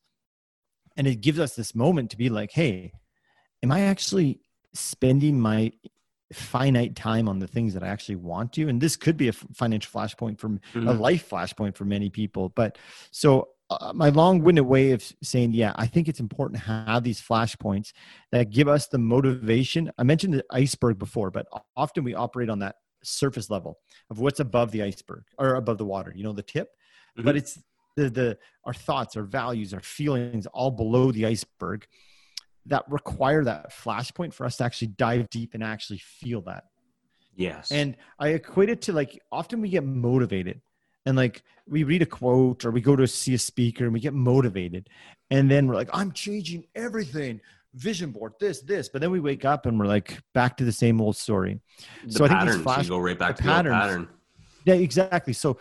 and 0.96 1.08
it 1.08 1.22
gives 1.22 1.40
us 1.40 1.56
this 1.56 1.74
moment 1.74 2.12
to 2.12 2.18
be 2.18 2.30
like 2.30 2.52
hey 2.52 2.92
am 3.64 3.72
i 3.72 3.82
actually 3.82 4.40
spending 4.74 5.40
my 5.40 5.72
finite 6.34 6.96
time 6.96 7.30
on 7.30 7.40
the 7.40 7.48
things 7.48 7.74
that 7.74 7.84
I 7.84 7.88
actually 7.88 8.16
want 8.16 8.54
to. 8.54 8.68
And 8.68 8.82
this 8.82 8.96
could 8.96 9.16
be 9.16 9.28
a 9.28 9.34
financial 9.34 9.92
flashpoint 10.00 10.40
from 10.40 10.60
mm-hmm. 10.74 10.88
a 10.88 10.94
life 10.94 11.30
flashpoint 11.30 11.76
for 11.76 11.86
many 11.86 12.10
people. 12.10 12.50
But 12.50 12.78
so 13.12 13.50
uh, 13.70 13.92
my 13.94 14.10
long-winded 14.10 14.66
way 14.66 14.92
of 14.92 15.04
saying, 15.24 15.54
yeah, 15.54 15.74
I 15.76 15.88
think 15.88 16.08
it's 16.08 16.20
important 16.20 16.60
to 16.60 16.68
have 16.68 17.04
these 17.04 17.22
flashpoints 17.22 17.94
that 18.32 18.52
give 18.52 18.68
us 18.68 18.88
the 18.88 19.00
motivation. 19.00 19.92
I 19.98 20.04
mentioned 20.04 20.36
the 20.36 20.46
iceberg 20.52 21.00
before, 21.00 21.32
but 21.32 21.48
often 21.76 22.04
we 22.04 22.14
operate 22.14 22.50
on 22.50 22.60
that 22.60 22.76
surface 23.04 23.50
level 23.50 23.80
of 24.10 24.20
what's 24.20 24.40
above 24.40 24.72
the 24.72 24.84
iceberg 24.84 25.24
or 25.38 25.56
above 25.56 25.78
the 25.78 25.86
water. 25.86 26.14
You 26.16 26.24
know, 26.24 26.34
the 26.34 26.44
tip, 26.44 26.70
mm-hmm. 27.18 27.26
but 27.26 27.36
it's 27.36 27.60
the 27.96 28.10
the 28.10 28.38
our 28.66 28.74
thoughts, 28.74 29.16
our 29.16 29.24
values, 29.24 29.74
our 29.74 29.82
feelings, 29.82 30.46
all 30.48 30.72
below 30.72 31.12
the 31.12 31.26
iceberg 31.26 31.88
that 32.68 32.84
require 32.90 33.44
that 33.44 33.72
flashpoint 33.72 34.34
for 34.34 34.46
us 34.46 34.58
to 34.58 34.64
actually 34.64 34.88
dive 34.88 35.30
deep 35.30 35.54
and 35.54 35.64
actually 35.64 36.00
feel 36.00 36.42
that. 36.42 36.66
Yes. 37.36 37.72
And 37.72 37.98
I 38.18 38.30
equate 38.30 38.70
it 38.70 38.82
to 38.84 38.94
like 38.94 39.20
often 39.32 39.62
we 39.62 39.70
get 39.70 39.84
motivated 39.84 40.62
and 41.06 41.16
like 41.16 41.44
we 41.68 41.84
read 41.84 42.02
a 42.02 42.06
quote 42.06 42.66
or 42.66 42.72
we 42.72 42.82
go 42.82 42.96
to 42.96 43.08
see 43.08 43.34
a 43.34 43.40
speaker 43.40 43.86
and 43.86 43.94
we 43.94 44.00
get 44.00 44.14
motivated. 44.14 44.90
And 45.32 45.50
then 45.50 45.68
we're 45.68 45.76
like 45.76 45.90
i'm 45.94 46.12
changing 46.12 46.66
everything. 46.76 47.42
Vision 47.74 48.12
board 48.12 48.34
this 48.40 48.62
this. 48.62 48.88
But 48.88 49.02
then 49.02 49.12
we 49.12 49.20
wake 49.20 49.44
up 49.44 49.66
and 49.66 49.78
we're 49.78 49.88
like 49.88 50.22
back 50.34 50.56
to 50.58 50.64
the 50.64 50.72
same 50.72 51.02
old 51.02 51.18
story. 51.18 51.60
The 52.06 52.12
so 52.12 52.28
patterns, 52.28 52.50
i 52.50 52.54
think 52.54 52.64
flash, 52.64 52.84
you 52.84 52.90
go 52.90 53.00
right 53.00 53.20
back 53.20 53.36
to 53.38 53.44
patterns, 53.44 53.74
the 53.74 53.80
pattern. 53.80 54.08
Yeah 54.66 54.76
exactly. 54.76 55.34
So 55.34 55.58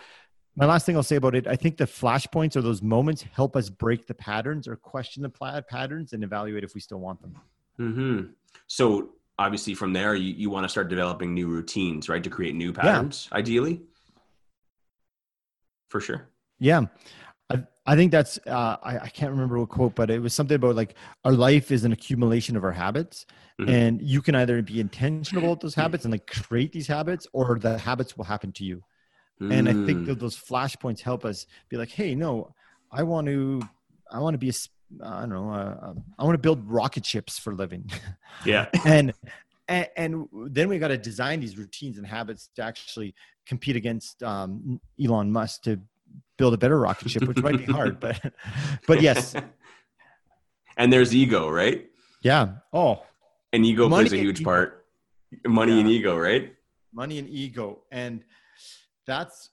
my 0.57 0.67
last 0.67 0.87
thing 0.87 0.97
i'll 0.97 1.03
say 1.03 1.17
about 1.17 1.35
it 1.35 1.47
i 1.47 1.57
think 1.57 1.77
the 1.77 1.85
flashpoints 1.85 2.57
or 2.57 2.63
those 2.63 2.83
moments 2.83 3.25
help 3.33 3.57
us 3.57 3.69
break 3.69 4.07
the 4.07 4.15
patterns 4.15 4.69
or 4.69 4.77
question 4.77 5.23
the 5.23 5.63
patterns 5.69 6.13
and 6.13 6.23
evaluate 6.23 6.65
if 6.65 6.75
we 6.75 6.81
still 6.81 7.01
want 7.01 7.21
them. 7.21 7.37
Mm-hmm. 7.81 8.21
so 8.69 9.11
obviously 9.39 9.75
from 9.75 9.93
there 9.93 10.15
you, 10.15 10.33
you 10.33 10.49
want 10.49 10.65
to 10.65 10.69
start 10.69 10.89
developing 10.89 11.35
new 11.35 11.49
routines 11.49 12.09
right 12.09 12.23
to 12.23 12.31
create 12.31 12.55
new 12.55 12.73
patterns 12.73 13.29
yeah. 13.31 13.39
ideally 13.39 13.83
for 15.95 16.01
sure. 16.01 16.29
Yeah. 16.59 16.87
I, 17.49 17.63
I 17.87 17.95
think 17.95 18.11
that's, 18.11 18.37
uh, 18.49 18.79
I, 18.83 18.99
I 18.99 19.09
can't 19.11 19.31
remember 19.31 19.61
what 19.61 19.69
quote, 19.69 19.95
but 19.95 20.11
it 20.11 20.21
was 20.21 20.35
something 20.35 20.57
about 20.57 20.75
like 20.75 20.97
our 21.25 21.31
life 21.31 21.71
is 21.71 21.85
an 21.85 21.93
accumulation 21.93 22.57
of 22.57 22.65
our 22.65 22.73
habits. 22.73 23.27
Mm-hmm. 23.61 23.71
And 23.71 24.03
you 24.03 24.21
can 24.21 24.35
either 24.35 24.61
be 24.61 24.81
intentional 24.81 25.45
about 25.45 25.61
those 25.61 25.77
habits 25.77 26.05
and 26.05 26.11
like 26.11 26.27
create 26.27 26.73
these 26.73 26.89
habits 26.89 27.29
or 27.33 27.61
the 27.61 27.79
habits 27.79 28.17
will 28.17 28.25
happen 28.25 28.51
to 28.55 28.65
you. 28.65 28.83
Mm. 29.41 29.53
And 29.53 29.69
I 29.69 29.73
think 29.87 30.01
mm. 30.01 30.07
that 30.07 30.19
those 30.19 30.37
flashpoints 30.37 30.99
help 30.99 31.25
us 31.25 31.47
be 31.69 31.77
like, 31.77 31.91
hey, 31.91 32.17
no, 32.17 32.53
I 32.91 33.05
want 33.05 33.29
to, 33.29 33.63
I 34.11 34.19
want 34.19 34.35
to 34.35 34.39
be 34.39 34.49
a, 34.49 34.55
I 35.01 35.21
don't 35.21 35.31
know, 35.31 35.49
uh, 35.49 35.91
um, 35.91 36.03
I 36.19 36.25
want 36.25 36.35
to 36.35 36.39
build 36.43 36.69
rocket 36.69 37.07
ships 37.07 37.39
for 37.39 37.55
living. 37.55 37.89
Yeah. 38.45 38.67
and, 38.85 39.15
and, 39.69 39.89
and, 39.97 40.29
then 40.51 40.69
we 40.69 40.79
got 40.79 40.89
to 40.89 40.99
design 40.99 41.41
these 41.41 41.57
routines 41.57 41.99
and 41.99 42.07
habits 42.07 42.51
to 42.57 42.63
actually 42.63 43.15
compete 43.47 43.77
against 43.77 44.23
um, 44.23 44.81
Elon 45.03 45.31
Musk 45.31 45.63
to 45.63 45.81
build 46.37 46.55
a 46.55 46.59
better 46.59 46.79
rocket 46.79 47.11
ship, 47.11 47.25
which 47.25 47.39
might 47.39 47.59
be 47.59 47.73
hard, 47.73 48.01
but 48.01 48.21
but 48.87 49.01
yes. 49.01 49.35
And 50.77 50.93
there's 50.93 51.15
ego, 51.15 51.49
right? 51.49 51.87
Yeah. 52.23 52.55
Oh. 52.73 53.05
And 53.53 53.65
ego 53.65 53.89
plays 53.89 54.13
a 54.13 54.17
huge 54.17 54.43
part. 54.43 54.87
Money 55.47 55.75
yeah. 55.75 55.81
and 55.81 55.89
ego, 55.89 56.19
right? 56.19 56.53
Money 56.93 57.19
and 57.19 57.29
ego, 57.29 57.83
and 57.93 58.25
that's. 59.07 59.51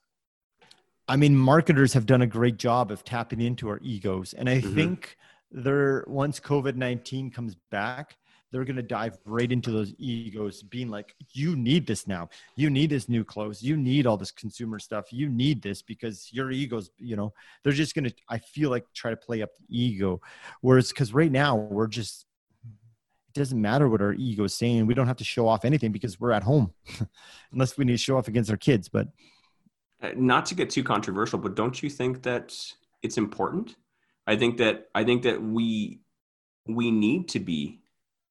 I 1.08 1.16
mean, 1.16 1.36
marketers 1.36 1.92
have 1.92 2.06
done 2.06 2.22
a 2.22 2.26
great 2.26 2.56
job 2.56 2.90
of 2.90 3.04
tapping 3.04 3.40
into 3.40 3.68
our 3.68 3.78
egos, 3.82 4.32
and 4.32 4.48
I 4.48 4.60
mm-hmm. 4.60 4.74
think 4.74 5.16
there 5.50 6.04
once 6.08 6.40
COVID 6.40 6.76
nineteen 6.76 7.30
comes 7.30 7.56
back, 7.70 8.16
they're 8.52 8.64
going 8.64 8.76
to 8.76 8.82
dive 8.82 9.18
right 9.24 9.50
into 9.50 9.70
those 9.70 9.94
egos 9.98 10.62
being 10.62 10.88
like 10.88 11.14
you 11.32 11.56
need 11.56 11.86
this 11.86 12.06
now. 12.06 12.28
You 12.54 12.68
need 12.68 12.90
this 12.90 13.08
new 13.08 13.24
clothes. 13.24 13.62
You 13.62 13.76
need 13.76 14.06
all 14.06 14.18
this 14.18 14.30
consumer 14.30 14.78
stuff. 14.78 15.10
You 15.10 15.28
need 15.28 15.62
this 15.62 15.80
because 15.80 16.28
your 16.32 16.50
egos 16.50 16.90
you 16.98 17.16
know. 17.16 17.32
They're 17.64 17.72
just 17.72 17.94
going 17.94 18.04
to 18.04 18.14
i 18.28 18.38
feel 18.38 18.70
like 18.70 18.84
try 18.94 19.10
to 19.10 19.16
play 19.16 19.42
up 19.42 19.50
the 19.56 19.64
ego. 19.68 20.20
Whereas 20.60 20.90
because 20.90 21.14
right 21.14 21.32
now 21.32 21.56
we're 21.56 21.86
just 21.86 22.26
it 22.64 23.38
doesn't 23.38 23.60
matter 23.60 23.88
what 23.88 24.02
our 24.02 24.12
ego 24.12 24.44
is 24.44 24.54
saying. 24.54 24.86
We 24.86 24.94
don't 24.94 25.06
have 25.06 25.16
to 25.16 25.24
show 25.24 25.48
off 25.48 25.64
anything 25.64 25.90
because 25.90 26.20
we're 26.20 26.32
at 26.32 26.42
home 26.42 26.74
unless 27.52 27.78
we 27.78 27.86
need 27.86 27.92
to 27.92 27.98
show 27.98 28.18
off 28.18 28.28
against 28.28 28.50
our 28.50 28.58
kids 28.58 28.88
but 28.88 29.08
uh, 30.02 30.10
not 30.16 30.44
to 30.46 30.54
get 30.54 30.68
too 30.68 30.84
controversial 30.84 31.38
but 31.38 31.56
don't 31.56 31.82
you 31.82 31.88
think 31.88 32.22
that 32.22 32.54
it's 33.02 33.16
important? 33.16 33.76
I 34.26 34.36
think 34.36 34.58
that 34.58 34.88
i 34.94 35.02
think 35.02 35.22
that 35.22 35.42
we 35.42 36.00
we 36.68 36.90
need 36.90 37.28
to 37.30 37.40
be 37.40 37.81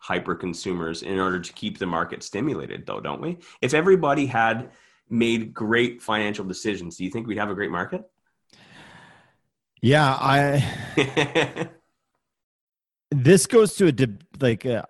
hyper 0.02 0.36
consumers 0.36 1.04
in 1.04 1.20
order 1.20 1.40
to 1.40 1.54
keep 1.54 1.78
the 1.78 1.86
market 1.86 2.24
stimulated 2.24 2.86
though 2.86 3.00
don't 3.00 3.22
we? 3.22 3.38
If 3.62 3.74
everybody 3.74 4.26
had 4.26 4.72
made 5.10 5.54
great 5.54 6.02
financial 6.02 6.44
decisions 6.44 6.98
do 6.98 7.04
you 7.04 7.12
think 7.12 7.28
we'd 7.28 7.38
have 7.38 7.52
a 7.52 7.56
great 7.56 7.72
market? 7.72 8.04
Yeah 9.82 10.18
i 10.20 11.70
this 13.12 13.46
goes 13.46 13.76
to 13.76 13.88
a 13.88 13.94
like 14.40 14.66
a, 14.66 14.84
uh, 14.84 14.86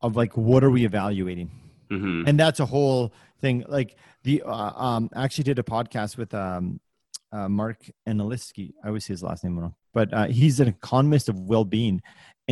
of 0.00 0.16
like 0.16 0.36
what 0.36 0.62
are 0.62 0.70
we 0.70 0.84
evaluating? 0.84 1.50
Mm-hmm. 1.90 2.26
and 2.26 2.40
that's 2.40 2.58
a 2.58 2.64
whole 2.64 3.12
thing 3.40 3.64
like 3.68 3.96
the 4.22 4.42
uh, 4.46 4.72
um 4.76 5.10
actually 5.14 5.44
did 5.44 5.58
a 5.58 5.62
podcast 5.62 6.16
with 6.16 6.32
um 6.32 6.80
uh, 7.32 7.48
Mark 7.48 7.90
Anielski. 8.06 8.74
I 8.84 8.88
always 8.88 9.06
say 9.06 9.14
his 9.14 9.22
last 9.22 9.42
name 9.42 9.58
wrong, 9.58 9.74
but 9.94 10.12
uh, 10.12 10.26
he's 10.26 10.60
an 10.60 10.68
economist 10.68 11.28
of 11.28 11.40
well-being, 11.40 12.02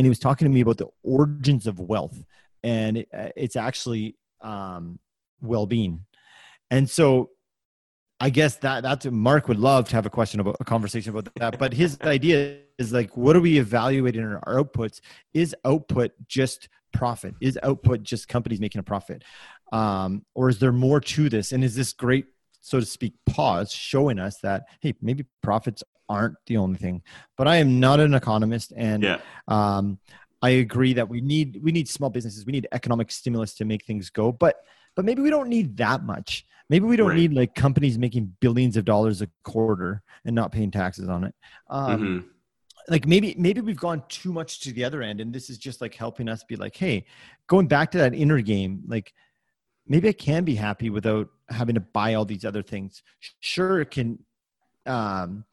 and 0.01 0.05
he 0.07 0.09
was 0.09 0.17
talking 0.17 0.47
to 0.47 0.51
me 0.51 0.61
about 0.61 0.79
the 0.79 0.87
origins 1.03 1.67
of 1.67 1.79
wealth, 1.79 2.25
and 2.63 2.97
it, 2.97 3.07
uh, 3.15 3.29
it's 3.35 3.55
actually 3.55 4.17
um, 4.41 4.97
well-being. 5.41 6.05
And 6.71 6.89
so, 6.89 7.29
I 8.19 8.31
guess 8.31 8.55
that 8.57 8.81
that's 8.81 9.05
Mark 9.05 9.47
would 9.47 9.59
love 9.59 9.89
to 9.89 9.95
have 9.95 10.07
a 10.07 10.09
question 10.09 10.39
about 10.39 10.57
a 10.59 10.65
conversation 10.65 11.11
about 11.11 11.29
that. 11.35 11.59
But 11.59 11.73
his 11.73 11.99
idea 12.03 12.61
is 12.79 12.91
like, 12.91 13.15
what 13.15 13.35
are 13.35 13.41
we 13.41 13.59
evaluating 13.59 14.23
in 14.23 14.39
our 14.43 14.63
outputs? 14.63 15.01
Is 15.35 15.55
output 15.65 16.13
just 16.27 16.67
profit? 16.91 17.35
Is 17.39 17.59
output 17.61 18.01
just 18.01 18.27
companies 18.27 18.59
making 18.59 18.79
a 18.79 18.83
profit? 18.83 19.23
Um, 19.71 20.25
or 20.33 20.49
is 20.49 20.57
there 20.57 20.71
more 20.71 20.99
to 20.99 21.29
this? 21.29 21.51
And 21.51 21.63
is 21.63 21.75
this 21.75 21.93
great 21.93 22.25
so 22.61 22.79
to 22.79 22.85
speak, 22.85 23.13
pause, 23.25 23.71
showing 23.71 24.19
us 24.19 24.37
that, 24.39 24.63
hey, 24.79 24.93
maybe 25.01 25.25
profits 25.41 25.83
aren't 26.07 26.35
the 26.45 26.57
only 26.57 26.77
thing. 26.77 27.01
But 27.37 27.47
I 27.47 27.57
am 27.57 27.79
not 27.79 27.99
an 27.99 28.13
economist, 28.13 28.73
and 28.75 29.03
yeah. 29.03 29.19
um, 29.47 29.99
I 30.41 30.51
agree 30.51 30.93
that 30.93 31.09
we 31.09 31.21
need 31.21 31.59
we 31.63 31.71
need 31.71 31.87
small 31.87 32.09
businesses, 32.09 32.45
we 32.45 32.51
need 32.51 32.67
economic 32.71 33.11
stimulus 33.11 33.55
to 33.55 33.65
make 33.65 33.85
things 33.85 34.09
go. 34.09 34.31
But 34.31 34.57
but 34.95 35.05
maybe 35.05 35.21
we 35.21 35.29
don't 35.29 35.49
need 35.49 35.77
that 35.77 36.03
much. 36.03 36.45
Maybe 36.69 36.85
we 36.85 36.95
don't 36.95 37.09
right. 37.09 37.17
need 37.17 37.33
like 37.33 37.55
companies 37.55 37.97
making 37.97 38.35
billions 38.39 38.77
of 38.77 38.85
dollars 38.85 39.21
a 39.21 39.29
quarter 39.43 40.01
and 40.23 40.35
not 40.35 40.51
paying 40.51 40.71
taxes 40.71 41.09
on 41.09 41.25
it. 41.25 41.35
Um, 41.69 42.01
mm-hmm. 42.01 42.27
Like 42.87 43.07
maybe 43.07 43.35
maybe 43.37 43.61
we've 43.61 43.77
gone 43.77 44.03
too 44.09 44.33
much 44.33 44.61
to 44.61 44.73
the 44.73 44.83
other 44.83 45.01
end, 45.01 45.21
and 45.21 45.33
this 45.33 45.49
is 45.49 45.57
just 45.57 45.81
like 45.81 45.93
helping 45.95 46.27
us 46.27 46.43
be 46.43 46.55
like, 46.55 46.75
hey, 46.75 47.05
going 47.47 47.67
back 47.67 47.91
to 47.91 47.97
that 47.99 48.13
inner 48.13 48.41
game, 48.41 48.83
like 48.87 49.13
maybe 49.87 50.09
I 50.09 50.13
can 50.13 50.43
be 50.43 50.55
happy 50.55 50.89
without 50.89 51.29
having 51.51 51.75
to 51.75 51.81
buy 51.81 52.13
all 52.13 52.25
these 52.25 52.45
other 52.45 52.63
things. 52.63 53.03
Sure, 53.39 53.81
it 53.81 53.91
can 53.91 54.19
um, 54.85 55.45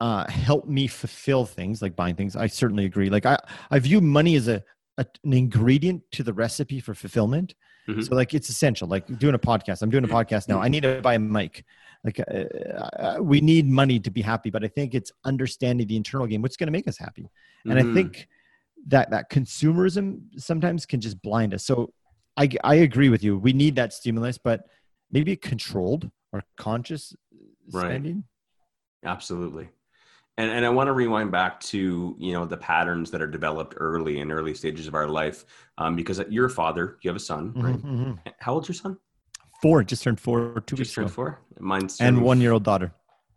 uh, 0.00 0.28
help 0.30 0.66
me 0.66 0.86
fulfill 0.86 1.44
things 1.44 1.82
like 1.82 1.94
buying 1.96 2.14
things. 2.14 2.36
I 2.36 2.46
certainly 2.46 2.84
agree. 2.84 3.10
Like 3.10 3.26
I, 3.26 3.38
I 3.70 3.78
view 3.78 4.00
money 4.00 4.34
as 4.36 4.48
a, 4.48 4.62
a 4.98 5.06
an 5.24 5.32
ingredient 5.32 6.02
to 6.12 6.22
the 6.22 6.32
recipe 6.32 6.80
for 6.80 6.94
fulfillment. 6.94 7.54
Mm-hmm. 7.88 8.02
So 8.02 8.14
like 8.14 8.34
it's 8.34 8.48
essential. 8.48 8.88
Like 8.88 9.06
doing 9.18 9.34
a 9.34 9.38
podcast. 9.38 9.82
I'm 9.82 9.90
doing 9.90 10.04
a 10.04 10.08
podcast 10.08 10.48
now. 10.48 10.60
I 10.60 10.68
need 10.68 10.82
to 10.84 11.00
buy 11.00 11.14
a 11.14 11.18
mic. 11.18 11.64
Like 12.02 12.20
uh, 12.20 13.16
we 13.20 13.40
need 13.40 13.66
money 13.66 14.00
to 14.00 14.10
be 14.10 14.22
happy, 14.22 14.48
but 14.48 14.64
I 14.64 14.68
think 14.68 14.94
it's 14.94 15.12
understanding 15.24 15.86
the 15.86 15.96
internal 15.96 16.26
game. 16.26 16.40
What's 16.40 16.56
going 16.56 16.68
to 16.68 16.72
make 16.72 16.88
us 16.88 16.96
happy? 16.96 17.30
And 17.64 17.74
mm-hmm. 17.74 17.90
I 17.90 17.94
think 17.94 18.28
that 18.86 19.10
that 19.10 19.30
consumerism 19.30 20.20
sometimes 20.36 20.86
can 20.86 21.00
just 21.00 21.20
blind 21.20 21.52
us. 21.52 21.64
So 21.64 21.92
I 22.36 22.48
I 22.64 22.76
agree 22.76 23.10
with 23.10 23.22
you. 23.22 23.38
We 23.38 23.52
need 23.52 23.76
that 23.76 23.92
stimulus, 23.92 24.38
but 24.38 24.62
maybe 25.10 25.36
controlled 25.36 26.10
or 26.32 26.42
conscious 26.56 27.14
spending. 27.68 28.24
Right. 29.02 29.10
Absolutely. 29.10 29.68
And, 30.36 30.50
and 30.50 30.64
I 30.64 30.70
want 30.70 30.88
to 30.88 30.92
rewind 30.92 31.30
back 31.32 31.60
to 31.60 32.16
you 32.18 32.32
know 32.32 32.46
the 32.46 32.56
patterns 32.56 33.10
that 33.10 33.20
are 33.20 33.26
developed 33.26 33.74
early 33.76 34.20
in 34.20 34.30
early 34.30 34.54
stages 34.54 34.86
of 34.86 34.94
our 34.94 35.08
life, 35.08 35.44
um, 35.76 35.96
because 35.96 36.22
you're 36.30 36.46
a 36.46 36.50
father, 36.50 36.96
you 37.02 37.10
have 37.10 37.16
a 37.16 37.20
son, 37.20 37.50
mm-hmm, 37.50 37.60
right? 37.60 37.76
Mm-hmm. 37.76 38.12
How 38.38 38.54
old's 38.54 38.68
your 38.68 38.74
son? 38.74 38.96
Four. 39.60 39.82
Just 39.84 40.02
turned 40.02 40.18
four. 40.18 40.62
Two 40.66 40.76
just 40.76 40.94
turned 40.94 41.08
ago. 41.08 41.14
four. 41.14 41.40
Mine's 41.58 42.00
and 42.00 42.22
one 42.22 42.40
year 42.40 42.52
old 42.52 42.62
daughter. 42.62 42.92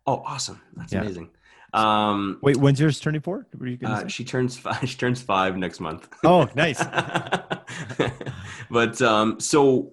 Oh, 0.06 0.22
awesome! 0.24 0.60
That's 0.76 0.92
yeah. 0.92 1.02
amazing. 1.02 1.30
Um, 1.74 2.38
Wait, 2.40 2.56
when's 2.56 2.78
yours 2.78 3.00
turning 3.00 3.20
four? 3.20 3.46
Uh, 3.84 4.06
she 4.06 4.24
turns 4.24 4.56
five. 4.56 4.78
She 4.88 4.96
turns 4.96 5.20
five 5.20 5.56
next 5.56 5.80
month. 5.80 6.08
Oh, 6.24 6.48
nice. 6.54 6.82
but 8.70 9.02
um, 9.02 9.40
so 9.40 9.92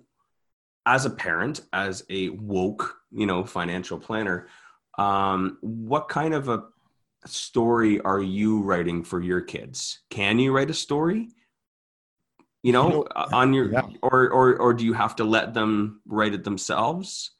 as 0.85 1.05
a 1.05 1.09
parent, 1.09 1.61
as 1.73 2.03
a 2.09 2.29
woke, 2.29 2.97
you 3.11 3.25
know, 3.25 3.43
financial 3.43 3.99
planner, 3.99 4.47
um, 4.97 5.57
what 5.61 6.09
kind 6.09 6.33
of 6.33 6.49
a 6.49 6.63
story 7.25 7.99
are 8.01 8.21
you 8.21 8.61
writing 8.61 9.03
for 9.03 9.21
your 9.21 9.41
kids? 9.41 9.99
Can 10.09 10.39
you 10.39 10.51
write 10.51 10.69
a 10.69 10.73
story? 10.73 11.29
You 12.63 12.73
know, 12.73 12.89
you 12.89 12.95
know 12.95 13.07
on 13.15 13.53
your 13.53 13.71
yeah. 13.71 13.87
or 14.03 14.29
or 14.29 14.55
or 14.57 14.73
do 14.73 14.85
you 14.85 14.93
have 14.93 15.15
to 15.17 15.23
let 15.23 15.53
them 15.53 16.01
write 16.05 16.33
it 16.33 16.43
themselves? 16.43 17.31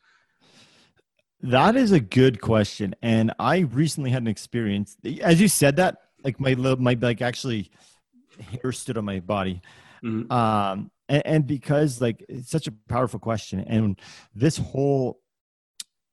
That 1.42 1.76
is 1.76 1.92
a 1.92 2.00
good 2.00 2.42
question, 2.42 2.96
and 3.02 3.34
I 3.40 3.60
recently 3.60 4.12
had 4.12 4.22
an 4.22 4.28
experience. 4.28 4.98
As 5.22 5.42
you 5.42 5.48
said 5.48 5.76
that, 5.78 5.98
like 6.24 6.40
my 6.40 6.56
my 6.56 6.98
like 7.00 7.22
actually 7.22 7.72
hair 8.62 8.72
stood 8.72 8.98
on 8.98 9.06
my 9.06 9.20
body. 9.20 9.62
Mm-hmm. 10.04 10.32
Um, 10.32 10.92
and, 11.12 11.22
and 11.26 11.48
because 11.48 12.02
like 12.02 12.26
it's 12.28 12.50
such 12.50 12.68
a 12.68 12.74
powerful 12.88 13.20
question 13.20 13.60
and 13.62 14.00
this 14.34 14.58
whole 14.58 15.20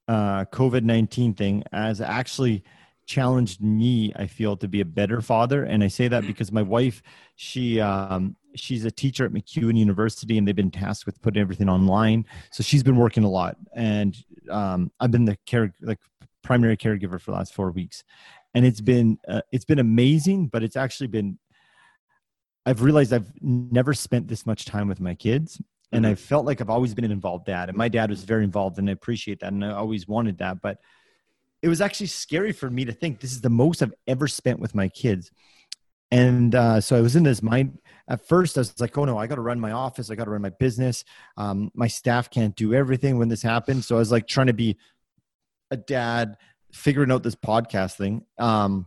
uh, 0.09 0.45
covid-19 0.47 1.37
thing 1.37 1.63
has 1.73 2.01
actually 2.01 2.63
challenged 3.07 3.63
me 3.63 4.13
i 4.17 4.27
feel 4.27 4.57
to 4.57 4.69
be 4.69 4.81
a 4.81 4.85
better 4.85 5.23
father 5.23 5.65
and 5.65 5.83
i 5.83 5.89
say 5.89 6.09
that 6.09 6.27
because 6.27 6.53
my 6.53 6.63
wife 6.63 7.03
she 7.37 7.81
um, 7.81 8.37
she's 8.55 8.85
a 8.85 8.91
teacher 8.91 9.25
at 9.25 9.33
MacEwan 9.33 9.79
university 9.79 10.37
and 10.37 10.47
they've 10.47 10.57
been 10.57 10.71
tasked 10.71 11.07
with 11.07 11.21
putting 11.23 11.41
everything 11.41 11.69
online 11.69 12.27
so 12.51 12.63
she's 12.63 12.83
been 12.83 12.97
working 12.97 13.25
a 13.25 13.31
lot 13.31 13.57
and 13.75 14.25
um, 14.51 14.91
i've 15.01 15.11
been 15.11 15.25
the 15.25 15.39
care 15.47 15.73
like 15.81 15.99
primary 16.49 16.79
caregiver 16.79 17.21
for 17.21 17.31
the 17.31 17.37
last 17.37 17.53
four 17.53 17.71
weeks. 17.71 18.05
And 18.55 18.65
it's 18.65 18.81
been 18.81 19.19
uh, 19.29 19.43
it's 19.53 19.67
been 19.67 19.79
amazing 19.79 20.49
but 20.49 20.63
it's 20.63 20.77
actually 20.77 21.09
been 21.09 21.39
I've 22.69 22.83
realized 22.83 23.15
I've 23.15 23.33
never 23.41 23.95
spent 23.95 24.29
this 24.29 24.45
much 24.45 24.67
time 24.67 24.89
with 24.89 25.01
my 25.01 25.15
kids. 25.15 25.59
And 25.91 26.05
mm-hmm. 26.05 26.13
I 26.13 26.15
felt 26.17 26.45
like 26.45 26.61
I've 26.61 26.69
always 26.69 26.95
been 26.95 27.07
an 27.07 27.11
involved 27.11 27.47
dad. 27.47 27.71
And 27.71 27.79
my 27.79 27.89
dad 27.89 28.11
was 28.11 28.25
very 28.25 28.45
involved, 28.45 28.79
and 28.79 28.91
I 28.91 28.93
appreciate 28.93 29.41
that. 29.41 29.55
And 29.55 29.65
I 29.65 29.71
always 29.71 30.07
wanted 30.07 30.37
that. 30.39 30.61
But 30.61 30.79
it 31.63 31.69
was 31.69 31.81
actually 31.81 32.09
scary 32.09 32.53
for 32.53 32.69
me 32.69 32.85
to 32.85 32.93
think 32.93 33.21
this 33.21 33.33
is 33.33 33.41
the 33.41 33.49
most 33.49 33.83
I've 33.83 33.95
ever 34.07 34.29
spent 34.29 34.61
with 34.61 34.75
my 34.75 34.89
kids. 34.89 35.31
And 36.11 36.55
uh, 36.55 36.83
so 36.83 36.95
I 36.95 37.01
was 37.01 37.17
in 37.17 37.23
this 37.23 37.43
mind. 37.43 37.79
At 38.07 38.29
first, 38.29 38.59
I 38.59 38.61
was 38.61 38.79
like, 38.79 38.99
oh 38.99 39.07
no, 39.07 39.17
I 39.17 39.27
got 39.27 39.37
to 39.37 39.41
run 39.41 39.59
my 39.59 39.73
office. 39.73 40.11
I 40.11 40.15
got 40.15 40.25
to 40.25 40.31
run 40.31 40.43
my 40.43 40.51
business. 40.51 41.05
Um, 41.39 41.71
my 41.75 41.89
staff 41.89 42.29
can't 42.29 42.55
do 42.55 42.75
everything 42.75 43.17
when 43.17 43.29
this 43.29 43.43
happens. 43.43 43.87
So 43.87 43.97
I 43.97 43.99
was 43.99 44.13
like 44.13 44.27
trying 44.27 44.49
to 44.49 44.53
be 44.53 44.77
a 45.71 45.79
dad, 45.79 46.37
figuring 46.73 47.11
out 47.11 47.23
this 47.23 47.35
podcast 47.35 47.97
thing, 47.97 48.27
um, 48.39 48.87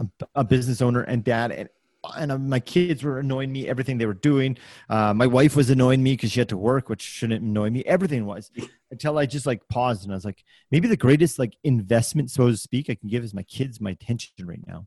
a, 0.00 0.06
a 0.36 0.44
business 0.44 0.80
owner 0.80 1.02
and 1.02 1.22
dad. 1.22 1.52
And 1.52 1.68
and 2.16 2.32
uh, 2.32 2.38
my 2.38 2.60
kids 2.60 3.02
were 3.02 3.18
annoying 3.18 3.52
me 3.52 3.68
everything 3.68 3.98
they 3.98 4.06
were 4.06 4.14
doing. 4.14 4.56
Uh, 4.88 5.12
my 5.14 5.26
wife 5.26 5.56
was 5.56 5.70
annoying 5.70 6.02
me 6.02 6.12
because 6.12 6.32
she 6.32 6.40
had 6.40 6.48
to 6.48 6.56
work 6.56 6.88
which 6.88 7.02
shouldn't 7.02 7.42
annoy 7.42 7.70
me. 7.70 7.82
Everything 7.84 8.26
was 8.26 8.50
until 8.90 9.18
i 9.18 9.26
just 9.26 9.46
like 9.46 9.66
paused 9.68 10.04
and 10.04 10.12
i 10.12 10.14
was 10.14 10.24
like 10.24 10.44
maybe 10.70 10.88
the 10.88 10.96
greatest 10.96 11.38
like 11.38 11.56
investment 11.64 12.30
so 12.30 12.48
to 12.48 12.56
speak 12.56 12.88
i 12.88 12.94
can 12.94 13.08
give 13.08 13.24
is 13.24 13.34
my 13.34 13.42
kids 13.42 13.80
my 13.80 13.90
attention 13.90 14.32
right 14.44 14.66
now. 14.66 14.86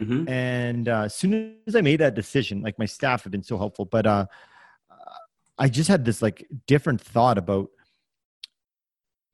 Mm-hmm. 0.00 0.28
and 0.30 0.88
uh, 0.88 1.02
as 1.02 1.14
soon 1.14 1.56
as 1.66 1.76
i 1.76 1.82
made 1.82 2.00
that 2.00 2.14
decision 2.14 2.62
like 2.62 2.78
my 2.78 2.86
staff 2.86 3.24
have 3.24 3.32
been 3.32 3.42
so 3.42 3.58
helpful 3.58 3.84
but 3.84 4.06
uh, 4.06 4.26
i 5.58 5.68
just 5.68 5.88
had 5.88 6.06
this 6.06 6.22
like 6.22 6.46
different 6.66 7.00
thought 7.00 7.36
about 7.36 7.68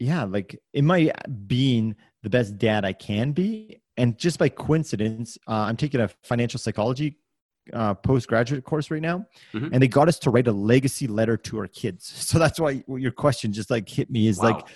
yeah 0.00 0.24
like 0.24 0.58
am 0.74 0.90
i 0.90 1.12
being 1.46 1.94
the 2.22 2.30
best 2.30 2.58
dad 2.58 2.84
i 2.84 2.92
can 2.92 3.30
be? 3.32 3.80
And 3.98 4.18
just 4.18 4.38
by 4.38 4.48
coincidence 4.48 5.38
uh, 5.46 5.52
i'm 5.52 5.76
taking 5.76 6.00
a 6.00 6.08
financial 6.24 6.58
psychology 6.58 7.16
uh, 7.72 7.94
postgraduate 7.94 8.64
course 8.64 8.90
right 8.90 9.02
now, 9.02 9.26
mm-hmm. 9.52 9.68
and 9.72 9.82
they 9.82 9.88
got 9.88 10.08
us 10.08 10.18
to 10.20 10.30
write 10.30 10.48
a 10.48 10.52
legacy 10.52 11.06
letter 11.06 11.36
to 11.36 11.58
our 11.58 11.68
kids. 11.68 12.12
So 12.26 12.38
that's 12.38 12.58
why 12.58 12.84
your 12.88 13.12
question 13.12 13.52
just 13.52 13.70
like 13.70 13.88
hit 13.88 14.10
me 14.10 14.28
is 14.28 14.38
wow. 14.38 14.52
like 14.52 14.66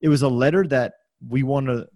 it 0.00 0.08
was 0.08 0.22
a 0.22 0.28
letter 0.28 0.66
that 0.68 0.94
we 1.26 1.42
want 1.42 1.66
to. 1.66 1.88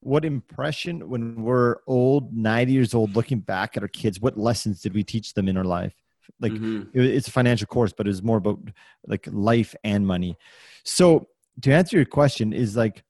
What 0.00 0.24
impression 0.24 1.08
when 1.08 1.42
we're 1.42 1.76
old, 1.86 2.32
ninety 2.36 2.72
years 2.72 2.94
old, 2.94 3.16
looking 3.16 3.40
back 3.40 3.76
at 3.76 3.82
our 3.82 3.88
kids? 3.88 4.20
What 4.20 4.38
lessons 4.38 4.80
did 4.80 4.94
we 4.94 5.02
teach 5.02 5.34
them 5.34 5.48
in 5.48 5.56
our 5.56 5.64
life? 5.64 5.94
like 6.40 6.52
mm-hmm. 6.52 6.82
it, 6.98 7.04
it's 7.04 7.28
a 7.28 7.30
financial 7.30 7.66
course 7.66 7.92
but 7.96 8.06
it's 8.06 8.22
more 8.22 8.38
about 8.38 8.58
like 9.06 9.28
life 9.30 9.74
and 9.84 10.06
money 10.06 10.36
so 10.84 11.28
to 11.62 11.72
answer 11.72 11.96
your 11.96 12.06
question 12.06 12.52
is 12.52 12.76
like 12.76 13.02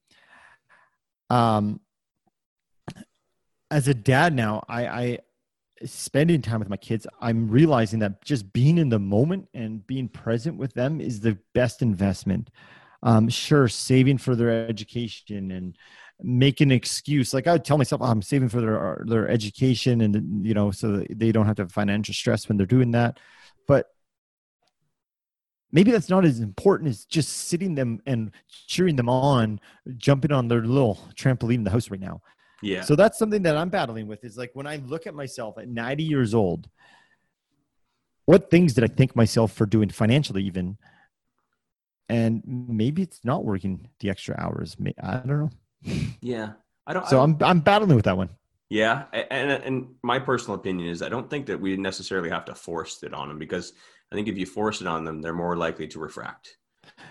um 1.30 1.80
as 3.70 3.88
a 3.88 3.94
dad 3.94 4.34
now 4.34 4.64
i 4.68 4.86
i 4.86 5.18
spending 5.84 6.40
time 6.40 6.58
with 6.58 6.70
my 6.70 6.76
kids 6.76 7.06
i'm 7.20 7.48
realizing 7.48 7.98
that 7.98 8.24
just 8.24 8.52
being 8.52 8.78
in 8.78 8.88
the 8.88 8.98
moment 8.98 9.48
and 9.54 9.86
being 9.86 10.08
present 10.08 10.56
with 10.56 10.72
them 10.74 11.00
is 11.00 11.20
the 11.20 11.38
best 11.54 11.82
investment 11.82 12.50
um 13.02 13.28
sure 13.28 13.68
saving 13.68 14.16
for 14.16 14.34
their 14.34 14.68
education 14.68 15.50
and 15.50 15.76
make 16.22 16.60
an 16.60 16.70
excuse. 16.70 17.34
Like 17.34 17.46
I 17.46 17.58
tell 17.58 17.78
myself, 17.78 18.02
oh, 18.02 18.06
I'm 18.06 18.22
saving 18.22 18.48
for 18.48 18.60
their 18.60 19.04
their 19.06 19.28
education, 19.28 20.00
and 20.00 20.46
you 20.46 20.54
know, 20.54 20.70
so 20.70 21.04
they 21.10 21.32
don't 21.32 21.46
have 21.46 21.56
to 21.56 21.62
have 21.62 21.72
financial 21.72 22.14
stress 22.14 22.48
when 22.48 22.56
they're 22.56 22.66
doing 22.66 22.92
that. 22.92 23.18
But 23.66 23.86
maybe 25.72 25.90
that's 25.90 26.08
not 26.08 26.24
as 26.24 26.40
important 26.40 26.90
as 26.90 27.04
just 27.04 27.48
sitting 27.48 27.74
them 27.74 28.00
and 28.06 28.30
cheering 28.48 28.96
them 28.96 29.08
on, 29.08 29.60
jumping 29.96 30.32
on 30.32 30.48
their 30.48 30.62
little 30.62 30.98
trampoline 31.14 31.56
in 31.56 31.64
the 31.64 31.70
house 31.70 31.90
right 31.90 32.00
now. 32.00 32.22
Yeah. 32.62 32.82
So 32.82 32.96
that's 32.96 33.18
something 33.18 33.42
that 33.42 33.56
I'm 33.56 33.68
battling 33.68 34.06
with. 34.06 34.24
Is 34.24 34.36
like 34.36 34.50
when 34.54 34.66
I 34.66 34.76
look 34.76 35.06
at 35.06 35.14
myself 35.14 35.58
at 35.58 35.68
90 35.68 36.02
years 36.02 36.34
old, 36.34 36.68
what 38.24 38.50
things 38.50 38.74
did 38.74 38.84
I 38.84 38.88
thank 38.88 39.14
myself 39.14 39.52
for 39.52 39.66
doing 39.66 39.88
financially, 39.88 40.42
even? 40.44 40.78
And 42.08 42.42
maybe 42.46 43.02
it's 43.02 43.20
not 43.24 43.44
working 43.44 43.88
the 44.00 44.10
extra 44.10 44.36
hours. 44.38 44.76
I 45.02 45.16
don't 45.16 45.28
know. 45.28 45.50
Yeah, 46.20 46.52
I 46.86 46.92
don't. 46.92 47.06
So 47.08 47.18
I 47.18 47.26
don't, 47.26 47.42
I'm 47.42 47.48
I'm 47.48 47.60
battling 47.60 47.96
with 47.96 48.04
that 48.04 48.16
one. 48.16 48.30
Yeah, 48.68 49.04
and 49.12 49.50
and 49.50 49.88
my 50.02 50.18
personal 50.18 50.56
opinion 50.56 50.88
is 50.88 51.02
I 51.02 51.08
don't 51.08 51.30
think 51.30 51.46
that 51.46 51.60
we 51.60 51.76
necessarily 51.76 52.30
have 52.30 52.44
to 52.46 52.54
force 52.54 53.02
it 53.02 53.14
on 53.14 53.28
them 53.28 53.38
because 53.38 53.72
I 54.10 54.14
think 54.14 54.28
if 54.28 54.36
you 54.36 54.46
force 54.46 54.80
it 54.80 54.86
on 54.86 55.04
them, 55.04 55.20
they're 55.20 55.34
more 55.34 55.56
likely 55.56 55.86
to 55.88 55.98
refract. 55.98 56.56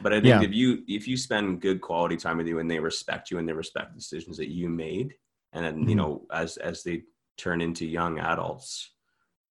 But 0.01 0.13
I 0.13 0.17
think 0.17 0.27
yeah. 0.27 0.41
if 0.41 0.53
you 0.53 0.83
if 0.87 1.07
you 1.07 1.17
spend 1.17 1.61
good 1.61 1.81
quality 1.81 2.17
time 2.17 2.37
with 2.37 2.47
you 2.47 2.59
and 2.59 2.69
they 2.69 2.79
respect 2.79 3.31
you 3.31 3.37
and 3.37 3.47
they 3.47 3.53
respect 3.53 3.93
the 3.93 3.99
decisions 3.99 4.37
that 4.37 4.49
you 4.49 4.69
made, 4.69 5.13
and 5.55 5.65
then 5.65 5.75
mm-hmm. 5.79 5.89
you 5.89 5.95
know 5.95 6.25
as 6.31 6.57
as 6.57 6.83
they 6.83 7.03
turn 7.37 7.61
into 7.61 7.85
young 7.85 8.19
adults, 8.19 8.91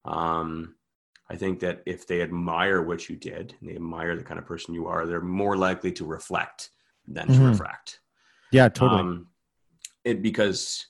um, 0.05 0.77
I 1.29 1.37
think 1.37 1.61
that 1.61 1.83
if 1.87 2.07
they 2.07 2.23
admire 2.23 2.83
what 2.83 3.09
you 3.09 3.17
did 3.17 3.55
and 3.61 3.69
they 3.69 3.75
admire 3.75 4.17
the 4.17 4.23
kind 4.23 4.39
of 4.39 4.47
person 4.47 4.75
you 4.75 4.87
are, 4.87 5.07
they're 5.07 5.21
more 5.21 5.57
likely 5.57 5.91
to 5.93 6.05
reflect 6.05 6.71
than 7.09 7.27
mm-hmm. 7.27 7.43
to 7.43 7.49
refract. 7.49 8.01
Yeah, 8.53 8.69
totally. 8.69 9.01
Um, 9.01 9.27
it 10.05 10.23
because 10.23 10.87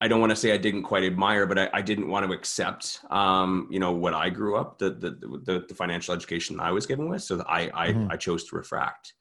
I 0.00 0.06
don't 0.06 0.20
want 0.20 0.30
to 0.30 0.36
say 0.36 0.52
I 0.52 0.58
didn't 0.58 0.84
quite 0.84 1.02
admire, 1.02 1.46
but 1.46 1.58
I, 1.58 1.68
I 1.72 1.82
didn't 1.82 2.08
want 2.08 2.26
to 2.26 2.32
accept, 2.32 3.00
um, 3.10 3.68
you 3.70 3.80
know, 3.80 3.92
what 3.92 4.14
I 4.14 4.30
grew 4.30 4.56
up, 4.56 4.78
the, 4.78 4.90
the, 4.90 5.10
the, 5.44 5.64
the 5.68 5.74
financial 5.74 6.14
education 6.14 6.60
I 6.60 6.70
was 6.70 6.86
given 6.86 7.08
with. 7.08 7.22
So 7.22 7.42
I, 7.48 7.70
I, 7.74 7.88
mm-hmm. 7.88 8.12
I 8.12 8.16
chose 8.16 8.44
to 8.48 8.56
refract. 8.56 9.14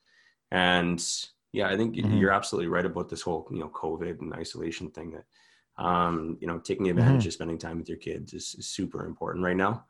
And 0.51 1.03
yeah, 1.51 1.69
I 1.69 1.77
think 1.77 1.95
mm-hmm. 1.95 2.17
you're 2.17 2.31
absolutely 2.31 2.67
right 2.67 2.85
about 2.85 3.09
this 3.09 3.21
whole, 3.21 3.47
you 3.51 3.59
know, 3.59 3.69
COVID 3.69 4.19
and 4.19 4.33
isolation 4.33 4.89
thing 4.89 5.11
that, 5.11 5.83
um, 5.83 6.37
you 6.39 6.47
know, 6.47 6.59
taking 6.59 6.89
advantage 6.89 7.21
mm-hmm. 7.21 7.27
of 7.27 7.33
spending 7.33 7.57
time 7.57 7.77
with 7.77 7.89
your 7.89 7.97
kids 7.97 8.33
is, 8.33 8.55
is 8.57 8.67
super 8.67 9.05
important 9.05 9.45
right 9.45 9.55
now. 9.55 9.85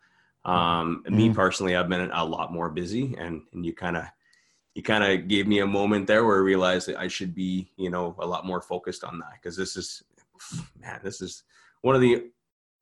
Um, 0.45 1.03
me 1.09 1.25
mm-hmm. 1.25 1.35
personally, 1.35 1.75
I've 1.75 1.89
been 1.89 2.11
a 2.11 2.25
lot 2.25 2.53
more 2.53 2.69
busy 2.69 3.15
and, 3.17 3.41
and 3.53 3.65
you 3.65 3.73
kind 3.73 3.97
of, 3.97 4.05
you 4.75 4.83
kind 4.83 5.03
of 5.03 5.27
gave 5.27 5.47
me 5.47 5.59
a 5.59 5.67
moment 5.67 6.05
there 6.07 6.23
where 6.23 6.37
I 6.37 6.41
realized 6.41 6.87
that 6.87 6.99
I 6.99 7.07
should 7.07 7.33
be, 7.33 7.71
you 7.77 7.89
know, 7.89 8.15
a 8.19 8.25
lot 8.25 8.45
more 8.45 8.61
focused 8.61 9.03
on 9.03 9.19
that 9.19 9.33
because 9.41 9.57
this 9.57 9.75
is, 9.75 10.03
man, 10.79 10.99
this 11.03 11.21
is 11.21 11.43
one 11.81 11.95
of 11.95 12.01
the, 12.01 12.27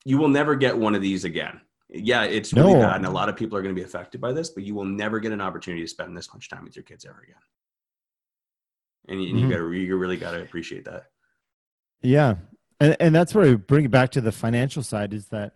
you 0.04 0.18
will 0.18 0.28
never 0.28 0.56
get 0.56 0.78
one 0.78 0.94
of 0.96 1.02
these 1.02 1.24
again. 1.24 1.62
Yeah, 1.90 2.24
it's 2.24 2.52
really 2.52 2.74
no. 2.74 2.82
bad, 2.82 2.98
and 2.98 3.06
a 3.06 3.12
lot 3.12 3.30
of 3.30 3.36
people 3.36 3.58
are 3.58 3.62
going 3.62 3.74
to 3.74 3.80
be 3.80 3.86
affected 3.86 4.20
by 4.20 4.34
this, 4.34 4.50
but 4.50 4.64
you 4.64 4.74
will 4.74 4.86
never 4.86 5.20
get 5.20 5.32
an 5.32 5.40
opportunity 5.40 5.84
to 5.84 5.88
spend 5.88 6.18
this 6.18 6.34
much 6.34 6.50
time 6.50 6.64
with 6.64 6.76
your 6.76 6.84
kids 6.84 7.06
ever 7.06 7.22
again. 7.22 7.36
And 9.08 9.24
you, 9.24 9.30
mm-hmm. 9.30 9.38
you 9.38 9.50
got 9.50 9.58
to, 9.58 9.72
you 9.72 9.98
really 9.98 10.18
got 10.18 10.32
to 10.32 10.42
appreciate 10.42 10.86
that. 10.86 11.06
Yeah, 12.02 12.36
and 12.80 12.96
and 13.00 13.16
that's 13.16 13.34
where 13.34 13.50
I 13.50 13.56
bring 13.56 13.86
it 13.86 13.92
back 13.92 14.12
to 14.12 14.22
the 14.22 14.32
financial 14.32 14.84
side 14.84 15.14
is 15.14 15.28
that 15.28 15.54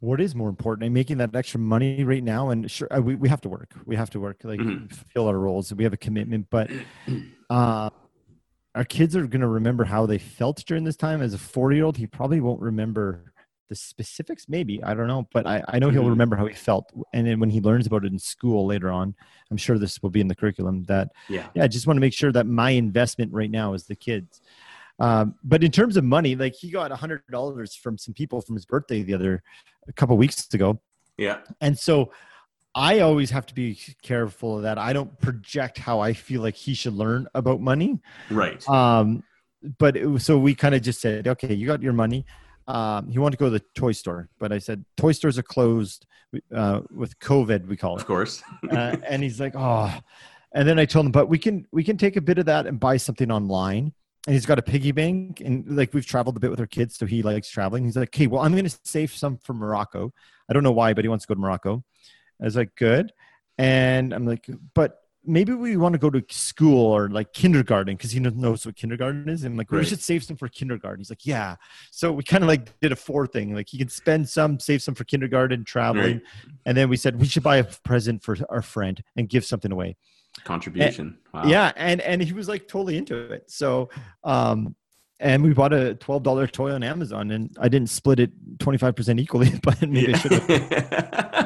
what 0.00 0.20
is 0.20 0.34
more 0.34 0.48
important 0.48 0.84
and 0.84 0.94
making 0.94 1.18
that 1.18 1.34
extra 1.34 1.60
money 1.60 2.04
right 2.04 2.24
now 2.24 2.50
and 2.50 2.70
sure 2.70 2.88
uh, 2.90 3.00
we, 3.00 3.14
we 3.14 3.28
have 3.28 3.40
to 3.42 3.48
work 3.48 3.72
we 3.84 3.94
have 3.96 4.10
to 4.10 4.20
work 4.20 4.38
like 4.42 4.58
mm-hmm. 4.58 4.86
fill 4.86 5.28
our 5.28 5.38
roles 5.38 5.72
we 5.74 5.84
have 5.84 5.92
a 5.92 5.98
commitment 5.98 6.46
but 6.50 6.70
uh 7.50 7.90
our 8.74 8.84
kids 8.84 9.16
are 9.16 9.26
going 9.26 9.40
to 9.40 9.46
remember 9.46 9.84
how 9.84 10.04
they 10.04 10.18
felt 10.18 10.62
during 10.66 10.84
this 10.84 10.96
time 10.96 11.22
as 11.22 11.34
a 11.34 11.38
four 11.38 11.72
year 11.72 11.84
old 11.84 11.96
he 11.96 12.06
probably 12.06 12.40
won't 12.40 12.60
remember 12.60 13.32
the 13.68 13.74
specifics 13.74 14.48
maybe 14.48 14.82
i 14.84 14.94
don't 14.94 15.06
know 15.06 15.26
but 15.32 15.46
i, 15.46 15.62
I 15.68 15.78
know 15.78 15.90
he'll 15.90 16.02
mm-hmm. 16.02 16.10
remember 16.10 16.36
how 16.36 16.46
he 16.46 16.54
felt 16.54 16.92
and 17.12 17.26
then 17.26 17.40
when 17.40 17.50
he 17.50 17.60
learns 17.60 17.86
about 17.86 18.04
it 18.04 18.12
in 18.12 18.18
school 18.18 18.66
later 18.66 18.90
on 18.90 19.14
i'm 19.50 19.56
sure 19.56 19.78
this 19.78 20.02
will 20.02 20.10
be 20.10 20.20
in 20.20 20.28
the 20.28 20.34
curriculum 20.34 20.84
that 20.84 21.08
yeah 21.28 21.46
yeah 21.54 21.64
i 21.64 21.68
just 21.68 21.86
want 21.86 21.96
to 21.96 22.00
make 22.00 22.14
sure 22.14 22.32
that 22.32 22.46
my 22.46 22.70
investment 22.70 23.32
right 23.32 23.50
now 23.50 23.74
is 23.74 23.84
the 23.84 23.96
kids 23.96 24.40
um, 24.98 25.34
but 25.44 25.62
in 25.62 25.70
terms 25.70 25.96
of 25.96 26.04
money, 26.04 26.36
like 26.36 26.54
he 26.54 26.70
got 26.70 26.90
a 26.90 26.96
hundred 26.96 27.22
dollars 27.30 27.74
from 27.74 27.98
some 27.98 28.14
people 28.14 28.40
from 28.40 28.54
his 28.54 28.64
birthday 28.64 29.02
the 29.02 29.14
other 29.14 29.42
a 29.88 29.92
couple 29.92 30.16
weeks 30.16 30.52
ago. 30.54 30.80
Yeah. 31.18 31.38
And 31.60 31.78
so 31.78 32.12
I 32.74 33.00
always 33.00 33.30
have 33.30 33.46
to 33.46 33.54
be 33.54 33.78
careful 34.02 34.56
of 34.56 34.62
that. 34.62 34.78
I 34.78 34.92
don't 34.92 35.18
project 35.20 35.78
how 35.78 36.00
I 36.00 36.12
feel 36.12 36.42
like 36.42 36.54
he 36.54 36.74
should 36.74 36.94
learn 36.94 37.26
about 37.34 37.60
money. 37.60 38.00
Right. 38.30 38.66
Um, 38.68 39.22
but 39.78 39.96
it, 39.96 40.20
so 40.20 40.38
we 40.38 40.54
kind 40.54 40.74
of 40.74 40.82
just 40.82 41.00
said, 41.00 41.26
okay, 41.28 41.54
you 41.54 41.66
got 41.66 41.82
your 41.82 41.94
money. 41.94 42.24
Um, 42.68 43.08
he 43.08 43.18
wanted 43.18 43.36
to 43.36 43.40
go 43.40 43.46
to 43.46 43.58
the 43.58 43.64
toy 43.74 43.92
store, 43.92 44.28
but 44.38 44.52
I 44.52 44.58
said 44.58 44.84
toy 44.96 45.12
stores 45.12 45.38
are 45.38 45.42
closed 45.42 46.06
uh, 46.54 46.80
with 46.90 47.18
COVID. 47.20 47.66
We 47.66 47.76
call 47.76 47.96
it, 47.96 48.00
of 48.00 48.06
course. 48.06 48.42
uh, 48.70 48.96
and 49.08 49.22
he's 49.22 49.40
like, 49.40 49.54
oh. 49.56 49.92
And 50.52 50.68
then 50.68 50.78
I 50.78 50.84
told 50.84 51.06
him, 51.06 51.12
but 51.12 51.28
we 51.28 51.38
can 51.38 51.66
we 51.70 51.84
can 51.84 51.96
take 51.96 52.16
a 52.16 52.20
bit 52.20 52.38
of 52.38 52.46
that 52.46 52.66
and 52.66 52.80
buy 52.80 52.96
something 52.96 53.30
online 53.30 53.92
and 54.26 54.34
he's 54.34 54.46
got 54.46 54.58
a 54.58 54.62
piggy 54.62 54.92
bank 54.92 55.40
and 55.40 55.64
like 55.76 55.94
we've 55.94 56.06
traveled 56.06 56.36
a 56.36 56.40
bit 56.40 56.50
with 56.50 56.60
our 56.60 56.66
kids 56.66 56.96
so 56.96 57.06
he 57.06 57.22
likes 57.22 57.48
traveling 57.48 57.84
he's 57.84 57.96
like 57.96 58.08
okay 58.08 58.26
well 58.26 58.42
i'm 58.42 58.52
going 58.52 58.64
to 58.64 58.78
save 58.84 59.12
some 59.12 59.38
for 59.38 59.54
morocco 59.54 60.12
i 60.48 60.52
don't 60.52 60.62
know 60.62 60.72
why 60.72 60.92
but 60.92 61.04
he 61.04 61.08
wants 61.08 61.24
to 61.24 61.28
go 61.28 61.34
to 61.34 61.40
morocco 61.40 61.82
i 62.40 62.44
was 62.44 62.56
like 62.56 62.74
good 62.74 63.12
and 63.58 64.12
i'm 64.12 64.26
like 64.26 64.48
but 64.74 64.98
maybe 65.26 65.52
we 65.52 65.76
want 65.76 65.92
to 65.92 65.98
go 65.98 66.10
to 66.10 66.22
school 66.30 66.86
or 66.86 67.08
like 67.08 67.32
kindergarten 67.32 67.96
because 67.96 68.12
he 68.12 68.20
knows 68.20 68.64
what 68.64 68.76
kindergarten 68.76 69.28
is 69.28 69.44
and 69.44 69.52
I'm 69.52 69.58
like 69.58 69.70
right. 69.70 69.80
we 69.80 69.84
should 69.84 70.00
save 70.00 70.24
some 70.24 70.36
for 70.36 70.48
kindergarten 70.48 71.00
he's 71.00 71.10
like 71.10 71.26
yeah 71.26 71.56
so 71.90 72.12
we 72.12 72.22
kind 72.22 72.44
of 72.44 72.48
like 72.48 72.78
did 72.80 72.92
a 72.92 72.96
four 72.96 73.26
thing 73.26 73.54
like 73.54 73.68
he 73.68 73.78
can 73.78 73.88
spend 73.88 74.28
some 74.28 74.58
save 74.60 74.82
some 74.82 74.94
for 74.94 75.04
kindergarten 75.04 75.64
traveling 75.64 76.16
right. 76.16 76.22
and 76.64 76.76
then 76.76 76.88
we 76.88 76.96
said 76.96 77.20
we 77.20 77.26
should 77.26 77.42
buy 77.42 77.56
a 77.56 77.64
present 77.64 78.22
for 78.22 78.36
our 78.48 78.62
friend 78.62 79.02
and 79.16 79.28
give 79.28 79.44
something 79.44 79.72
away 79.72 79.96
contribution. 80.44 81.18
And, 81.34 81.44
wow. 81.44 81.48
Yeah, 81.48 81.72
and 81.76 82.00
and 82.00 82.22
he 82.22 82.32
was 82.32 82.48
like 82.48 82.68
totally 82.68 82.96
into 82.96 83.16
it. 83.32 83.50
So, 83.50 83.90
um, 84.24 84.74
and 85.20 85.42
we 85.42 85.52
bought 85.52 85.72
a 85.72 85.94
twelve 85.94 86.22
dollar 86.22 86.46
toy 86.46 86.72
on 86.72 86.82
Amazon, 86.82 87.30
and 87.30 87.56
I 87.60 87.68
didn't 87.68 87.90
split 87.90 88.20
it 88.20 88.30
twenty 88.58 88.78
five 88.78 88.96
percent 88.96 89.20
equally, 89.20 89.52
but 89.62 89.80
maybe 89.82 90.12
yeah. 90.12 90.16
I 90.16 90.18
should 90.18 90.32
have. 90.32 91.45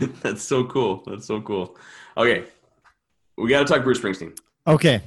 That's 0.22 0.42
so 0.42 0.64
cool. 0.64 1.02
That's 1.06 1.26
so 1.26 1.40
cool. 1.40 1.76
Okay, 2.16 2.44
we 3.36 3.50
got 3.50 3.66
to 3.66 3.72
talk 3.72 3.84
Bruce 3.84 4.00
Springsteen. 4.00 4.38
Okay. 4.66 5.02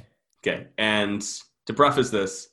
Okay, 0.46 0.66
and 0.78 1.24
to 1.66 1.74
preface 1.74 2.10
this, 2.10 2.48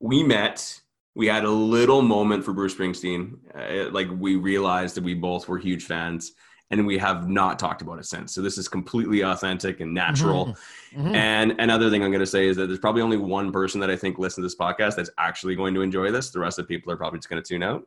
we 0.00 0.22
met. 0.22 0.80
We 1.14 1.26
had 1.26 1.44
a 1.44 1.50
little 1.50 2.02
moment 2.02 2.44
for 2.44 2.52
Bruce 2.52 2.74
Springsteen. 2.74 3.38
Uh, 3.54 3.90
like 3.90 4.08
we 4.10 4.36
realized 4.36 4.96
that 4.96 5.04
we 5.04 5.14
both 5.14 5.48
were 5.48 5.58
huge 5.58 5.84
fans 5.84 6.32
and 6.70 6.86
we 6.86 6.98
have 6.98 7.28
not 7.28 7.58
talked 7.58 7.80
about 7.80 7.98
it 7.98 8.06
since. 8.06 8.34
So 8.34 8.42
this 8.42 8.58
is 8.58 8.68
completely 8.68 9.22
authentic 9.22 9.80
and 9.80 9.94
natural. 9.94 10.46
Mm-hmm. 10.46 11.00
Mm-hmm. 11.00 11.14
And 11.14 11.54
another 11.58 11.90
thing 11.90 12.02
I'm 12.02 12.10
going 12.10 12.20
to 12.20 12.26
say 12.26 12.48
is 12.48 12.56
that 12.56 12.66
there's 12.66 12.80
probably 12.80 13.02
only 13.02 13.16
one 13.16 13.52
person 13.52 13.80
that 13.80 13.90
I 13.90 13.96
think 13.96 14.18
listens 14.18 14.36
to 14.36 14.42
this 14.42 14.56
podcast 14.56 14.96
that's 14.96 15.10
actually 15.16 15.54
going 15.54 15.74
to 15.74 15.82
enjoy 15.82 16.10
this. 16.10 16.30
The 16.30 16.40
rest 16.40 16.58
of 16.58 16.66
the 16.66 16.74
people 16.74 16.92
are 16.92 16.96
probably 16.96 17.18
just 17.18 17.28
going 17.28 17.42
to 17.42 17.48
tune 17.48 17.62
out. 17.62 17.84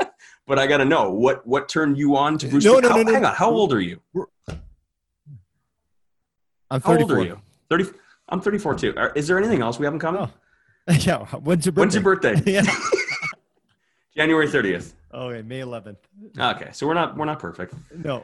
but 0.52 0.58
I 0.58 0.66
got 0.66 0.76
to 0.76 0.84
know 0.84 1.10
what 1.10 1.46
what 1.46 1.66
turned 1.66 1.96
you 1.96 2.14
on 2.14 2.36
to 2.36 2.46
Bruce. 2.46 2.62
No, 2.62 2.78
no, 2.78 2.90
how, 2.90 2.96
no, 2.96 3.04
no, 3.04 3.12
Hang 3.14 3.24
on, 3.24 3.34
how 3.34 3.50
old 3.50 3.72
are 3.72 3.80
you? 3.80 4.02
I'm 6.70 6.78
34. 6.78 6.82
How 6.82 7.00
old 7.00 7.12
are 7.12 7.24
you? 7.24 7.40
30. 7.70 7.86
I'm 8.28 8.42
34 8.42 8.74
too. 8.74 8.94
Uh, 8.94 9.08
is 9.16 9.26
there 9.26 9.38
anything 9.38 9.62
else 9.62 9.78
we 9.78 9.86
have 9.86 9.94
in 9.94 9.98
common? 9.98 10.28
Oh. 10.28 10.92
Yeah. 11.00 11.24
When's 11.24 11.64
your 11.64 11.72
birthday? 11.72 11.80
When's 11.80 11.94
your 11.94 12.02
birthday? 12.02 12.42
yeah. 12.52 12.64
January 14.14 14.46
30th. 14.46 14.92
Okay, 15.14 15.40
May 15.40 15.60
11th. 15.60 15.96
Okay, 16.38 16.68
so 16.72 16.86
we're 16.86 16.92
not 16.92 17.16
we're 17.16 17.24
not 17.24 17.38
perfect. 17.38 17.72
No. 18.04 18.22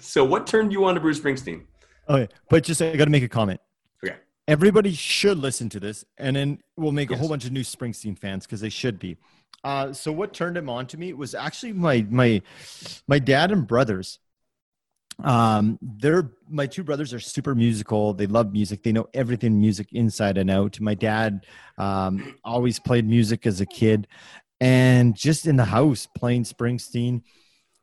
so 0.00 0.24
what 0.24 0.46
turned 0.46 0.72
you 0.72 0.86
on 0.86 0.94
to 0.94 1.02
Bruce 1.02 1.20
Springsteen? 1.20 1.64
Okay, 2.08 2.32
but 2.48 2.64
just 2.64 2.80
I 2.80 2.96
got 2.96 3.04
to 3.04 3.10
make 3.10 3.24
a 3.24 3.28
comment. 3.28 3.60
Everybody 4.46 4.92
should 4.92 5.38
listen 5.38 5.68
to 5.70 5.80
this, 5.80 6.04
and 6.18 6.36
then 6.36 6.58
we'll 6.76 6.92
make 6.92 7.10
yes. 7.10 7.16
a 7.16 7.20
whole 7.20 7.28
bunch 7.28 7.46
of 7.46 7.52
new 7.52 7.62
Springsteen 7.62 8.18
fans 8.18 8.46
because 8.46 8.60
they 8.60 8.68
should 8.68 8.98
be. 8.98 9.16
Uh, 9.62 9.92
so 9.92 10.12
what 10.12 10.34
turned 10.34 10.56
him 10.56 10.68
on 10.68 10.86
to 10.86 10.98
me 10.98 11.14
was 11.14 11.34
actually 11.34 11.72
my 11.72 12.06
my 12.10 12.42
my 13.08 13.18
dad 13.18 13.50
and 13.50 13.66
brothers. 13.66 14.18
Um, 15.22 15.78
they're 15.80 16.30
my 16.48 16.66
two 16.66 16.84
brothers 16.84 17.14
are 17.14 17.20
super 17.20 17.54
musical. 17.54 18.12
They 18.12 18.26
love 18.26 18.52
music. 18.52 18.82
They 18.82 18.92
know 18.92 19.08
everything 19.14 19.58
music 19.58 19.92
inside 19.92 20.36
and 20.36 20.50
out. 20.50 20.78
My 20.80 20.94
dad 20.94 21.46
um, 21.78 22.36
always 22.44 22.78
played 22.78 23.08
music 23.08 23.46
as 23.46 23.60
a 23.62 23.66
kid, 23.66 24.08
and 24.60 25.16
just 25.16 25.46
in 25.46 25.56
the 25.56 25.64
house 25.64 26.06
playing 26.16 26.44
Springsteen. 26.44 27.22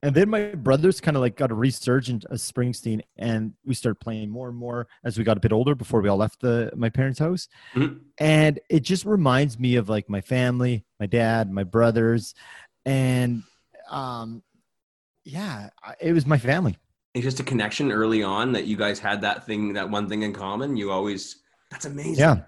And 0.04 0.16
then 0.16 0.30
my 0.30 0.56
brothers 0.56 1.00
kind 1.00 1.16
of 1.16 1.22
like 1.22 1.36
got 1.36 1.52
a 1.52 1.56
resurgence 1.56 2.26
of 2.26 2.38
Springsteen, 2.38 3.02
and 3.18 3.54
we 3.64 3.76
started 3.76 4.00
playing 4.00 4.32
more 4.32 4.50
and 4.50 4.58
more 4.58 4.88
as 5.04 5.18
we 5.18 5.24
got 5.24 5.38
a 5.38 5.40
bit 5.40 5.52
older 5.52 5.76
before 5.76 6.02
we 6.02 6.10
all 6.10 6.18
left 6.18 6.42
the 6.42 6.72
my 6.76 6.90
parents' 6.90 7.20
house. 7.20 7.48
Mm-hmm. 7.76 7.98
And 8.18 8.60
it 8.70 8.80
just 8.80 9.06
reminds 9.06 9.60
me 9.60 9.76
of 9.76 9.90
like 9.90 10.10
my 10.10 10.22
family, 10.22 10.86
my 11.00 11.06
dad, 11.06 11.52
my 11.52 11.64
brothers, 11.64 12.34
and 12.84 13.44
um, 13.90 14.42
yeah, 15.24 15.70
it 16.00 16.14
was 16.14 16.26
my 16.26 16.38
family. 16.38 16.78
It's 17.14 17.24
just 17.24 17.40
a 17.40 17.44
connection 17.44 17.92
early 17.92 18.24
on 18.24 18.54
that 18.54 18.66
you 18.66 18.78
guys 18.78 18.98
had 18.98 19.22
that 19.22 19.46
thing, 19.46 19.74
that 19.74 19.90
one 19.90 20.08
thing 20.08 20.24
in 20.24 20.34
common. 20.34 20.78
You 20.78 20.92
always, 20.92 21.42
that's 21.70 21.86
amazing. 21.86 22.16
Yeah. 22.16 22.42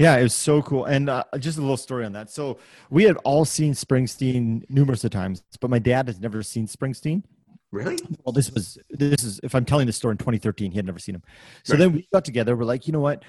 Yeah, 0.00 0.16
it 0.16 0.22
was 0.22 0.34
so 0.34 0.62
cool. 0.62 0.86
And 0.86 1.10
uh, 1.10 1.24
just 1.38 1.58
a 1.58 1.60
little 1.60 1.76
story 1.76 2.06
on 2.06 2.12
that. 2.12 2.30
So 2.30 2.56
we 2.88 3.04
had 3.04 3.16
all 3.18 3.44
seen 3.44 3.74
Springsteen 3.74 4.62
numerous 4.70 5.04
of 5.04 5.10
times, 5.10 5.42
but 5.60 5.68
my 5.68 5.78
dad 5.78 6.06
has 6.06 6.18
never 6.18 6.42
seen 6.42 6.66
Springsteen. 6.66 7.22
Really? 7.70 7.98
Well, 8.24 8.32
this 8.32 8.50
was 8.50 8.78
this 8.88 9.22
is 9.22 9.40
if 9.42 9.54
I'm 9.54 9.66
telling 9.66 9.86
this 9.86 9.96
story 9.96 10.12
in 10.12 10.18
2013, 10.18 10.72
he 10.72 10.76
had 10.76 10.86
never 10.86 10.98
seen 10.98 11.16
him. 11.16 11.22
So 11.64 11.74
right. 11.74 11.80
then 11.80 11.92
we 11.92 12.08
got 12.14 12.24
together. 12.24 12.56
We're 12.56 12.64
like, 12.64 12.86
you 12.86 12.94
know 12.94 13.00
what? 13.00 13.24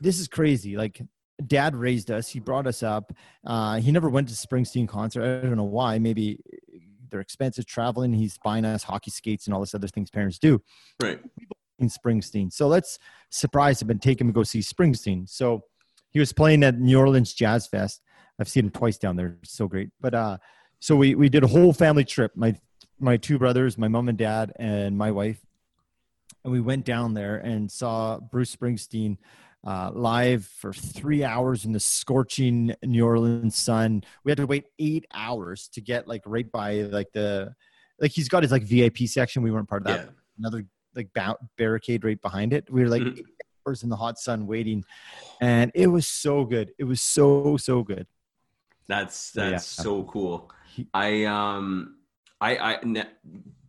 This 0.00 0.20
is 0.20 0.28
crazy. 0.28 0.76
Like, 0.76 1.02
dad 1.44 1.74
raised 1.74 2.10
us. 2.12 2.28
He 2.28 2.38
brought 2.38 2.68
us 2.68 2.84
up. 2.84 3.12
Uh, 3.44 3.80
he 3.80 3.90
never 3.90 4.08
went 4.08 4.28
to 4.28 4.34
Springsteen 4.34 4.86
concert. 4.86 5.24
I 5.24 5.44
don't 5.44 5.56
know 5.56 5.64
why. 5.64 5.98
Maybe 5.98 6.38
they're 7.10 7.20
expensive 7.20 7.66
traveling. 7.66 8.12
He's 8.12 8.38
buying 8.38 8.64
us 8.64 8.84
hockey 8.84 9.10
skates 9.10 9.46
and 9.46 9.54
all 9.54 9.60
this 9.60 9.74
other 9.74 9.88
things 9.88 10.08
parents 10.08 10.38
do. 10.38 10.62
Right. 11.02 11.18
In 11.80 11.88
Springsteen. 11.88 12.52
So 12.52 12.68
let's 12.68 13.00
surprise 13.30 13.82
him 13.82 13.90
and 13.90 14.00
take 14.00 14.20
him 14.20 14.28
to 14.28 14.32
go 14.32 14.44
see 14.44 14.60
Springsteen. 14.60 15.28
So 15.28 15.64
he 16.10 16.18
was 16.18 16.32
playing 16.32 16.62
at 16.62 16.78
New 16.78 16.98
Orleans 16.98 17.32
Jazz 17.32 17.66
Fest. 17.66 18.02
I've 18.38 18.48
seen 18.48 18.66
him 18.66 18.70
twice 18.70 18.98
down 18.98 19.16
there. 19.16 19.38
So 19.44 19.68
great. 19.68 19.90
But 20.00 20.14
uh, 20.14 20.38
so 20.78 20.96
we 20.96 21.14
we 21.14 21.28
did 21.28 21.44
a 21.44 21.46
whole 21.46 21.72
family 21.72 22.04
trip. 22.04 22.32
My 22.34 22.54
my 22.98 23.16
two 23.16 23.38
brothers, 23.38 23.78
my 23.78 23.88
mom 23.88 24.08
and 24.08 24.18
dad, 24.18 24.52
and 24.56 24.96
my 24.96 25.10
wife, 25.10 25.40
and 26.44 26.52
we 26.52 26.60
went 26.60 26.84
down 26.84 27.14
there 27.14 27.36
and 27.36 27.70
saw 27.70 28.18
Bruce 28.18 28.54
Springsteen 28.54 29.18
uh, 29.64 29.90
live 29.92 30.46
for 30.46 30.72
three 30.72 31.22
hours 31.22 31.64
in 31.64 31.72
the 31.72 31.80
scorching 31.80 32.74
New 32.82 33.04
Orleans 33.04 33.56
sun. 33.56 34.02
We 34.24 34.30
had 34.30 34.38
to 34.38 34.46
wait 34.46 34.64
eight 34.78 35.06
hours 35.12 35.68
to 35.74 35.80
get 35.80 36.08
like 36.08 36.22
right 36.24 36.50
by 36.50 36.80
like 36.82 37.12
the 37.12 37.54
like 38.00 38.12
he's 38.12 38.28
got 38.28 38.42
his 38.42 38.52
like 38.52 38.62
VIP 38.62 38.98
section. 39.00 39.42
We 39.42 39.50
weren't 39.50 39.68
part 39.68 39.82
of 39.82 39.88
that. 39.88 40.06
Yeah. 40.06 40.10
Another 40.38 40.64
like 40.96 41.08
barricade 41.56 42.04
right 42.04 42.20
behind 42.20 42.52
it. 42.52 42.70
We 42.70 42.82
were 42.82 42.88
like 42.88 43.02
mm-hmm 43.02 43.20
hours 43.66 43.82
in 43.82 43.88
the 43.88 43.96
hot 43.96 44.18
sun 44.18 44.46
waiting, 44.46 44.84
and 45.40 45.70
it 45.74 45.86
was 45.86 46.06
so 46.06 46.44
good. 46.44 46.72
It 46.78 46.84
was 46.84 47.00
so 47.00 47.56
so 47.56 47.82
good. 47.82 48.06
That's 48.88 49.30
that's 49.32 49.78
yeah. 49.78 49.82
so 49.82 50.04
cool. 50.04 50.50
I 50.94 51.24
um 51.24 51.96
I 52.40 52.56
I 52.56 53.06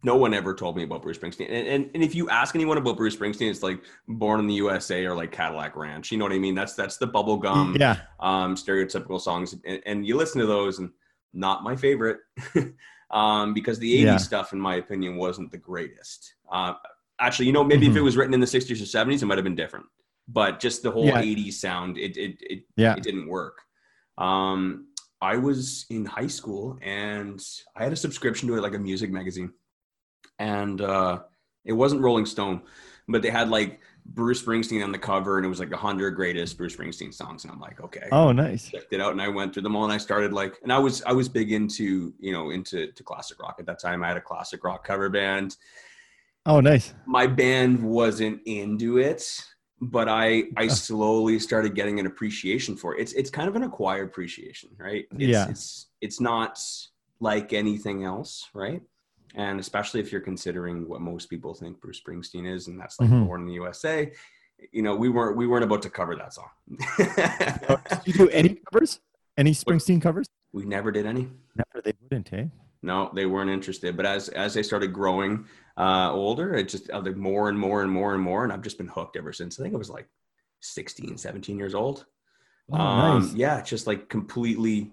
no 0.04 0.16
one 0.16 0.34
ever 0.34 0.56
told 0.56 0.76
me 0.76 0.84
about 0.84 1.04
Bruce 1.04 1.20
Springsteen. 1.20 1.48
And, 1.50 1.68
and, 1.68 1.90
and 1.94 2.04
if 2.04 2.16
you 2.16 2.28
ask 2.30 2.56
anyone 2.56 2.78
about 2.78 2.98
Bruce 2.98 3.16
Springsteen, 3.16 3.52
it's 3.52 3.62
like 3.62 3.84
born 4.08 4.40
in 4.40 4.48
the 4.48 4.56
USA 4.56 5.06
or 5.06 5.16
like 5.16 5.32
Cadillac 5.32 5.76
Ranch. 5.76 6.12
You 6.12 6.18
know 6.18 6.26
what 6.26 6.34
I 6.34 6.40
mean? 6.40 6.56
That's 6.56 6.74
that's 6.74 6.98
the 6.98 7.08
bubblegum 7.08 7.78
yeah. 7.78 7.98
um 8.20 8.56
stereotypical 8.56 9.22
songs. 9.22 9.56
And, 9.66 9.82
and, 9.86 10.06
you 10.06 10.18
listen 10.18 10.42
to 10.42 10.48
those 10.48 10.80
and 10.80 10.90
not 11.34 11.64
my 11.64 11.76
favorite. 11.76 12.18
um, 13.12 13.54
because 13.54 13.78
the 13.80 13.94
80s 13.94 14.04
yeah. 14.04 14.18
stuff, 14.18 14.54
in 14.54 14.60
my 14.60 14.76
opinion, 14.76 15.18
wasn't 15.18 15.52
the 15.52 15.58
greatest. 15.58 16.34
Uh, 16.52 16.74
actually, 17.22 17.46
you 17.46 17.52
know, 17.52 17.64
maybe 17.64 17.86
mm-hmm. 17.86 17.92
if 17.92 17.96
it 17.96 18.00
mm-hmm. 18.00 18.06
was 18.06 18.18
written 18.18 18.34
in 18.34 18.40
the 18.40 18.46
60s 18.46 18.72
or 18.82 19.06
70s, 19.06 19.22
it 19.22 19.26
might 19.26 19.38
have 19.38 19.46
been 19.46 19.56
different. 19.56 19.86
But 20.28 20.60
just 20.60 20.84
the 20.84 20.92
whole 20.92 21.06
yeah. 21.06 21.22
80s 21.22 21.54
sound, 21.54 21.98
it 21.98 22.18
it 22.18 22.38
it, 22.42 22.64
yeah. 22.76 22.96
it 22.96 23.04
didn't 23.04 23.28
work. 23.28 23.62
Um, 24.18 24.88
I 25.22 25.38
was 25.38 25.86
in 25.90 26.06
high 26.06 26.28
school 26.28 26.78
and 26.82 27.42
I 27.76 27.84
had 27.84 27.94
a 27.94 27.96
subscription 27.96 28.48
to 28.48 28.56
it, 28.56 28.62
like 28.62 28.76
a 28.76 28.80
music 28.80 29.12
magazine, 29.12 29.52
and 30.40 30.82
uh, 30.82 31.20
it 31.66 31.74
wasn't 31.74 32.02
Rolling 32.02 32.26
Stone, 32.26 32.62
but 33.08 33.22
they 33.22 33.30
had 33.30 33.50
like 33.50 33.80
Bruce 34.06 34.42
Springsteen 34.42 34.84
on 34.84 34.92
the 34.92 34.98
cover, 34.98 35.38
and 35.38 35.46
it 35.46 35.50
was 35.50 35.60
like 35.60 35.70
the 35.70 35.78
hundred 35.78 36.12
greatest 36.12 36.58
Bruce 36.58 36.76
Springsteen 36.76 37.14
songs, 37.14 37.44
and 37.44 37.54
I'm 37.54 37.60
like, 37.60 37.82
okay, 37.82 38.08
oh, 38.12 38.32
nice. 38.32 38.70
Checked 38.70 38.94
it 38.94 39.02
out, 39.02 39.12
and 39.12 39.22
I 39.22 39.28
went 39.28 39.54
through 39.54 39.64
them 39.64 39.76
all, 39.76 39.84
and 39.84 39.94
I 39.94 39.98
started 39.98 40.34
like, 40.34 40.60
and 40.64 40.74
I 40.74 40.80
was 40.80 41.04
I 41.04 41.12
was 41.12 41.30
big 41.30 41.52
into 41.52 42.14
you 42.20 42.34
know 42.34 42.50
into 42.50 42.92
to 42.92 43.04
classic 43.04 43.42
rock 43.42 43.58
at 43.60 43.66
that 43.68 43.80
time. 43.80 44.04
I 44.04 44.08
had 44.08 44.18
a 44.18 44.22
classic 44.22 44.64
rock 44.64 44.86
cover 44.86 45.10
band, 45.10 45.58
Oh, 46.46 46.60
nice. 46.60 46.94
My 47.06 47.28
band 47.28 47.82
wasn't 47.84 48.42
into 48.46 48.98
it, 48.98 49.24
but 49.80 50.10
I 50.10 50.46
I 50.58 50.68
slowly 50.68 51.40
started 51.40 51.76
getting 51.76 52.00
an 52.00 52.06
appreciation 52.06 52.76
for 52.76 52.96
it. 52.96 53.02
It's 53.02 53.14
it's 53.14 53.30
kind 53.30 53.48
of 53.48 53.56
an 53.56 53.64
acquired 53.64 54.10
appreciation, 54.10 54.72
right? 54.78 55.06
It's, 55.12 55.22
yeah. 55.22 55.50
It's 55.50 55.88
it's 56.02 56.20
not 56.20 56.60
like 57.20 57.54
anything 57.54 58.04
else, 58.04 58.50
right? 58.54 58.82
And 59.36 59.60
especially 59.60 60.02
if 60.02 60.12
you're 60.12 60.22
considering 60.22 60.90
what 60.90 61.02
most 61.02 61.30
people 61.30 61.54
think 61.54 61.80
Bruce 61.80 62.02
Springsteen 62.02 62.52
is, 62.52 62.68
and 62.68 62.80
that's 62.80 63.00
like 63.00 63.10
mm-hmm. 63.10 63.26
born 63.26 63.42
in 63.42 63.48
the 63.48 63.54
USA. 63.54 64.12
You 64.72 64.82
know, 64.82 64.96
we 64.96 65.10
weren't 65.10 65.38
we 65.38 65.48
weren't 65.48 65.64
about 65.64 65.84
to 65.84 65.90
cover 65.90 66.16
that 66.16 66.34
song. 66.34 66.50
did 66.98 68.00
you 68.06 68.14
do 68.14 68.30
any 68.30 68.60
covers? 68.72 69.00
Any 69.38 69.52
Springsteen 69.52 70.02
covers? 70.02 70.28
We 70.52 70.66
never 70.66 70.92
did 70.92 71.06
any. 71.06 71.30
Never. 71.56 71.82
They 71.84 71.94
wouldn't, 72.02 72.34
eh? 72.34 72.46
No, 72.84 73.12
they 73.14 73.26
weren't 73.26 73.50
interested. 73.50 73.96
But 73.96 74.06
as 74.06 74.30
as 74.30 74.54
they 74.54 74.64
started 74.64 74.92
growing, 74.94 75.46
uh, 75.78 76.12
older. 76.12 76.56
It 76.56 76.70
just 76.70 76.90
uh, 76.92 77.02
more 77.16 77.50
and 77.50 77.58
more 77.58 77.82
and 77.82 77.92
more 77.92 78.14
and 78.14 78.22
more. 78.22 78.44
And 78.44 78.54
I've 78.54 78.62
just 78.62 78.78
been 78.78 78.88
hooked 78.88 79.18
ever 79.18 79.34
since. 79.34 79.60
I 79.60 79.64
think 79.64 79.76
I 79.76 79.78
was 79.78 79.90
like 79.90 80.08
16, 80.62 81.18
17 81.18 81.58
years 81.58 81.76
old. 81.76 82.06
Oh, 82.72 82.78
um, 82.78 83.24
nice. 83.24 83.34
Yeah, 83.34 83.62
just 83.62 83.88
like 83.88 84.10
completely. 84.10 84.92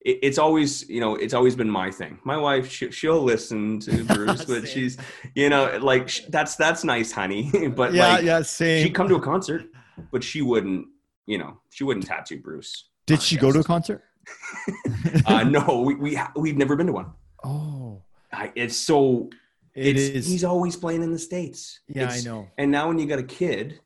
It, 0.00 0.18
it's 0.22 0.38
always, 0.38 0.88
you 0.88 1.00
know, 1.00 1.16
it's 1.16 1.34
always 1.34 1.56
been 1.56 1.70
my 1.70 1.90
thing. 1.90 2.18
My 2.24 2.36
wife, 2.36 2.70
she, 2.70 3.08
will 3.08 3.22
listen 3.22 3.80
to 3.80 4.04
Bruce, 4.14 4.44
but 4.44 4.68
she's, 4.68 4.96
you 5.34 5.48
know, 5.48 5.78
like 5.78 6.10
that's 6.28 6.56
that's 6.56 6.84
nice, 6.84 7.12
honey. 7.12 7.68
but 7.76 7.92
yeah, 7.92 8.14
like, 8.14 8.24
yeah, 8.24 8.42
same. 8.42 8.84
She'd 8.84 8.94
come 8.94 9.08
to 9.08 9.16
a 9.16 9.20
concert, 9.20 9.66
but 10.10 10.22
she 10.24 10.42
wouldn't, 10.42 10.86
you 11.26 11.38
know, 11.38 11.58
she 11.70 11.84
wouldn't 11.84 12.06
tattoo 12.06 12.40
Bruce. 12.40 12.88
Did 13.06 13.20
she 13.20 13.36
go 13.36 13.50
to 13.50 13.60
a 13.60 13.64
concert? 13.64 14.02
uh, 15.26 15.44
no, 15.44 15.82
we, 15.84 15.94
we 15.94 16.18
we've 16.36 16.56
never 16.56 16.76
been 16.76 16.86
to 16.86 16.92
one. 16.92 17.12
Oh, 17.44 18.02
I, 18.32 18.52
it's 18.54 18.76
so 18.76 19.30
it 19.74 19.96
is. 19.96 20.26
He's 20.26 20.44
always 20.44 20.76
playing 20.76 21.02
in 21.02 21.12
the 21.12 21.18
states. 21.18 21.80
Yeah, 21.88 22.04
it's, 22.04 22.26
I 22.26 22.30
know. 22.30 22.48
And 22.58 22.70
now 22.70 22.88
when 22.88 22.98
you 22.98 23.06
got 23.06 23.18
a 23.18 23.24
kid, 23.24 23.80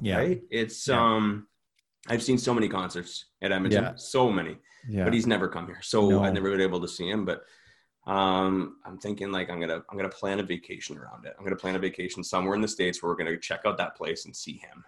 yeah, 0.00 0.16
right? 0.16 0.42
It's 0.50 0.88
yeah. 0.88 1.00
um, 1.00 1.46
I've 2.08 2.22
seen 2.22 2.38
so 2.38 2.52
many 2.52 2.68
concerts 2.68 3.26
at 3.42 3.52
Edmonton, 3.52 3.84
yeah. 3.84 3.92
so 3.96 4.30
many. 4.30 4.56
Yeah. 4.88 5.04
But 5.04 5.12
he's 5.12 5.26
never 5.26 5.48
come 5.48 5.66
here, 5.66 5.80
so 5.82 6.08
no. 6.08 6.22
I've 6.22 6.34
never 6.34 6.50
been 6.50 6.60
able 6.60 6.80
to 6.80 6.88
see 6.88 7.08
him. 7.08 7.24
But 7.24 7.42
um, 8.06 8.76
I'm 8.84 8.98
thinking 8.98 9.30
like 9.30 9.50
I'm 9.50 9.60
gonna 9.60 9.82
I'm 9.90 9.96
gonna 9.96 10.08
plan 10.08 10.40
a 10.40 10.42
vacation 10.42 10.96
around 10.96 11.26
it. 11.26 11.34
I'm 11.38 11.44
gonna 11.44 11.56
plan 11.56 11.76
a 11.76 11.80
vacation 11.80 12.24
somewhere 12.24 12.54
in 12.54 12.60
the 12.60 12.68
states 12.68 13.02
where 13.02 13.10
we're 13.10 13.16
gonna 13.16 13.36
check 13.38 13.60
out 13.66 13.76
that 13.78 13.96
place 13.96 14.24
and 14.24 14.34
see 14.34 14.58
him 14.58 14.84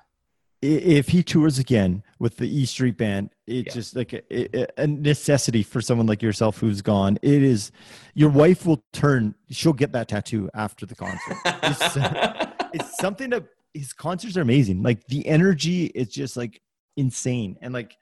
if 0.63 1.09
he 1.09 1.23
tours 1.23 1.59
again 1.59 2.03
with 2.19 2.37
the 2.37 2.47
E 2.47 2.67
Street 2.67 2.99
Band, 2.99 3.31
it's 3.47 3.69
yeah. 3.69 3.73
just 3.73 3.97
like 3.97 4.13
a, 4.13 4.81
a, 4.81 4.87
necessity 4.87 5.63
for 5.63 5.81
someone 5.81 6.07
like 6.07 6.23
yourself 6.23 6.59
who's 6.59 6.83
gone. 6.83 7.19
It 7.23 7.43
is 7.43 7.73
your 8.15 8.29
wife 8.29 8.67
will 8.67 8.85
turn; 8.93 9.35
she'll 9.51 9.73
get 9.73 9.93
that 9.93 10.09
tattoo 10.09 10.51
after 10.55 10.85
the 10.85 10.95
concert. 10.95 11.37
it's, 11.45 11.97
uh, 11.97 12.51
it's 12.75 12.99
something 12.99 13.31
that 13.31 13.45
his 13.73 13.93
concerts 13.93 14.37
are 14.37 14.43
amazing. 14.43 14.83
Like 14.83 15.07
the 15.07 15.27
energy 15.27 15.87
is 15.87 16.09
just 16.09 16.37
like 16.37 16.61
insane, 16.97 17.57
and 17.63 17.73
like, 17.73 17.97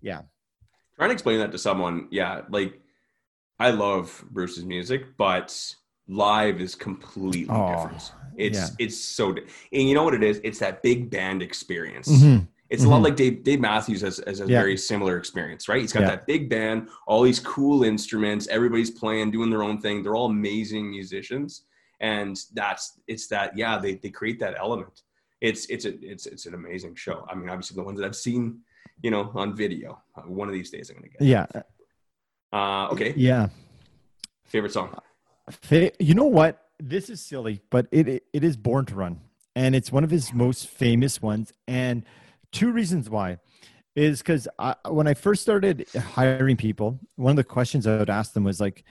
yeah. 0.00 0.22
Trying 0.96 1.10
to 1.10 1.14
explain 1.14 1.40
that 1.40 1.52
to 1.52 1.58
someone, 1.58 2.08
yeah, 2.10 2.42
like 2.48 2.80
I 3.58 3.70
love 3.70 4.24
Bruce's 4.30 4.64
music, 4.64 5.16
but 5.18 5.74
live 6.08 6.60
is 6.60 6.74
completely 6.74 7.46
oh, 7.48 7.74
different. 7.74 8.12
It's 8.36 8.58
yeah. 8.58 8.68
it's 8.78 8.98
so 8.98 9.30
and 9.30 9.88
you 9.88 9.94
know 9.94 10.04
what 10.04 10.14
it 10.14 10.22
is? 10.22 10.40
It's 10.44 10.58
that 10.60 10.82
big 10.82 11.10
band 11.10 11.42
experience. 11.42 12.08
Mm-hmm. 12.08 12.44
It's 12.68 12.82
mm-hmm. 12.82 12.90
a 12.90 12.90
lot 12.90 12.96
mm-hmm. 12.96 13.04
like 13.04 13.16
Dave, 13.16 13.44
Dave 13.44 13.60
Matthews 13.60 14.00
has, 14.00 14.20
has 14.26 14.40
a 14.40 14.46
yeah. 14.46 14.58
very 14.58 14.76
similar 14.76 15.18
experience, 15.18 15.68
right? 15.68 15.80
He's 15.80 15.92
got 15.92 16.00
yeah. 16.00 16.10
that 16.10 16.26
big 16.26 16.50
band, 16.50 16.88
all 17.06 17.22
these 17.22 17.38
cool 17.38 17.84
instruments, 17.84 18.48
everybody's 18.48 18.90
playing, 18.90 19.30
doing 19.30 19.50
their 19.50 19.62
own 19.62 19.80
thing. 19.80 20.02
They're 20.02 20.16
all 20.16 20.26
amazing 20.26 20.90
musicians. 20.90 21.62
And 22.00 22.38
that's 22.54 23.00
it's 23.06 23.28
that, 23.28 23.56
yeah, 23.56 23.78
they, 23.78 23.94
they 23.94 24.10
create 24.10 24.40
that 24.40 24.56
element. 24.58 25.02
It's 25.40 25.66
it's 25.66 25.84
a 25.84 25.92
it's 26.04 26.26
it's 26.26 26.46
an 26.46 26.54
amazing 26.54 26.94
show. 26.94 27.26
I 27.30 27.34
mean, 27.34 27.48
obviously 27.50 27.76
the 27.76 27.82
ones 27.82 28.00
that 28.00 28.06
I've 28.06 28.16
seen, 28.16 28.60
you 29.02 29.10
know, 29.10 29.30
on 29.34 29.54
video. 29.54 30.02
Uh, 30.16 30.22
one 30.22 30.48
of 30.48 30.54
these 30.54 30.70
days 30.70 30.90
I'm 30.90 30.96
gonna 30.96 31.08
get. 31.08 31.22
Yeah. 31.22 31.46
Uh 32.52 32.88
okay. 32.88 33.12
Yeah. 33.16 33.48
Favorite 34.46 34.72
song. 34.72 34.98
You 35.72 36.14
know 36.14 36.24
what? 36.24 36.62
This 36.78 37.08
is 37.08 37.20
silly, 37.22 37.62
but 37.70 37.86
it, 37.90 38.08
it, 38.08 38.24
it 38.32 38.44
is 38.44 38.56
Born 38.56 38.84
to 38.86 38.94
Run, 38.94 39.20
and 39.54 39.74
it's 39.74 39.90
one 39.90 40.04
of 40.04 40.10
his 40.10 40.32
most 40.32 40.68
famous 40.68 41.22
ones. 41.22 41.52
And 41.66 42.04
two 42.52 42.70
reasons 42.70 43.08
why 43.08 43.38
is 43.94 44.18
because 44.18 44.46
when 44.88 45.06
I 45.06 45.14
first 45.14 45.42
started 45.42 45.86
hiring 45.94 46.56
people, 46.56 47.00
one 47.16 47.30
of 47.30 47.36
the 47.36 47.44
questions 47.44 47.86
I 47.86 47.96
would 47.96 48.10
ask 48.10 48.34
them 48.34 48.44
was 48.44 48.60
like, 48.60 48.84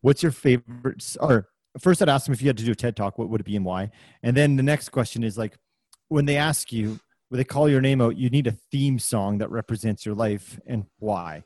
"What's 0.00 0.22
your 0.22 0.32
favorite?" 0.32 1.16
Or 1.20 1.48
first, 1.78 2.02
I'd 2.02 2.08
ask 2.08 2.26
them 2.26 2.32
if 2.32 2.42
you 2.42 2.48
had 2.48 2.58
to 2.58 2.64
do 2.64 2.72
a 2.72 2.74
TED 2.74 2.96
talk, 2.96 3.18
what 3.18 3.28
would 3.28 3.40
it 3.40 3.44
be 3.44 3.56
and 3.56 3.64
why? 3.64 3.90
And 4.22 4.36
then 4.36 4.56
the 4.56 4.62
next 4.62 4.90
question 4.90 5.22
is 5.22 5.38
like, 5.38 5.56
when 6.08 6.24
they 6.24 6.36
ask 6.36 6.72
you, 6.72 6.98
when 7.28 7.38
they 7.38 7.44
call 7.44 7.68
your 7.68 7.80
name 7.80 8.00
out, 8.00 8.16
you 8.16 8.30
need 8.30 8.46
a 8.46 8.56
theme 8.72 8.98
song 8.98 9.38
that 9.38 9.50
represents 9.50 10.06
your 10.06 10.14
life 10.14 10.58
and 10.66 10.86
why. 10.98 11.44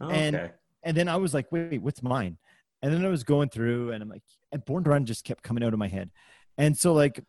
Oh, 0.00 0.10
and 0.10 0.50
and 0.82 0.96
then 0.96 1.08
I 1.08 1.16
was 1.16 1.32
like, 1.32 1.50
wait, 1.50 1.80
what's 1.80 2.02
mine? 2.02 2.38
And 2.82 2.92
then 2.92 3.04
I 3.04 3.08
was 3.08 3.24
going 3.24 3.48
through, 3.48 3.92
and 3.92 4.02
I'm 4.02 4.08
like, 4.08 4.22
and 4.50 4.64
Born 4.64 4.84
to 4.84 4.90
Run 4.90 5.06
just 5.06 5.24
kept 5.24 5.44
coming 5.44 5.62
out 5.62 5.72
of 5.72 5.78
my 5.78 5.88
head, 5.88 6.10
and 6.58 6.76
so 6.76 6.92
like, 6.92 7.22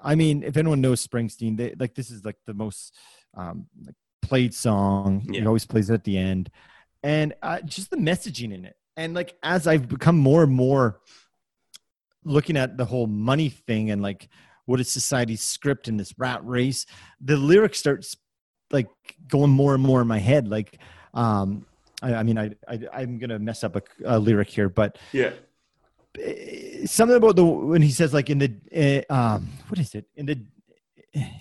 I 0.00 0.14
mean, 0.16 0.42
if 0.42 0.56
anyone 0.56 0.80
knows 0.80 1.06
Springsteen, 1.06 1.56
they 1.56 1.74
like 1.78 1.94
this 1.94 2.10
is 2.10 2.24
like 2.24 2.36
the 2.46 2.54
most 2.54 2.94
um, 3.36 3.66
like 3.86 3.94
played 4.20 4.52
song. 4.52 5.22
Yeah. 5.30 5.40
He 5.40 5.46
always 5.46 5.66
plays 5.66 5.88
it 5.88 5.94
at 5.94 6.04
the 6.04 6.18
end, 6.18 6.50
and 7.02 7.34
uh, 7.42 7.60
just 7.60 7.90
the 7.90 7.96
messaging 7.96 8.52
in 8.52 8.64
it. 8.64 8.76
And 8.96 9.14
like 9.14 9.36
as 9.42 9.66
I've 9.66 9.88
become 9.88 10.18
more 10.18 10.42
and 10.42 10.52
more 10.52 11.00
looking 12.24 12.56
at 12.56 12.76
the 12.76 12.84
whole 12.84 13.06
money 13.06 13.48
thing 13.48 13.90
and 13.90 14.00
like 14.02 14.28
what 14.64 14.80
is 14.80 14.90
society's 14.90 15.42
script 15.42 15.88
in 15.88 15.96
this 15.96 16.14
rat 16.18 16.44
race, 16.44 16.86
the 17.20 17.36
lyrics 17.36 17.78
starts 17.78 18.16
like 18.70 18.88
going 19.28 19.50
more 19.50 19.74
and 19.74 19.82
more 19.82 20.00
in 20.00 20.06
my 20.06 20.18
head. 20.18 20.48
Like, 20.48 20.78
um, 21.14 21.66
I, 22.02 22.14
I 22.16 22.22
mean, 22.22 22.38
I, 22.38 22.50
I 22.68 22.80
I'm 22.92 23.18
gonna 23.18 23.38
mess 23.38 23.62
up 23.64 23.76
a, 23.76 23.82
a 24.04 24.18
lyric 24.18 24.48
here, 24.48 24.68
but 24.68 24.98
Yeah. 25.12 25.30
something 26.84 27.16
about 27.16 27.36
the 27.36 27.44
when 27.44 27.80
he 27.82 27.90
says 27.90 28.12
like 28.12 28.28
in 28.28 28.38
the 28.38 28.50
uh, 29.10 29.14
um 29.14 29.48
what 29.68 29.78
is 29.78 29.94
it 29.94 30.06
in 30.16 30.26
the 30.26 30.36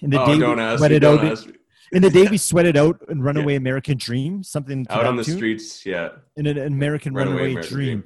in 0.02 0.10
the 0.10 0.22
oh, 0.22 0.26
day 0.26 0.40
don't 0.40 0.58
we 0.58 0.64
ask 0.64 0.74
me. 0.74 0.78
sweated 0.78 1.02
Don't 1.02 1.20
out 1.20 1.32
ask 1.32 1.46
me. 1.48 1.54
in 1.92 2.02
the 2.02 2.10
day 2.10 2.28
we 2.30 2.38
sweated 2.50 2.78
out 2.78 3.02
and 3.10 3.20
Yeah. 3.20 3.26
runaway 3.26 3.56
American 3.56 3.98
dream 3.98 4.44
something 4.44 4.86
Out 4.90 5.06
on 5.06 5.16
the 5.18 5.24
tune, 5.24 5.36
streets. 5.38 5.86
Yeah. 5.86 6.10
in 6.38 6.46
an 6.48 6.58
American 6.60 7.14
Runaway 7.14 7.48
runaway, 7.56 7.68
dream. 7.68 8.00
Dream. 8.02 8.04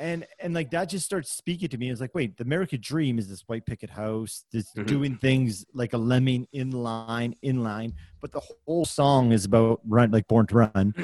And 0.00 0.26
and 0.40 0.52
like 0.54 0.70
that 0.72 0.88
just 0.88 1.04
starts 1.06 1.30
speaking 1.32 1.68
to 1.68 1.78
me. 1.78 1.88
It's 1.88 2.00
like, 2.00 2.14
wait, 2.16 2.36
the 2.36 2.42
American 2.42 2.80
dream 2.80 3.16
is 3.18 3.28
this 3.28 3.42
white 3.46 3.64
picket 3.64 3.90
house, 3.90 4.44
this 4.50 4.72
Mhm. 4.74 4.86
doing 4.86 5.16
things 5.18 5.64
like 5.72 5.92
a 5.92 5.98
lemming 5.98 6.48
in 6.52 6.72
line, 6.72 7.36
in 7.42 7.62
line. 7.62 7.94
But 8.20 8.32
the 8.32 8.40
whole 8.66 8.84
song 8.84 9.30
is 9.30 9.44
about 9.44 9.80
run, 9.86 10.10
like 10.10 10.26
born 10.26 10.46
to 10.48 10.54
run. 10.56 10.94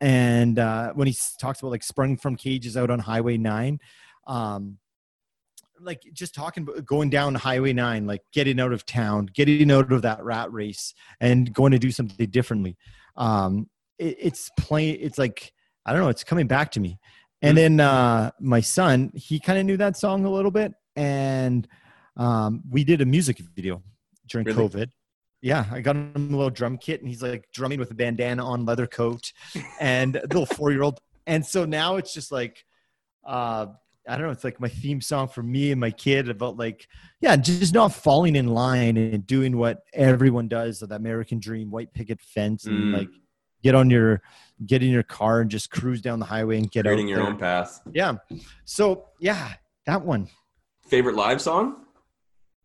And 0.00 0.58
uh, 0.58 0.92
when 0.94 1.06
he 1.06 1.16
talks 1.38 1.60
about 1.60 1.70
like 1.70 1.84
sprung 1.84 2.16
from 2.16 2.34
cages 2.34 2.76
out 2.76 2.90
on 2.90 2.98
Highway 2.98 3.36
Nine, 3.36 3.78
um, 4.26 4.78
like 5.80 6.02
just 6.12 6.34
talking 6.34 6.64
about 6.64 6.84
going 6.84 7.08
down 7.08 7.34
Highway 7.36 7.72
Nine, 7.72 8.06
like 8.06 8.22
getting 8.32 8.58
out 8.60 8.72
of 8.72 8.84
town, 8.84 9.26
getting 9.32 9.70
out 9.70 9.92
of 9.92 10.02
that 10.02 10.22
rat 10.24 10.52
race, 10.52 10.92
and 11.20 11.52
going 11.54 11.72
to 11.72 11.78
do 11.78 11.90
something 11.92 12.28
differently. 12.30 12.76
Um, 13.16 13.68
it, 13.98 14.16
it's 14.18 14.50
plain. 14.58 14.98
It's 15.00 15.18
like 15.18 15.52
I 15.86 15.92
don't 15.92 16.02
know. 16.02 16.08
It's 16.08 16.24
coming 16.24 16.46
back 16.46 16.70
to 16.72 16.80
me. 16.80 16.98
And 17.42 17.56
Mm. 17.56 17.60
then 17.60 17.80
uh, 17.80 18.30
my 18.40 18.60
son, 18.60 19.10
he 19.14 19.40
kind 19.40 19.58
of 19.58 19.64
knew 19.66 19.76
that 19.78 19.96
song 19.96 20.24
a 20.24 20.30
little 20.30 20.50
bit, 20.50 20.72
and 20.96 21.66
um, 22.16 22.62
we 22.70 22.84
did 22.84 23.00
a 23.00 23.06
music 23.06 23.38
video 23.38 23.82
during 24.28 24.46
Really? 24.46 24.68
COVID. 24.68 24.90
Yeah, 25.42 25.64
I 25.72 25.80
got 25.80 25.96
him 25.96 26.12
a 26.16 26.18
little 26.18 26.50
drum 26.50 26.76
kit, 26.76 27.00
and 27.00 27.08
he's 27.08 27.22
like 27.22 27.48
drumming 27.54 27.78
with 27.78 27.90
a 27.90 27.94
bandana 27.94 28.44
on, 28.44 28.66
leather 28.66 28.86
coat, 28.86 29.32
and 29.80 30.16
a 30.16 30.26
little 30.26 30.44
four 30.46 30.70
year 30.70 30.82
old. 30.82 30.98
And 31.26 31.44
so 31.44 31.64
now 31.64 31.96
it's 31.96 32.12
just 32.12 32.30
like, 32.30 32.64
uh, 33.24 33.66
I 34.08 34.16
don't 34.16 34.26
know, 34.26 34.32
it's 34.32 34.44
like 34.44 34.60
my 34.60 34.68
theme 34.68 35.00
song 35.00 35.28
for 35.28 35.42
me 35.42 35.70
and 35.70 35.80
my 35.80 35.90
kid 35.90 36.28
about 36.28 36.56
like, 36.58 36.86
yeah, 37.20 37.36
just 37.36 37.72
not 37.72 37.92
falling 37.94 38.36
in 38.36 38.48
line 38.48 38.96
and 38.96 39.26
doing 39.26 39.56
what 39.56 39.82
everyone 39.94 40.48
does, 40.48 40.80
the 40.80 40.94
American 40.94 41.38
dream, 41.38 41.70
white 41.70 41.92
picket 41.94 42.20
fence, 42.20 42.66
and 42.66 42.92
Mm. 42.92 42.92
like 42.98 43.08
get 43.62 43.74
on 43.74 43.88
your 43.90 44.20
get 44.66 44.82
in 44.82 44.90
your 44.90 45.02
car 45.02 45.40
and 45.40 45.50
just 45.50 45.70
cruise 45.70 46.00
down 46.00 46.18
the 46.18 46.26
highway 46.26 46.58
and 46.58 46.70
get 46.70 46.84
Creating 46.84 47.06
out 47.06 47.08
your 47.10 47.18
there. 47.18 47.26
own 47.28 47.36
path. 47.38 47.80
Yeah. 47.92 48.14
So 48.64 49.06
yeah, 49.18 49.54
that 49.86 50.02
one. 50.02 50.28
Favorite 50.88 51.14
live 51.16 51.40
song? 51.40 51.76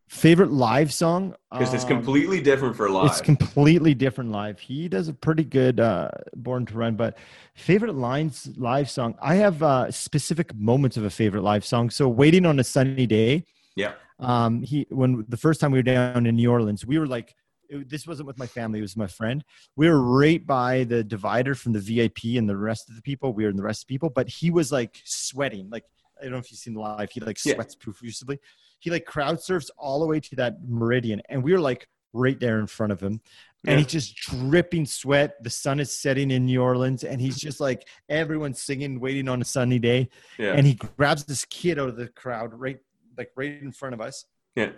Favorite 0.08 0.52
live 0.52 0.94
song? 0.94 1.36
Because 1.52 1.74
it's 1.74 1.84
Um, 1.84 1.90
completely 1.90 2.40
different 2.40 2.76
for 2.76 2.90
live. 2.90 3.08
It's 3.10 3.22
completely 3.22 3.96
different 3.96 4.32
live. 4.32 4.60
He 4.60 4.88
does 4.88 5.08
a 5.08 5.14
pretty 5.14 5.44
good 5.44 5.80
uh, 5.80 6.10
Born 6.36 6.66
to 6.68 6.74
Run, 6.78 6.96
but 6.96 7.18
favorite 7.56 7.96
lines 7.96 8.50
live 8.56 8.88
song. 8.90 9.16
I 9.20 9.36
have 9.36 9.64
uh, 9.64 9.90
specific 9.92 10.54
moments 10.56 10.96
of 10.96 11.06
a 11.06 11.10
favorite 11.10 11.42
live 11.42 11.66
song. 11.66 11.90
So 11.90 12.08
waiting 12.08 12.46
on 12.46 12.60
a 12.60 12.64
sunny 12.64 13.08
day. 13.08 13.46
yeah. 13.76 13.94
Um, 14.20 14.62
he 14.62 14.86
when 14.92 15.26
the 15.28 15.36
first 15.38 15.60
time 15.60 15.72
we 15.72 15.80
were 15.80 15.84
down 15.84 16.26
in 16.26 16.36
New 16.38 16.50
Orleans, 16.50 16.86
we 16.86 16.98
were 17.00 17.08
like, 17.08 17.36
it, 17.70 17.90
this 17.90 18.06
wasn't 18.08 18.28
with 18.28 18.38
my 18.38 18.48
family; 18.48 18.80
it 18.80 18.84
was 18.84 18.98
my 18.98 19.08
friend. 19.08 19.44
We 19.76 19.90
were 19.90 20.02
right 20.02 20.46
by 20.46 20.84
the 20.84 21.04
divider 21.04 21.56
from 21.56 21.74
the 21.74 21.80
VIP 21.80 22.38
and 22.38 22.48
the 22.50 22.58
rest 22.58 22.90
of 22.90 22.96
the 22.96 23.02
people. 23.02 23.34
We 23.34 23.44
were 23.44 23.50
in 23.50 23.58
the 23.58 23.64
rest 23.64 23.84
of 23.84 23.88
the 23.88 23.94
people, 23.94 24.10
but 24.10 24.28
he 24.30 24.52
was 24.52 24.72
like 24.72 25.02
sweating. 25.06 25.70
Like 25.70 25.84
I 26.20 26.24
don't 26.24 26.32
know 26.34 26.38
if 26.38 26.52
you've 26.52 26.60
seen 26.60 26.76
live. 26.76 27.12
He 27.12 27.20
like 27.20 27.38
Yeah. 27.46 27.54
sweats 27.56 27.76
profusely. 27.76 28.40
He 28.80 28.90
like 28.90 29.06
crowd 29.06 29.42
surfs 29.42 29.70
all 29.78 30.00
the 30.00 30.06
way 30.06 30.20
to 30.20 30.36
that 30.38 30.58
meridian, 30.68 31.22
and 31.30 31.44
we 31.44 31.52
were 31.54 31.60
like 31.60 31.88
right 32.14 32.40
there 32.40 32.60
in 32.60 32.68
front 32.68 32.92
of 32.94 33.02
him. 33.02 33.22
And 33.68 33.80
he's 33.80 33.88
just 33.88 34.16
dripping 34.16 34.86
sweat. 34.86 35.44
The 35.44 35.50
sun 35.50 35.80
is 35.80 35.92
setting 35.92 36.30
in 36.30 36.46
New 36.46 36.62
Orleans, 36.62 37.04
and 37.04 37.20
he's 37.20 37.36
just 37.38 37.60
like 37.60 37.88
everyone's 38.10 38.62
singing, 38.62 39.00
waiting 39.00 39.28
on 39.28 39.42
a 39.42 39.46
sunny 39.46 39.80
day 39.80 40.10
Yeah. 40.38 40.54
and 40.54 40.68
he 40.68 40.76
grabs 40.76 41.26
this 41.26 41.46
kid 41.46 41.80
out 41.80 41.90
of 41.90 41.96
the 41.98 42.08
crowd 42.10 42.54
right 42.54 42.78
like 43.18 43.32
right 43.36 43.60
in 43.62 43.72
front 43.72 43.94
of 43.96 44.02
us 44.02 44.26
yeah. 44.56 44.70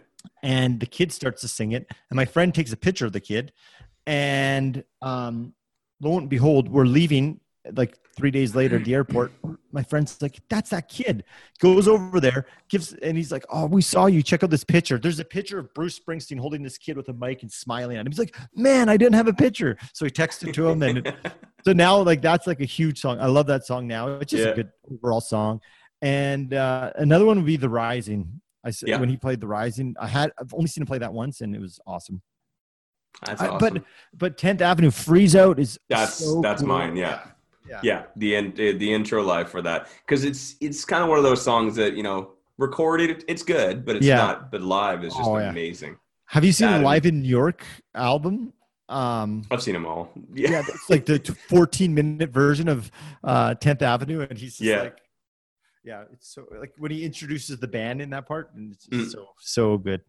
And 0.43 0.79
the 0.79 0.85
kid 0.85 1.11
starts 1.11 1.41
to 1.41 1.47
sing 1.47 1.71
it 1.71 1.87
and 2.09 2.15
my 2.15 2.25
friend 2.25 2.53
takes 2.53 2.71
a 2.71 2.77
picture 2.77 3.05
of 3.05 3.13
the 3.13 3.19
kid 3.19 3.51
and 4.05 4.83
um 5.01 5.53
lo 6.01 6.17
and 6.17 6.29
behold 6.29 6.69
we're 6.69 6.85
leaving 6.85 7.39
like 7.75 7.97
three 8.15 8.31
days 8.31 8.55
later 8.55 8.77
at 8.77 8.85
the 8.85 8.93
airport. 8.93 9.31
My 9.71 9.83
friend's 9.83 10.21
like 10.21 10.39
that's 10.49 10.71
that 10.71 10.89
kid. 10.89 11.23
Goes 11.59 11.87
over 11.87 12.19
there 12.19 12.45
gives 12.69 12.93
and 12.93 13.15
he's 13.17 13.31
like 13.31 13.45
oh 13.49 13.65
we 13.65 13.81
saw 13.81 14.07
you. 14.07 14.23
Check 14.23 14.43
out 14.43 14.49
this 14.49 14.63
picture. 14.63 14.97
There's 14.97 15.19
a 15.19 15.25
picture 15.25 15.59
of 15.59 15.73
bruce 15.73 15.99
springsteen 15.99 16.39
holding 16.39 16.63
this 16.63 16.77
kid 16.77 16.97
with 16.97 17.09
a 17.09 17.13
mic 17.13 17.41
and 17.41 17.51
smiling 17.51 17.97
at 17.97 18.05
him. 18.05 18.11
He's 18.11 18.19
like 18.19 18.35
man 18.55 18.89
i 18.89 18.97
didn't 18.97 19.15
have 19.15 19.27
a 19.27 19.33
picture. 19.33 19.77
So 19.93 20.05
he 20.05 20.11
texted 20.11 20.53
to 20.53 20.67
him 20.67 20.81
and 20.81 21.13
so 21.65 21.73
now 21.73 22.01
like 22.01 22.21
that's 22.21 22.47
like 22.47 22.61
a 22.61 22.65
huge 22.65 22.99
song. 22.99 23.19
I 23.19 23.27
love 23.27 23.47
that 23.47 23.65
song 23.65 23.87
now. 23.87 24.07
It's 24.19 24.31
just 24.31 24.45
Yeah. 24.45 24.51
a 24.51 24.55
good 24.55 24.69
overall 24.91 25.21
song. 25.21 25.61
And 26.01 26.53
uh, 26.53 26.93
another 26.95 27.25
one 27.25 27.37
would 27.37 27.45
be 27.45 27.57
the 27.57 27.69
rising 27.69 28.41
i 28.67 28.71
Yeah. 28.85 28.99
when 28.99 29.09
he 29.09 29.17
played 29.17 29.39
the 29.41 29.47
rising 29.47 29.95
i 29.99 30.07
had 30.07 30.31
i've 30.39 30.53
only 30.53 30.67
seen 30.67 30.81
him 30.83 30.87
play 30.87 30.97
that 30.99 31.13
once 31.13 31.41
and 31.41 31.55
it 31.55 31.61
was 31.61 31.79
awesome 31.87 32.21
That's 33.25 33.41
I- 33.41 33.47
awesome. 33.47 33.73
but 33.73 33.83
but 34.23 34.37
10th 34.37 34.61
avenue 34.61 34.91
freeze 34.91 35.35
out 35.35 35.57
is 35.59 35.79
That's 35.89 36.13
so 36.15 36.41
that's 36.41 36.61
cool. 36.61 36.67
mine. 36.69 36.95
Yeah. 36.95 37.19
yeah 37.69 37.79
Yeah. 37.83 38.03
The 38.15 38.35
end. 38.35 38.55
The 38.57 38.93
intro 38.93 39.23
live 39.23 39.49
for 39.49 39.61
that 39.63 39.87
because 40.05 40.23
it's 40.29 40.55
it's 40.61 40.85
kind 40.85 41.01
of 41.03 41.09
one 41.09 41.17
of 41.17 41.23
those 41.23 41.41
songs 41.41 41.75
that 41.81 41.93
you 41.99 42.03
know 42.03 42.19
recorded 42.57 43.23
it's 43.27 43.43
good, 43.43 43.85
but 43.85 43.95
it's 43.97 44.05
Yeah. 44.05 44.17
not. 44.17 44.51
But 44.51 44.61
live 44.61 45.03
is 45.03 45.13
just 45.13 45.27
Oh, 45.27 45.37
amazing. 45.37 45.97
have 46.27 46.43
you 46.45 46.51
seen 46.51 46.67
That 46.69 46.79
the 46.79 46.83
live 46.91 47.05
in 47.05 47.21
new 47.23 47.27
york 47.41 47.59
album 47.95 48.53
um 48.89 49.29
I've 49.51 49.61
seen 49.63 49.73
them 49.73 49.85
all. 49.85 50.03
yeah, 50.33 50.49
Yeah. 50.51 50.63
it's 50.67 50.89
like 50.89 51.05
the 51.05 51.19
14 51.49 51.93
minute 51.93 52.29
version 52.29 52.67
of 52.69 52.91
uh 53.23 53.55
10th 53.55 53.81
avenue 53.81 54.19
and 54.29 54.37
he's 54.37 54.51
just 54.57 54.61
Yeah. 54.61 54.81
like 54.83 54.97
yeah 55.87 56.03
it's 56.11 56.27
so 56.35 56.45
like 56.59 56.73
when 56.77 56.91
he 56.91 57.05
introduces 57.05 57.57
the 57.59 57.67
band 57.67 58.01
in 58.01 58.09
that 58.09 58.27
part 58.27 58.53
and 58.55 58.73
it's 58.73 58.87
Mm. 58.87 59.09
so 59.09 59.27
so 59.39 59.77
good. 59.77 60.01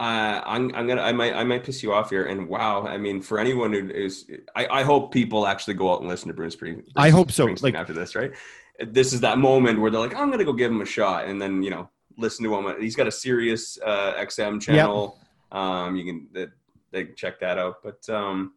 Uh, 0.00 0.40
I'm, 0.44 0.74
I'm 0.74 0.88
gonna 0.88 1.02
I 1.02 1.12
might 1.12 1.34
I 1.34 1.44
might 1.44 1.62
piss 1.62 1.80
you 1.84 1.92
off 1.94 2.10
here 2.10 2.24
and 2.26 2.48
wow 2.48 2.84
I 2.84 2.98
mean 2.98 3.22
for 3.22 3.38
anyone 3.38 3.72
who 3.72 3.88
is 3.90 4.28
I, 4.56 4.66
I 4.66 4.82
hope 4.82 5.12
people 5.12 5.46
actually 5.46 5.74
go 5.74 5.92
out 5.92 6.00
and 6.00 6.08
listen 6.08 6.26
to 6.28 6.34
Bruce 6.34 6.54
Spring 6.54 6.82
I 6.96 7.10
hope 7.10 7.30
so, 7.30 7.44
like- 7.62 7.76
after 7.76 7.92
this 7.92 8.16
right? 8.16 8.32
This 8.80 9.12
is 9.12 9.20
that 9.20 9.38
moment 9.38 9.80
where 9.80 9.90
they're 9.92 10.00
like 10.00 10.16
I'm 10.16 10.32
gonna 10.32 10.44
go 10.44 10.52
give 10.52 10.72
him 10.72 10.80
a 10.80 10.84
shot 10.98 11.26
and 11.26 11.40
then 11.40 11.62
you 11.62 11.70
know 11.70 11.88
listen 12.18 12.44
to 12.44 12.54
him. 12.56 12.80
He's 12.80 12.96
got 12.96 13.06
a 13.06 13.12
Sirius 13.12 13.78
uh, 13.86 14.14
XM 14.14 14.60
channel. 14.60 15.16
Um 15.52 15.94
you 15.94 16.04
can 16.04 16.26
they, 16.32 16.46
they 16.90 17.04
can 17.04 17.14
check 17.14 17.38
that 17.38 17.56
out. 17.58 17.76
But 17.84 18.00
um 18.12 18.54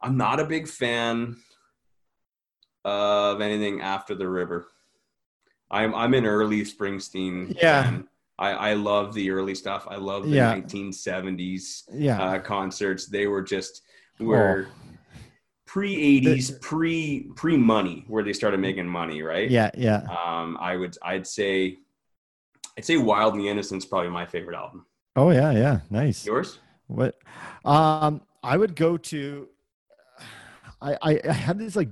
I'm 0.00 0.16
not 0.16 0.40
a 0.40 0.44
big 0.46 0.66
fan 0.68 1.36
of 2.86 3.40
anything 3.42 3.82
after 3.82 4.14
the 4.14 4.26
river 4.28 4.68
I'm 5.70 5.94
I'm 5.94 6.14
an 6.14 6.26
early 6.26 6.62
Springsteen 6.62 7.54
Yeah. 7.56 7.82
fan. 7.84 8.08
I, 8.38 8.50
I 8.70 8.74
love 8.74 9.14
the 9.14 9.30
early 9.30 9.54
stuff. 9.54 9.86
I 9.90 9.96
love 9.96 10.22
the 10.24 10.36
Yeah. 10.36 10.54
1970s 10.54 11.84
yeah 11.92 12.22
uh, 12.22 12.38
concerts. 12.38 13.06
They 13.06 13.26
were 13.26 13.42
just 13.42 13.82
were 14.20 14.66
pre 15.66 16.20
80s, 16.22 16.60
pre 16.60 17.30
pre 17.36 17.56
money, 17.56 18.04
where 18.08 18.22
they 18.22 18.32
started 18.32 18.60
making 18.60 18.86
money, 18.88 19.22
right? 19.22 19.50
yeah 19.50 19.70
yeah 19.76 20.02
Um, 20.08 20.56
I 20.60 20.76
would 20.76 20.96
I'd 21.02 21.26
say 21.26 21.78
I'd 22.76 22.84
say 22.84 22.96
Wild 22.96 23.34
and 23.34 23.42
the 23.42 23.48
Innocent's 23.48 23.84
probably 23.84 24.10
my 24.10 24.24
favorite 24.26 24.56
album. 24.56 24.86
oh 25.16 25.30
yeah 25.30 25.50
yeah 25.52 25.80
nice 25.90 26.24
Yours? 26.24 26.58
What? 26.86 27.18
Um, 27.66 28.22
I 28.42 28.56
would 28.56 28.74
go 28.74 28.96
to. 28.96 29.48
I 30.80 30.96
I, 31.02 31.20
I 31.28 31.32
have 31.32 31.58
this 31.58 31.76
like 31.76 31.90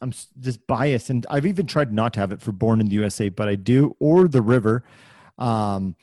I'm 0.00 0.12
just 0.40 0.66
biased, 0.66 1.10
and 1.10 1.26
I've 1.28 1.46
even 1.46 1.66
tried 1.66 1.92
not 1.92 2.14
to 2.14 2.20
have 2.20 2.32
it 2.32 2.40
for 2.40 2.52
Born 2.52 2.80
in 2.80 2.86
the 2.86 2.94
USA, 2.94 3.28
but 3.28 3.48
I 3.48 3.54
do. 3.54 3.96
Or 3.98 4.28
The 4.28 4.42
River. 4.42 4.84
Um, 5.38 5.96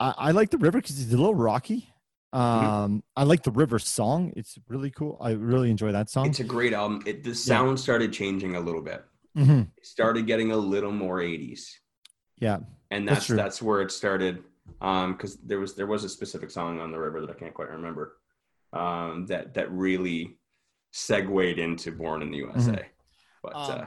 I, 0.00 0.14
I 0.16 0.30
like 0.30 0.50
The 0.50 0.58
River 0.58 0.78
because 0.80 1.00
it's 1.00 1.12
a 1.12 1.16
little 1.16 1.34
rocky. 1.34 1.92
Um, 2.32 3.02
I 3.16 3.24
like 3.24 3.42
The 3.42 3.50
River 3.50 3.78
song. 3.78 4.32
It's 4.36 4.58
really 4.68 4.90
cool. 4.90 5.18
I 5.20 5.32
really 5.32 5.70
enjoy 5.70 5.92
that 5.92 6.10
song. 6.10 6.26
It's 6.26 6.40
a 6.40 6.44
great 6.44 6.72
album. 6.72 7.02
It 7.06 7.24
the 7.24 7.34
sound 7.34 7.80
started 7.80 8.12
changing 8.12 8.56
a 8.56 8.60
little 8.60 8.82
bit. 8.82 9.04
hmm 9.34 9.62
It 9.76 9.86
started 9.86 10.26
getting 10.26 10.52
a 10.52 10.56
little 10.56 10.92
more 10.92 11.18
80s. 11.18 11.70
Yeah. 12.38 12.58
and 12.90 13.08
That's 13.08 13.26
that's 13.26 13.36
that's, 13.36 13.62
where 13.62 13.80
it 13.80 13.90
started 13.90 14.44
um 14.80 15.12
because 15.12 15.36
there 15.38 15.58
was 15.58 15.74
there 15.74 15.86
was 15.86 16.04
a 16.04 16.08
specific 16.08 16.50
song 16.50 16.78
on 16.80 16.92
the 16.92 16.98
river 16.98 17.20
that 17.22 17.30
i 17.30 17.32
can't 17.32 17.54
quite 17.54 17.70
remember 17.70 18.18
um 18.74 19.24
that 19.26 19.54
that 19.54 19.72
really 19.72 20.37
segued 20.98 21.58
into 21.58 21.92
born 21.92 22.22
in 22.22 22.30
the 22.30 22.38
usa 22.38 22.86
But 23.42 23.54
Um, 23.54 23.80
uh, 23.80 23.86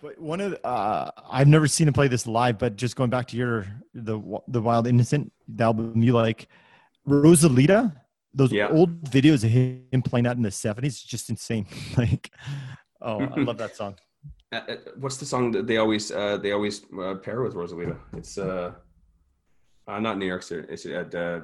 But 0.00 0.18
one 0.18 0.40
of 0.40 0.50
the, 0.52 0.66
uh, 0.66 1.10
I've 1.30 1.46
never 1.46 1.68
seen 1.68 1.86
him 1.88 1.94
play 1.94 2.08
this 2.08 2.26
live, 2.26 2.58
but 2.58 2.74
just 2.76 2.96
going 2.96 3.10
back 3.10 3.26
to 3.28 3.36
your 3.36 3.66
the 3.94 4.16
the 4.48 4.60
Wild 4.60 4.86
Innocent, 4.86 5.32
the 5.46 5.64
album 5.64 6.02
you 6.02 6.12
like, 6.12 6.48
Rosalita, 7.06 7.80
those 8.34 8.52
Yeah. 8.52 8.68
old 8.68 8.90
videos 9.04 9.44
of 9.44 9.50
him 9.50 10.02
playing 10.02 10.24
that 10.24 10.36
in 10.36 10.42
the 10.42 10.50
seventies, 10.50 11.00
just 11.02 11.30
insane. 11.30 11.66
like, 11.96 12.30
oh, 13.00 13.18
I 13.20 13.40
love 13.42 13.58
that 13.58 13.76
song. 13.76 13.94
uh, 14.52 14.56
uh, 14.56 14.76
what's 15.02 15.18
the 15.18 15.26
song 15.26 15.52
that 15.52 15.66
they 15.68 15.78
always 15.78 16.10
uh, 16.10 16.36
they 16.36 16.52
always 16.52 16.76
uh, 17.04 17.14
pair 17.26 17.42
with 17.42 17.54
Rosalita? 17.54 17.96
It's 18.20 18.38
uh, 18.38 18.72
uh 19.86 20.00
not 20.00 20.18
New 20.18 20.26
York 20.26 20.42
City. 20.42 20.66
It's 20.68 20.86
at 20.86 21.14
uh, 21.14 21.40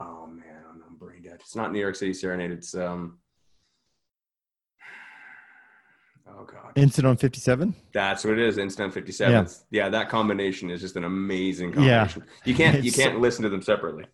oh 0.00 0.26
man, 0.26 0.62
I'm 0.86 0.96
brain 0.96 1.22
dead. 1.22 1.38
It's 1.44 1.56
not 1.56 1.72
New 1.72 1.80
York 1.86 1.96
City 1.96 2.14
Serenade. 2.14 2.52
It's 2.52 2.74
um. 2.74 3.18
Oh 6.38 6.44
god, 6.44 6.72
Incident 6.76 7.10
on 7.10 7.16
fifty 7.16 7.40
seven. 7.40 7.74
that's 7.92 8.24
what 8.24 8.34
it 8.34 8.38
is. 8.40 8.58
Incident 8.58 8.92
Fifty 8.92 9.12
Seven. 9.12 9.32
Yeah. 9.32 9.40
Yeah. 9.70 9.84
yeah, 9.84 9.88
that 9.90 10.08
combination 10.10 10.70
is 10.70 10.80
just 10.82 10.96
an 10.96 11.04
amazing 11.04 11.70
Yeah. 11.70 12.06
combination. 12.08 12.24
You 12.44 12.54
can't 12.54 12.84
you 12.84 12.92
can't 12.92 13.20
listen 13.20 13.42
to 13.44 13.48
them 13.48 13.62
separately. 13.62 14.04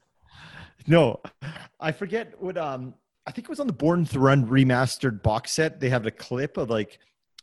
No, 0.86 1.20
I 1.80 1.92
forget 1.92 2.34
what. 2.40 2.56
Um, 2.58 2.94
I 3.26 3.30
think 3.30 3.46
it 3.46 3.50
was 3.50 3.60
on 3.60 3.66
the 3.68 3.72
Born 3.72 4.04
to 4.06 4.18
Run 4.18 4.46
remastered 4.48 5.22
box 5.22 5.52
set. 5.52 5.78
They 5.80 5.88
have 5.90 6.06
a 6.06 6.10
clip 6.10 6.56
of 6.56 6.70
like 6.70 6.98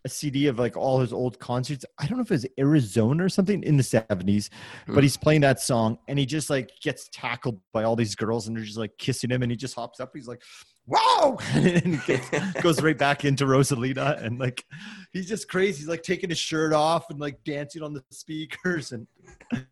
a 0.06 0.10
CD 0.10 0.48
of 0.48 0.60
like 0.60 0.76
all 0.78 1.00
his 1.00 1.12
old 1.14 1.40
concerts. 1.40 1.86
I 1.98 2.06
don't 2.06 2.18
know 2.18 2.22
if 2.24 2.32
it 2.32 2.36
was 2.36 2.46
Arizona 2.58 3.26
or 3.26 3.30
something 3.30 3.64
in 3.64 3.76
the 3.78 3.84
seventies, 3.84 4.50
Hmm. 4.86 4.96
but 4.96 5.04
he's 5.04 5.18
playing 5.18 5.42
that 5.42 5.60
song 5.62 5.98
and 6.08 6.18
he 6.20 6.26
just 6.26 6.50
like 6.50 6.70
gets 6.82 7.10
tackled 7.14 7.60
by 7.74 7.84
all 7.84 7.96
these 7.96 8.16
girls 8.16 8.48
and 8.48 8.56
they're 8.58 8.64
just 8.64 8.78
like 8.78 8.98
kissing 8.98 9.30
him 9.30 9.42
and 9.42 9.52
he 9.52 9.58
just 9.58 9.76
hops 9.76 10.00
up. 10.00 10.12
He's 10.14 10.28
like, 10.28 10.42
"Wow!" 10.90 11.38
and 11.54 12.04
gets, 12.06 12.30
goes 12.62 12.82
right 12.82 12.98
back 12.98 13.24
into 13.26 13.46
Rosalita 13.46 14.22
and 14.24 14.40
like 14.40 14.66
he's 15.14 15.28
just 15.28 15.48
crazy. 15.48 15.80
He's 15.80 15.88
like 15.88 16.04
taking 16.04 16.30
his 16.30 16.40
shirt 16.40 16.74
off 16.74 17.10
and 17.10 17.20
like 17.20 17.44
dancing 17.46 17.84
on 17.84 17.94
the 17.94 18.04
speakers 18.12 18.92
and 18.92 19.08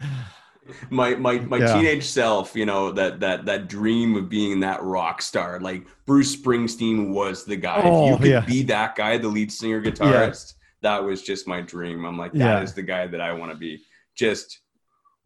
my 0.89 1.15
my 1.15 1.39
my 1.39 1.57
Yeah. 1.57 1.73
teenage 1.73 2.03
self, 2.05 2.55
you 2.55 2.65
know, 2.65 2.91
that 2.91 3.19
that 3.21 3.45
that 3.45 3.67
dream 3.67 4.15
of 4.15 4.29
being 4.29 4.59
that 4.61 4.83
rock 4.83 5.21
star. 5.21 5.59
Like 5.59 5.85
Bruce 6.05 6.35
Springsteen 6.35 7.09
was 7.09 7.45
the 7.45 7.55
guy. 7.55 7.81
Oh, 7.83 8.05
if 8.05 8.09
you 8.09 8.13
oh, 8.13 8.17
could 8.17 8.27
yeah. 8.27 8.45
be 8.45 8.63
that 8.63 8.95
guy, 8.95 9.17
the 9.17 9.27
lead 9.27 9.51
singer 9.51 9.81
guitarist, 9.81 10.53
that 10.81 11.03
was 11.03 11.21
just 11.23 11.47
my 11.47 11.61
dream. 11.61 12.05
I'm 12.05 12.17
like, 12.17 12.33
that 12.33 12.63
is 12.63 12.71
Yeah. 12.71 12.75
the 12.75 12.81
guy 12.83 13.07
that 13.07 13.21
I 13.21 13.33
want 13.33 13.51
to 13.51 13.57
be. 13.57 13.81
Just 14.15 14.59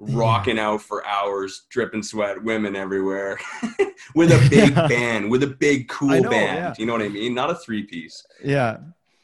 Yeah. 0.08 0.18
rocking 0.18 0.58
out 0.60 0.82
for 0.82 1.06
hours, 1.06 1.64
dripping 1.70 2.02
sweat, 2.04 2.42
women 2.44 2.76
everywhere, 2.76 3.38
with 4.16 4.32
a 4.32 4.48
big 4.50 4.76
Yeah. 4.76 4.88
band, 4.88 5.30
with 5.30 5.44
a 5.44 5.48
big 5.48 5.88
cool 5.90 6.10
know, 6.22 6.30
band. 6.30 6.58
yeah. 6.58 6.74
You 6.78 6.86
know 6.88 6.94
what 6.94 7.02
I 7.04 7.10
mean? 7.10 7.34
Not 7.36 7.50
a 7.52 7.56
three 7.56 7.84
piece. 7.84 8.26
yeah. 8.44 8.78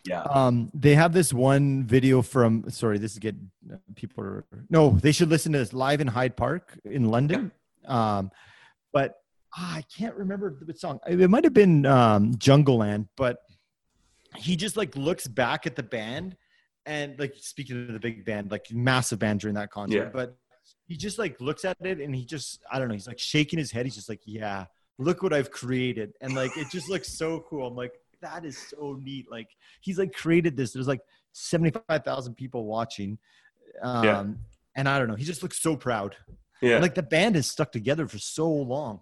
Yeah. 0.06 0.22
Um, 0.22 0.72
they 0.74 0.96
have 0.96 1.12
this 1.12 1.34
one 1.34 1.84
video 1.84 2.22
from. 2.22 2.70
Sorry, 2.70 2.98
this 2.98 3.12
is 3.12 3.20
getting 3.20 3.52
people 3.96 4.24
are 4.24 4.46
no. 4.70 4.92
They 4.92 5.12
should 5.12 5.28
listen 5.30 5.52
to 5.52 5.58
this 5.58 5.74
live 5.74 6.00
in 6.00 6.08
Hyde 6.08 6.38
Park 6.38 6.80
in 6.86 7.10
London. 7.10 7.52
Um, 7.86 8.32
but 8.94 9.16
ah, 9.58 9.76
I 9.76 9.82
can't 9.94 10.16
remember 10.16 10.56
the 10.62 10.74
song. 10.74 11.00
It 11.08 11.30
might 11.30 11.44
have 11.44 11.54
been 11.54 11.86
um, 11.86 12.36
Jungleland, 12.36 13.10
but 13.18 13.40
he 14.38 14.56
just 14.56 14.78
like 14.78 14.96
looks 14.96 15.28
back 15.28 15.68
at 15.68 15.76
the 15.76 15.84
band 15.84 16.38
and 16.86 17.20
like 17.20 17.34
speaking 17.42 17.88
of 17.88 17.92
the 17.92 18.00
big 18.00 18.24
band, 18.24 18.50
like 18.50 18.68
massive 18.72 19.20
band 19.20 19.42
during 19.42 19.56
that 19.56 19.72
concert. 19.72 19.98
Yeah. 19.98 20.10
But 20.14 20.38
he 20.88 20.96
just 20.98 21.20
like 21.20 21.40
looks 21.42 21.66
at 21.66 21.78
it 21.82 22.00
and 22.00 22.16
he 22.16 22.26
just 22.26 22.64
I 22.72 22.80
don't 22.80 22.88
know. 22.88 22.94
He's 22.94 23.08
like 23.08 23.20
shaking 23.20 23.60
his 23.60 23.72
head. 23.72 23.86
He's 23.86 23.96
just 23.96 24.10
like, 24.10 24.22
yeah, 24.26 24.66
look 24.98 25.22
what 25.22 25.34
I've 25.34 25.52
created, 25.52 26.14
and 26.22 26.34
like 26.34 26.56
it 26.58 26.68
just 26.72 26.90
looks 26.90 27.10
so 27.10 27.46
cool. 27.50 27.68
I'm 27.68 27.76
like, 27.76 27.94
that 28.22 28.46
is 28.46 28.58
so 28.58 28.98
neat. 29.02 29.30
Like 29.30 29.50
he's 29.82 30.00
like 30.00 30.14
created 30.14 30.56
this. 30.58 30.72
There's 30.72 30.88
like 30.88 31.02
75,000 31.34 32.34
people 32.36 32.66
watching. 32.66 33.18
Um, 33.82 34.04
Yeah. 34.04 34.26
And 34.76 34.88
I 34.88 35.00
don't 35.00 35.08
know. 35.08 35.16
He 35.16 35.24
just 35.24 35.42
looks 35.44 35.60
so 35.60 35.76
proud. 35.76 36.16
Yeah. 36.62 36.80
Like 36.80 36.96
the 36.96 37.04
band 37.04 37.36
is 37.36 37.48
stuck 37.48 37.72
together 37.72 38.08
for 38.08 38.20
so 38.20 38.48
long. 38.50 39.02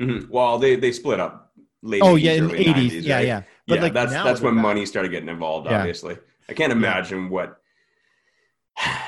Mhm. 0.00 0.28
Well, 0.28 0.58
they 0.58 0.76
they 0.76 0.92
split 0.92 1.20
up 1.20 1.52
late. 1.82 2.02
Oh 2.02 2.14
80s, 2.14 2.22
yeah, 2.22 2.32
in 2.32 2.48
the 2.48 2.54
early 2.54 2.64
80s. 2.64 2.74
90s, 2.74 3.02
yeah, 3.02 3.16
right? 3.16 3.26
yeah. 3.26 3.42
yeah, 3.66 3.82
like, 3.82 3.92
that's 3.92 4.12
that's 4.12 4.40
when 4.40 4.54
back. 4.54 4.62
money 4.62 4.86
started 4.86 5.10
getting 5.10 5.28
involved. 5.28 5.68
Yeah. 5.68 5.78
Obviously, 5.78 6.16
I 6.48 6.52
can't 6.54 6.72
imagine 6.72 7.28
what 7.30 7.60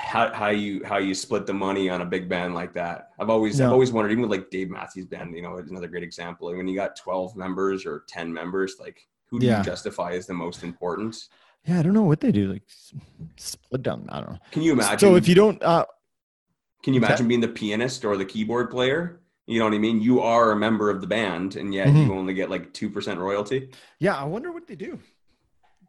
how, 0.09 0.33
how 0.33 0.49
you 0.49 0.83
how 0.85 0.97
you 0.97 1.15
split 1.15 1.45
the 1.47 1.53
money 1.53 1.91
on 1.91 2.01
a 2.01 2.05
big 2.05 2.29
band 2.29 2.55
like 2.55 2.73
that. 2.73 3.11
I've 3.19 3.29
always 3.29 3.61
I've 3.61 3.73
always 3.73 3.93
wondered, 3.93 4.11
even 4.13 4.23
with 4.23 4.31
like 4.31 4.49
Dave 4.51 4.71
Matthews 4.71 5.05
Band, 5.07 5.35
you 5.37 5.43
know, 5.43 5.57
it's 5.59 5.71
another 5.71 5.87
great 5.89 6.03
example. 6.03 6.49
When 6.49 6.67
you 6.67 6.75
got 6.75 6.97
twelve 6.97 7.37
members 7.37 7.85
or 7.85 8.05
ten 8.09 8.33
members, 8.33 8.77
like 8.81 9.07
who 9.27 9.39
do 9.39 9.47
Yeah. 9.47 9.59
you 9.59 9.65
justify 9.65 10.13
as 10.13 10.27
the 10.27 10.33
most 10.35 10.63
important? 10.65 11.15
Yeah, 11.67 11.79
I 11.79 11.83
don't 11.83 11.93
know 11.93 12.03
what 12.05 12.21
they 12.21 12.33
do. 12.33 12.51
Like 12.53 12.63
split 13.37 13.83
down. 13.83 14.07
I 14.09 14.21
don't 14.21 14.31
know. 14.33 14.39
Can 14.51 14.63
you 14.63 14.73
imagine? 14.73 14.99
So 14.99 15.17
if 15.17 15.29
you 15.29 15.35
don't, 15.35 15.63
uh, 15.63 15.85
can 16.83 16.95
you 16.95 17.01
What's 17.01 17.09
that? 17.09 17.13
imagine 17.21 17.29
being 17.29 17.41
the 17.43 17.49
pianist 17.49 18.05
or 18.07 18.17
the 18.17 18.25
keyboard 18.25 18.71
player? 18.71 19.21
You 19.47 19.59
know 19.59 19.67
what 19.67 19.75
I 19.75 19.79
mean? 19.79 20.01
You 20.01 20.21
are 20.21 20.53
a 20.53 20.57
member 20.57 20.89
of 20.89 21.01
the 21.03 21.07
band, 21.07 21.57
and 21.57 21.75
yet 21.75 21.89
Mhm. 21.89 22.07
you 22.07 22.15
only 22.15 22.33
get 22.33 22.49
like 22.49 22.73
two 22.73 22.89
percent 22.89 23.21
royalty. 23.21 23.71
yeah, 23.99 24.17
I 24.17 24.25
wonder 24.25 24.53
what 24.53 24.67
they 24.67 24.77
do. 24.77 24.99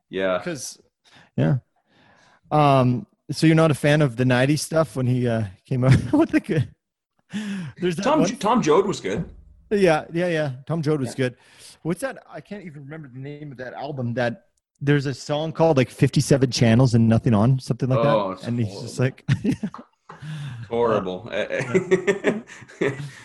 Yeah. 0.10 0.40
Because, 0.40 0.78
yeah. 1.38 1.58
Um. 2.52 3.06
So 3.32 3.46
you're 3.48 3.56
not 3.56 3.72
a 3.72 3.76
fan 3.76 4.02
of 4.02 4.16
the 4.16 4.24
'90s 4.24 4.60
stuff 4.60 4.96
when 4.96 5.06
he 5.08 5.28
uh, 5.28 5.44
came 5.66 5.84
out 5.84 6.14
with 6.14 6.32
the 6.32 6.40
good. 6.40 6.70
There's 7.80 7.96
Tom 7.96 8.22
one- 8.22 8.36
Tom 8.38 8.62
Joad 8.62 8.86
was 8.88 9.00
good. 9.00 9.30
Yeah, 9.70 10.06
yeah, 10.12 10.28
yeah. 10.28 10.52
Tom 10.66 10.82
Joad 10.82 11.00
was 11.00 11.14
good. 11.14 11.36
What's 11.84 12.02
that? 12.02 12.24
I 12.30 12.42
can't 12.42 12.66
even 12.66 12.84
remember 12.86 13.08
the 13.08 13.20
name 13.20 13.52
of 13.52 13.58
that 13.60 13.74
album. 13.74 14.16
That 14.16 14.46
there's 14.82 15.06
a 15.06 15.14
song 15.14 15.52
called 15.52 15.78
like 15.78 15.90
57 15.92 16.50
Channels 16.50 16.96
and 16.96 17.08
Nothing 17.08 17.34
On, 17.36 17.60
something 17.60 17.88
like 17.88 18.00
Oh, 18.00 18.30
that. 18.30 18.38
it's 18.38 18.48
And 18.48 18.60
he's 18.60 18.82
just 18.82 19.00
like, 19.00 19.24
horrible 20.70 21.28
and 21.32 22.44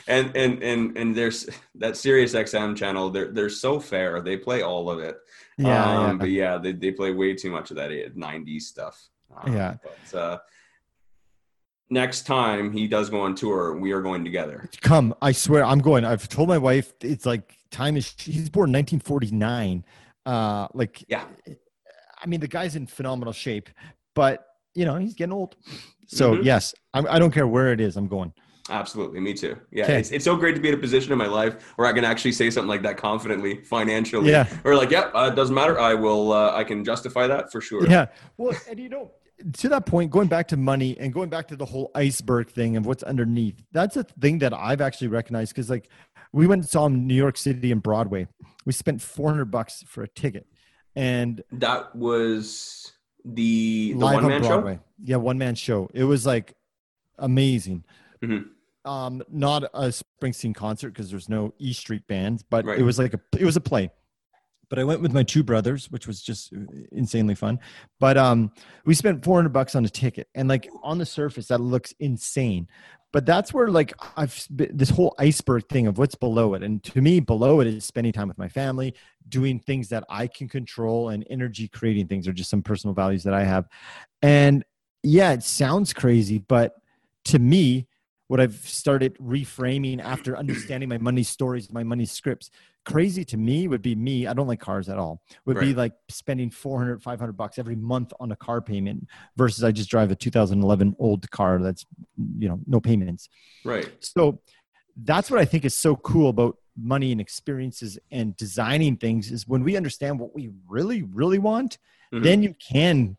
and 0.06 0.36
and 0.36 0.96
and 0.96 1.14
there's 1.14 1.48
that 1.74 1.96
Sirius 1.96 2.34
XM 2.34 2.76
channel 2.76 3.10
they're 3.10 3.32
they're 3.32 3.50
so 3.50 3.78
fair 3.80 4.20
they 4.22 4.36
play 4.36 4.62
all 4.62 4.88
of 4.88 4.98
it 5.00 5.16
yeah, 5.58 5.84
um, 5.84 6.06
yeah. 6.10 6.14
but 6.14 6.30
yeah 6.30 6.58
they, 6.58 6.72
they 6.72 6.90
play 6.90 7.10
way 7.12 7.34
too 7.34 7.50
much 7.50 7.70
of 7.70 7.76
that 7.76 7.90
90s 7.90 8.62
stuff 8.62 9.08
Um, 9.36 9.52
Yeah. 9.52 9.76
but 9.82 10.18
uh 10.18 10.38
next 11.90 12.22
time 12.26 12.72
he 12.72 12.88
does 12.88 13.10
go 13.10 13.20
on 13.20 13.34
tour 13.34 13.76
we 13.76 13.92
are 13.92 14.00
going 14.02 14.24
together 14.24 14.68
Come, 14.80 15.14
I 15.22 15.32
swear, 15.32 15.64
I'm 15.64 15.78
going. 15.80 16.04
I've 16.04 16.28
told 16.28 16.48
my 16.48 16.58
wife 16.58 16.92
it's 17.00 17.26
like 17.26 17.56
time 17.70 17.96
is. 17.96 18.14
He's 18.18 18.48
born 18.50 18.70
1949. 18.72 19.84
Uh, 20.26 20.68
like, 20.74 21.04
yeah 21.08 21.24
I 22.22 22.26
mean, 22.26 22.40
the 22.40 22.48
guy's 22.48 22.74
in 22.76 22.86
phenomenal 22.86 23.32
shape, 23.32 23.68
but 24.14 24.46
you 24.74 24.84
know 24.84 24.96
he's 24.96 25.14
getting 25.14 25.32
old. 25.32 25.56
So 26.06 26.36
Mhm. 26.36 26.44
yes, 26.44 26.74
I'm, 26.94 27.06
I 27.08 27.18
don't 27.18 27.30
care 27.32 27.46
where 27.46 27.72
it 27.72 27.80
is. 27.80 27.96
I'm 27.96 28.08
going. 28.08 28.32
Absolutely 28.70 29.20
me 29.20 29.34
too 29.34 29.56
yeah 29.70 29.84
Okay. 29.84 29.98
it's, 30.00 30.10
it's 30.10 30.24
so 30.24 30.36
great 30.36 30.54
to 30.54 30.60
be 30.60 30.68
in 30.68 30.74
a 30.74 30.78
position 30.78 31.12
in 31.12 31.18
my 31.18 31.26
life 31.26 31.62
where 31.76 31.86
i 31.86 31.92
can 31.92 32.04
actually 32.04 32.32
say 32.32 32.48
something 32.50 32.68
like 32.68 32.82
that 32.82 32.96
confidently 32.96 33.62
financially 33.64 34.30
Yeah. 34.30 34.48
or 34.64 34.74
like 34.74 34.90
yep 34.90 35.12
uh, 35.14 35.30
it 35.32 35.36
doesn't 35.36 35.54
matter 35.54 35.78
i 35.78 35.92
will 35.94 36.32
uh, 36.32 36.52
i 36.56 36.64
can 36.64 36.82
justify 36.84 37.26
that 37.26 37.52
for 37.52 37.60
sure 37.60 37.86
Yeah. 37.86 38.06
Well, 38.38 38.56
and 38.68 38.78
you 38.78 38.88
know, 38.88 39.10
to 39.54 39.68
that 39.68 39.84
point, 39.84 40.10
going 40.10 40.28
back 40.28 40.48
to 40.48 40.56
money 40.56 40.96
and 40.98 41.12
going 41.12 41.28
back 41.28 41.48
to 41.48 41.56
the 41.56 41.64
whole 41.64 41.90
iceberg 41.94 42.48
thing 42.48 42.76
and 42.76 42.86
what's 42.86 43.02
underneath, 43.02 43.62
that's 43.72 43.96
a 43.96 44.04
thing 44.04 44.38
that 44.38 44.54
I've 44.54 44.80
actually 44.80 45.08
recognized 45.08 45.52
because, 45.52 45.68
like, 45.68 45.88
we 46.32 46.46
went 46.46 46.62
and 46.62 46.68
saw 46.68 46.86
him 46.86 46.94
in 46.94 47.06
New 47.08 47.14
York 47.16 47.36
City 47.36 47.72
and 47.72 47.82
Broadway. 47.82 48.28
We 48.64 48.72
spent 48.72 49.02
400 49.02 49.46
bucks 49.50 49.82
for 49.88 50.02
a 50.04 50.08
ticket 50.08 50.46
and 50.94 51.42
that 51.52 51.94
was 51.96 52.92
the 53.24 53.92
the 53.92 53.98
live 53.98 54.14
one 54.14 54.24
on 54.24 54.30
man 54.30 54.42
show 54.42 54.48
Broadway. 54.48 54.78
Yeah, 55.02 55.16
one 55.16 55.36
man 55.36 55.54
show. 55.56 55.90
It 55.92 56.04
was 56.04 56.24
like 56.24 56.54
amazing. 57.18 57.84
Mhm. 58.26 58.48
Um, 58.84 59.22
not 59.30 59.64
a 59.72 59.88
Springsteen 59.88 60.54
concert 60.54 60.90
because 60.90 61.10
there's 61.10 61.28
no 61.28 61.54
E 61.58 61.72
Street 61.72 62.06
band, 62.06 62.44
but 62.50 62.64
Right. 62.66 62.78
it 62.78 62.82
was 62.82 62.98
like 62.98 63.14
a 63.14 63.20
it 63.38 63.44
was 63.44 63.56
a 63.56 63.60
play. 63.60 63.90
But 64.70 64.78
I 64.78 64.84
went 64.84 65.02
with 65.02 65.12
my 65.12 65.22
two 65.22 65.42
brothers, 65.42 65.90
which 65.90 66.06
was 66.06 66.22
just 66.22 66.52
insanely 66.90 67.34
fun. 67.34 67.60
But 68.00 68.16
um, 68.16 68.50
we 68.84 68.94
spent 68.94 69.24
400 69.24 69.50
bucks 69.50 69.74
on 69.74 69.84
a 69.84 69.88
ticket, 69.88 70.28
and 70.34 70.48
like 70.48 70.68
on 70.82 70.98
the 70.98 71.06
surface, 71.06 71.48
that 71.48 71.60
looks 71.60 71.92
insane. 72.00 72.66
But 73.12 73.24
that's 73.26 73.54
where 73.54 73.68
like 73.68 73.92
I've 74.16 74.46
this 74.50 74.90
whole 74.90 75.14
iceberg 75.18 75.68
thing 75.68 75.86
of 75.86 75.96
what's 75.98 76.14
below 76.16 76.54
it, 76.54 76.62
and 76.62 76.82
to 76.84 77.00
me, 77.00 77.20
below 77.20 77.60
it 77.60 77.66
is 77.68 77.84
spending 77.84 78.12
time 78.12 78.26
with 78.28 78.38
my 78.38 78.48
family, 78.48 78.94
doing 79.28 79.60
things 79.60 79.88
that 79.90 80.04
I 80.08 80.26
can 80.26 80.48
control, 80.48 81.10
and 81.10 81.24
energy 81.30 81.68
creating 81.68 82.08
things 82.08 82.26
are 82.26 82.32
just 82.32 82.50
some 82.50 82.62
personal 82.62 82.92
values 82.92 83.22
that 83.24 83.34
I 83.34 83.44
have. 83.44 83.68
And 84.20 84.64
yeah, 85.02 85.32
it 85.32 85.42
sounds 85.42 85.92
crazy, 85.92 86.38
but 86.38 86.74
to 87.26 87.38
me, 87.38 87.86
what 88.34 88.40
I've 88.40 88.68
started 88.68 89.16
reframing 89.18 90.02
after 90.02 90.36
understanding 90.36 90.88
my 90.88 90.98
money 90.98 91.22
stories, 91.22 91.70
my 91.70 91.84
money 91.84 92.04
scripts, 92.04 92.50
crazy 92.84 93.24
to 93.26 93.36
me 93.36 93.68
would 93.68 93.80
be 93.80 93.94
me. 93.94 94.26
I 94.26 94.32
don't 94.32 94.48
like 94.48 94.58
cars 94.58 94.88
at 94.88 94.98
all. 94.98 95.22
Would 95.46 95.60
be 95.60 95.72
like 95.72 95.92
spending 96.08 96.50
400, 96.50 97.00
500 97.00 97.32
bucks 97.34 97.60
every 97.60 97.76
month 97.76 98.12
on 98.18 98.32
a 98.32 98.36
car 98.36 98.60
payment 98.60 99.06
versus 99.36 99.62
I 99.62 99.70
just 99.70 99.88
drive 99.88 100.10
a 100.10 100.16
2011 100.16 100.96
old 100.98 101.30
car 101.30 101.62
that's, 101.62 101.86
you 102.36 102.48
know, 102.48 102.58
no 102.66 102.80
payments. 102.80 103.28
right 103.64 103.88
So 104.00 104.40
that's 104.96 105.30
what 105.30 105.38
I 105.38 105.44
think 105.44 105.64
is 105.64 105.76
so 105.76 105.94
cool 105.94 106.28
about 106.28 106.56
money 106.76 107.12
and 107.12 107.20
experiences 107.20 108.00
and 108.10 108.36
designing 108.36 108.96
things 108.96 109.30
is 109.30 109.46
when 109.46 109.62
we 109.62 109.76
understand 109.76 110.18
what 110.18 110.34
we 110.34 110.50
really 110.68 111.04
really 111.04 111.38
want 111.38 111.78
mm-hmm. 112.12 112.24
then 112.24 112.42
you 112.42 112.52
can 112.54 113.16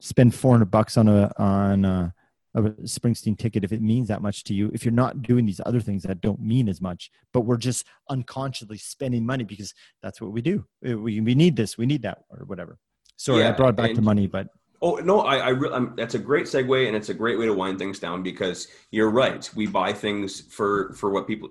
spend 0.00 0.34
400 0.34 0.70
bucks 0.70 0.96
on 0.96 1.08
a 1.08 1.30
on 1.36 1.84
a, 1.84 2.14
a 2.54 2.70
springsteen 2.82 3.36
ticket 3.36 3.64
if 3.64 3.72
it 3.72 3.82
means 3.82 4.08
that 4.08 4.22
much 4.22 4.44
to 4.44 4.54
you 4.54 4.70
if 4.72 4.84
you're 4.84 4.92
not 4.92 5.22
doing 5.22 5.44
these 5.44 5.60
other 5.66 5.80
things 5.80 6.02
that 6.02 6.20
don't 6.20 6.40
mean 6.40 6.68
as 6.68 6.80
much 6.80 7.10
but 7.32 7.40
we're 7.40 7.56
just 7.56 7.86
unconsciously 8.10 8.78
spending 8.78 9.26
money 9.26 9.44
because 9.44 9.74
that's 10.02 10.20
what 10.20 10.32
we 10.32 10.40
do 10.40 10.64
we, 10.82 11.20
we 11.20 11.34
need 11.34 11.56
this 11.56 11.76
we 11.76 11.86
need 11.86 12.02
that 12.02 12.18
or 12.30 12.44
whatever 12.46 12.78
sorry 13.16 13.40
yeah, 13.40 13.48
i 13.48 13.52
brought 13.52 13.76
back 13.76 13.94
to 13.94 14.02
money 14.02 14.26
but 14.26 14.48
Oh 14.84 14.96
no, 14.96 15.20
I, 15.20 15.36
I 15.38 15.48
re- 15.48 15.70
I'm, 15.72 15.94
that's 15.96 16.14
a 16.14 16.18
great 16.18 16.44
segue, 16.44 16.86
and 16.86 16.94
it's 16.94 17.08
a 17.08 17.14
great 17.14 17.38
way 17.38 17.46
to 17.46 17.54
wind 17.54 17.78
things 17.78 17.98
down 17.98 18.22
because 18.22 18.68
you're 18.90 19.08
right. 19.08 19.48
We 19.56 19.66
buy 19.66 19.94
things 19.94 20.42
for 20.42 20.92
for 20.92 21.08
what 21.08 21.26
people 21.26 21.48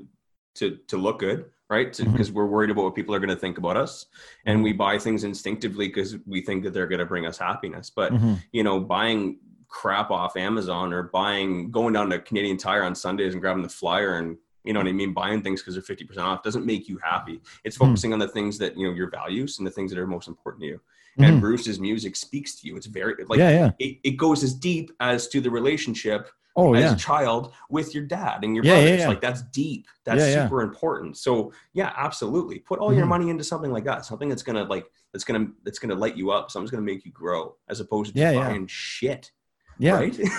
to 0.56 0.78
to 0.88 0.98
look 0.98 1.18
good, 1.18 1.46
right? 1.68 1.88
Because 1.88 2.28
mm-hmm. 2.28 2.36
we're 2.36 2.46
worried 2.46 2.70
about 2.70 2.84
what 2.84 2.94
people 2.94 3.16
are 3.16 3.20
going 3.20 3.30
to 3.30 3.36
think 3.36 3.58
about 3.58 3.76
us, 3.76 4.06
and 4.46 4.62
we 4.62 4.72
buy 4.72 5.00
things 5.00 5.24
instinctively 5.24 5.88
because 5.88 6.16
we 6.28 6.42
think 6.42 6.64
that 6.64 6.76
they're 6.76 6.86
going 6.86 7.00
to 7.00 7.08
bring 7.08 7.26
us 7.26 7.40
happiness. 7.40 7.90
But 7.90 8.14
mm-hmm. 8.14 8.36
you 8.52 8.62
know, 8.62 8.80
buying 8.80 9.40
crap 9.74 10.12
off 10.12 10.38
Amazon 10.38 10.94
or 10.94 11.04
buying 11.04 11.72
going 11.72 11.94
down 11.94 12.10
to 12.12 12.20
Canadian 12.20 12.58
Tire 12.58 12.84
on 12.84 12.94
Sundays 12.96 13.34
and 13.34 13.42
grabbing 13.42 13.64
the 13.64 13.70
flyer 13.70 14.18
and 14.18 14.38
you 14.64 14.72
know 14.72 14.80
what 14.80 14.88
I 14.88 14.94
mean, 14.94 15.14
buying 15.14 15.42
things 15.42 15.62
because 15.62 15.74
they're 15.74 15.84
fifty 15.84 16.06
percent 16.06 16.26
off 16.26 16.44
doesn't 16.44 16.66
make 16.66 16.88
you 16.88 16.98
happy. 17.04 17.42
It's 17.66 17.76
mm-hmm. 17.76 17.88
focusing 17.88 18.12
mm-hmm. 18.12 18.22
on 18.22 18.28
the 18.28 18.34
things 18.34 18.58
that 18.60 18.78
you 18.78 18.88
know 18.88 18.94
your 18.94 19.10
values 19.10 19.58
and 19.58 19.68
the 19.68 19.72
things 19.72 19.92
that 19.92 20.00
are 20.00 20.08
most 20.08 20.30
important 20.30 20.62
to 20.62 20.68
you 20.68 20.80
and 21.18 21.26
mm-hmm. 21.26 21.40
Bruce's 21.40 21.80
music 21.80 22.16
speaks 22.16 22.56
to 22.56 22.68
you. 22.68 22.76
It's 22.76 22.88
very 22.88 23.16
like 23.28 23.40
yeah, 23.40 23.50
yeah. 23.50 23.72
It, 23.80 24.00
it 24.04 24.12
goes 24.12 24.44
as 24.44 24.54
deep 24.54 24.92
as 25.00 25.28
to 25.30 25.42
the 25.42 25.50
relationship 25.50 26.30
oh, 26.56 26.74
as 26.74 26.84
yeah. 26.84 26.94
a 26.94 26.98
child 26.98 27.54
with 27.70 27.94
your 27.94 28.04
dad 28.04 28.44
and 28.44 28.56
your 28.56 28.66
yeah, 28.66 28.74
brothers. 28.74 29.00
Yeah, 29.00 29.08
like 29.08 29.22
that's 29.22 29.44
deep. 29.44 29.88
That's 30.06 30.24
super 30.24 30.62
important. 30.62 31.18
So 31.18 31.54
yeah, 31.74 31.94
absolutely. 31.96 32.60
Put 32.60 32.80
all 32.80 32.90
mm-hmm. 32.90 32.98
your 32.98 33.08
money 33.08 33.30
into 33.30 33.44
something 33.44 33.72
like 33.72 33.86
that. 33.86 34.06
Something 34.06 34.30
that's 34.30 34.44
gonna 34.44 34.64
like 34.64 34.86
that's 35.12 35.24
gonna 35.24 35.48
that's 35.64 35.80
gonna 35.80 35.96
light 35.96 36.16
you 36.16 36.32
up. 36.32 36.50
Something's 36.50 36.72
gonna 36.72 36.84
make 36.84 37.06
you 37.06 37.12
grow, 37.12 37.56
as 37.70 37.80
opposed 37.80 38.14
to 38.14 38.20
yeah, 38.20 38.34
buying 38.34 38.68
shit. 38.68 39.32
Yeah. 39.80 39.96
Right. 39.96 40.20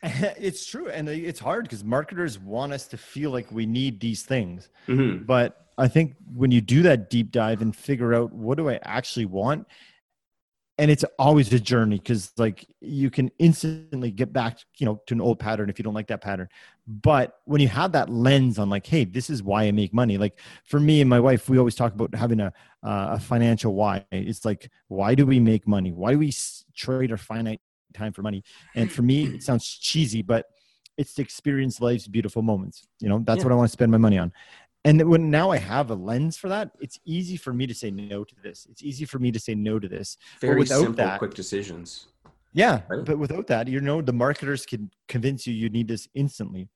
it's 0.02 0.64
true, 0.64 0.88
and 0.88 1.08
it's 1.08 1.40
hard 1.40 1.64
because 1.64 1.82
marketers 1.82 2.38
want 2.38 2.72
us 2.72 2.86
to 2.86 2.96
feel 2.96 3.32
like 3.32 3.50
we 3.50 3.66
need 3.66 3.98
these 3.98 4.22
things, 4.22 4.68
mm-hmm. 4.86 5.24
but 5.24 5.66
I 5.76 5.88
think 5.88 6.14
when 6.32 6.52
you 6.52 6.60
do 6.60 6.82
that 6.82 7.10
deep 7.10 7.32
dive 7.32 7.62
and 7.62 7.74
figure 7.74 8.14
out 8.14 8.32
what 8.32 8.58
do 8.58 8.70
I 8.70 8.78
actually 8.82 9.26
want, 9.26 9.66
and 10.78 10.90
it's 10.90 11.04
always 11.18 11.52
a 11.52 11.58
journey 11.58 11.96
because 11.96 12.32
like 12.36 12.64
you 12.80 13.10
can 13.10 13.30
instantly 13.38 14.10
get 14.10 14.32
back 14.32 14.58
you 14.78 14.86
know 14.86 15.00
to 15.06 15.14
an 15.14 15.20
old 15.20 15.38
pattern 15.40 15.68
if 15.68 15.78
you 15.78 15.82
don't 15.82 15.94
like 15.94 16.06
that 16.06 16.20
pattern 16.20 16.48
but 16.86 17.40
when 17.44 17.60
you 17.60 17.68
have 17.68 17.92
that 17.92 18.08
lens 18.08 18.58
on 18.58 18.70
like 18.70 18.86
hey 18.86 19.04
this 19.04 19.28
is 19.28 19.42
why 19.42 19.64
i 19.64 19.72
make 19.72 19.92
money 19.92 20.16
like 20.16 20.38
for 20.64 20.78
me 20.78 21.00
and 21.00 21.10
my 21.10 21.18
wife 21.18 21.48
we 21.48 21.58
always 21.58 21.74
talk 21.74 21.92
about 21.92 22.14
having 22.14 22.40
a 22.40 22.52
uh, 22.84 23.08
a 23.12 23.18
financial 23.18 23.74
why 23.74 24.04
it's 24.12 24.44
like 24.44 24.70
why 24.86 25.14
do 25.14 25.26
we 25.26 25.40
make 25.40 25.66
money 25.66 25.90
why 25.90 26.12
do 26.12 26.18
we 26.18 26.32
trade 26.76 27.10
our 27.10 27.16
finite 27.16 27.60
time 27.94 28.12
for 28.12 28.22
money 28.22 28.42
and 28.74 28.90
for 28.90 29.02
me 29.02 29.26
it 29.26 29.42
sounds 29.42 29.66
cheesy 29.66 30.22
but 30.22 30.46
it's 30.96 31.14
to 31.14 31.22
experience 31.22 31.80
life's 31.80 32.06
beautiful 32.06 32.42
moments 32.42 32.86
you 33.00 33.08
know 33.08 33.22
that's 33.24 33.38
yeah. 33.38 33.44
what 33.44 33.52
i 33.52 33.56
want 33.56 33.68
to 33.68 33.72
spend 33.72 33.90
my 33.90 33.98
money 33.98 34.18
on 34.18 34.32
and 34.84 35.06
when 35.08 35.30
now 35.30 35.50
I 35.50 35.58
have 35.58 35.90
a 35.90 35.94
lens 35.94 36.36
for 36.36 36.48
that, 36.48 36.70
it's 36.80 36.98
easy 37.04 37.36
for 37.36 37.52
me 37.52 37.66
to 37.66 37.74
say 37.74 37.90
no 37.90 38.24
to 38.24 38.34
this. 38.42 38.66
It's 38.70 38.82
easy 38.82 39.04
for 39.04 39.18
me 39.18 39.32
to 39.32 39.38
say 39.38 39.54
no 39.54 39.78
to 39.78 39.88
this. 39.88 40.16
Very 40.40 40.64
simple, 40.64 40.94
that, 40.94 41.18
quick 41.18 41.34
decisions. 41.34 42.06
Yeah, 42.52 42.80
right? 42.88 43.04
but 43.04 43.18
without 43.18 43.46
that, 43.48 43.68
you 43.68 43.80
know, 43.80 44.00
the 44.00 44.12
marketers 44.12 44.64
can 44.64 44.90
convince 45.06 45.46
you 45.46 45.54
you 45.54 45.68
need 45.68 45.88
this 45.88 46.08
instantly. 46.14 46.68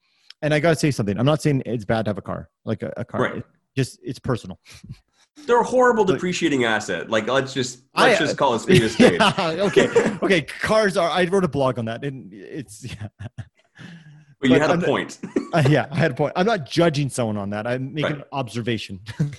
And 0.42 0.52
I 0.52 0.60
got 0.60 0.70
to 0.70 0.76
say 0.76 0.90
something. 0.90 1.18
I'm 1.18 1.24
not 1.24 1.40
saying 1.40 1.62
it's 1.64 1.84
bad 1.84 2.04
to 2.04 2.10
have 2.10 2.18
a 2.18 2.22
car, 2.22 2.50
like 2.64 2.82
a, 2.82 2.92
a 2.96 3.04
car. 3.04 3.22
Right. 3.22 3.36
It 3.36 3.44
just 3.76 3.98
it's 4.02 4.18
personal. 4.18 4.58
They're 5.46 5.60
a 5.60 5.64
horrible 5.64 6.04
depreciating 6.04 6.64
asset. 6.64 7.10
Like 7.10 7.26
let's 7.26 7.52
just 7.52 7.82
let's 7.96 8.20
I, 8.20 8.24
just 8.24 8.36
call 8.36 8.54
it 8.54 8.60
spade 8.60 8.82
a 8.82 8.88
spade. 8.88 9.20
Yeah, 9.20 9.64
okay, 9.64 9.88
okay. 10.22 10.42
Cars 10.42 10.96
are. 10.96 11.10
I 11.10 11.24
wrote 11.24 11.44
a 11.44 11.48
blog 11.48 11.78
on 11.78 11.86
that, 11.86 12.04
and 12.04 12.32
it's 12.32 12.84
yeah. 12.84 13.08
But, 14.40 14.50
you 14.50 14.58
had 14.58 14.70
a 14.70 14.78
point. 14.78 15.20
uh, 15.52 15.62
yeah, 15.68 15.86
I 15.92 15.96
had 15.96 16.10
a 16.10 16.14
point. 16.14 16.32
I'm 16.34 16.46
not 16.46 16.68
judging 16.68 17.08
someone 17.08 17.36
on 17.36 17.50
that. 17.50 17.64
I'm 17.64 17.94
making 17.94 18.10
right. 18.10 18.20
an 18.22 18.24
observation. 18.32 18.98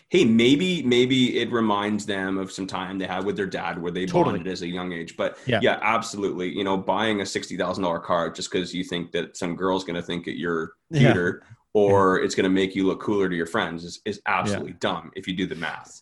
hey, 0.09 0.23
maybe 0.23 0.81
maybe 0.83 1.39
it 1.39 1.51
reminds 1.51 2.05
them 2.05 2.37
of 2.37 2.51
some 2.51 2.67
time 2.67 2.97
they 2.97 3.05
had 3.05 3.25
with 3.25 3.35
their 3.35 3.45
dad 3.45 3.81
where 3.81 3.91
they 3.91 4.05
totally. 4.05 4.37
bonded 4.37 4.51
as 4.51 4.61
a 4.61 4.67
young 4.67 4.93
age. 4.93 5.17
But 5.17 5.37
yeah, 5.45 5.59
yeah 5.61 5.79
absolutely. 5.81 6.55
You 6.55 6.63
know, 6.63 6.77
buying 6.77 7.19
a 7.19 7.25
sixty 7.25 7.57
thousand 7.57 7.83
dollar 7.83 7.99
car 7.99 8.29
just 8.29 8.49
because 8.49 8.73
you 8.73 8.83
think 8.83 9.11
that 9.11 9.35
some 9.35 9.55
girl's 9.55 9.83
going 9.83 9.95
to 9.95 10.01
think 10.01 10.23
that 10.25 10.37
you're 10.37 10.71
cuter 10.93 11.43
yeah. 11.43 11.53
Or 11.73 12.19
yeah. 12.19 12.25
it's 12.25 12.35
going 12.35 12.43
to 12.43 12.49
make 12.49 12.75
you 12.75 12.85
look 12.85 13.01
cooler 13.01 13.29
to 13.29 13.35
your 13.35 13.45
friends 13.45 13.83
is, 13.83 14.01
is 14.05 14.21
absolutely 14.25 14.73
dumb 14.73 15.11
if 15.15 15.27
you 15.27 15.35
do 15.35 15.47
the 15.47 15.55
math. 15.55 16.01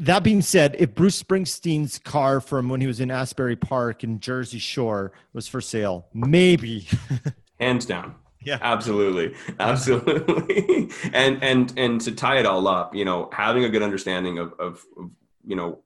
That 0.00 0.22
being 0.22 0.42
said, 0.42 0.76
if 0.78 0.94
Bruce 0.94 1.20
Springsteen's 1.20 1.98
car 1.98 2.40
from 2.40 2.68
when 2.68 2.80
he 2.80 2.86
was 2.86 3.00
in 3.00 3.10
Asbury 3.10 3.56
Park 3.56 4.04
in 4.04 4.20
Jersey 4.20 4.60
Shore 4.60 5.12
was 5.32 5.48
for 5.48 5.60
sale, 5.60 6.06
maybe 6.14 6.86
hands 7.60 7.84
down 7.84 8.14
yeah 8.42 8.58
absolutely 8.60 9.34
absolutely 9.60 10.90
and 11.12 11.42
and 11.42 11.74
and 11.76 12.00
to 12.00 12.12
tie 12.12 12.38
it 12.38 12.46
all 12.46 12.66
up 12.68 12.94
you 12.94 13.04
know 13.04 13.28
having 13.32 13.64
a 13.64 13.68
good 13.68 13.82
understanding 13.82 14.38
of, 14.38 14.52
of, 14.58 14.84
of 14.96 15.10
you 15.44 15.56
know 15.56 15.80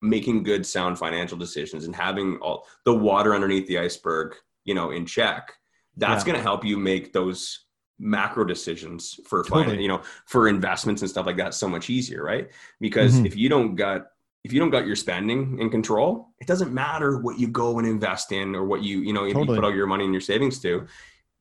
making 0.00 0.42
good 0.42 0.64
sound 0.64 0.98
financial 0.98 1.36
decisions 1.36 1.84
and 1.84 1.94
having 1.94 2.36
all 2.38 2.66
the 2.84 2.94
water 2.94 3.34
underneath 3.34 3.66
the 3.66 3.78
iceberg 3.78 4.34
you 4.64 4.74
know 4.74 4.90
in 4.90 5.06
check 5.06 5.52
that's 5.96 6.24
yeah. 6.24 6.32
going 6.32 6.36
to 6.36 6.42
help 6.42 6.64
you 6.64 6.76
make 6.76 7.12
those 7.12 7.66
macro 7.98 8.44
decisions 8.44 9.18
for 9.26 9.42
totally. 9.42 9.64
finance, 9.64 9.82
you 9.82 9.88
know 9.88 10.00
for 10.26 10.48
investments 10.48 11.02
and 11.02 11.10
stuff 11.10 11.26
like 11.26 11.36
that 11.36 11.52
so 11.52 11.68
much 11.68 11.90
easier 11.90 12.22
right 12.22 12.48
because 12.80 13.14
mm-hmm. 13.14 13.26
if 13.26 13.36
you 13.36 13.48
don't 13.48 13.74
got 13.74 14.06
if 14.44 14.52
you 14.52 14.60
don't 14.60 14.70
got 14.70 14.86
your 14.86 14.96
spending 14.96 15.58
in 15.58 15.68
control, 15.68 16.28
it 16.40 16.46
doesn't 16.46 16.72
matter 16.72 17.18
what 17.18 17.38
you 17.38 17.48
go 17.48 17.78
and 17.78 17.86
invest 17.86 18.32
in 18.32 18.54
or 18.54 18.64
what 18.64 18.82
you, 18.82 19.00
you 19.00 19.12
know, 19.12 19.26
totally. 19.26 19.48
you 19.48 19.54
put 19.60 19.64
all 19.64 19.74
your 19.74 19.86
money 19.86 20.04
in 20.04 20.12
your 20.12 20.20
savings 20.20 20.58
to, 20.60 20.86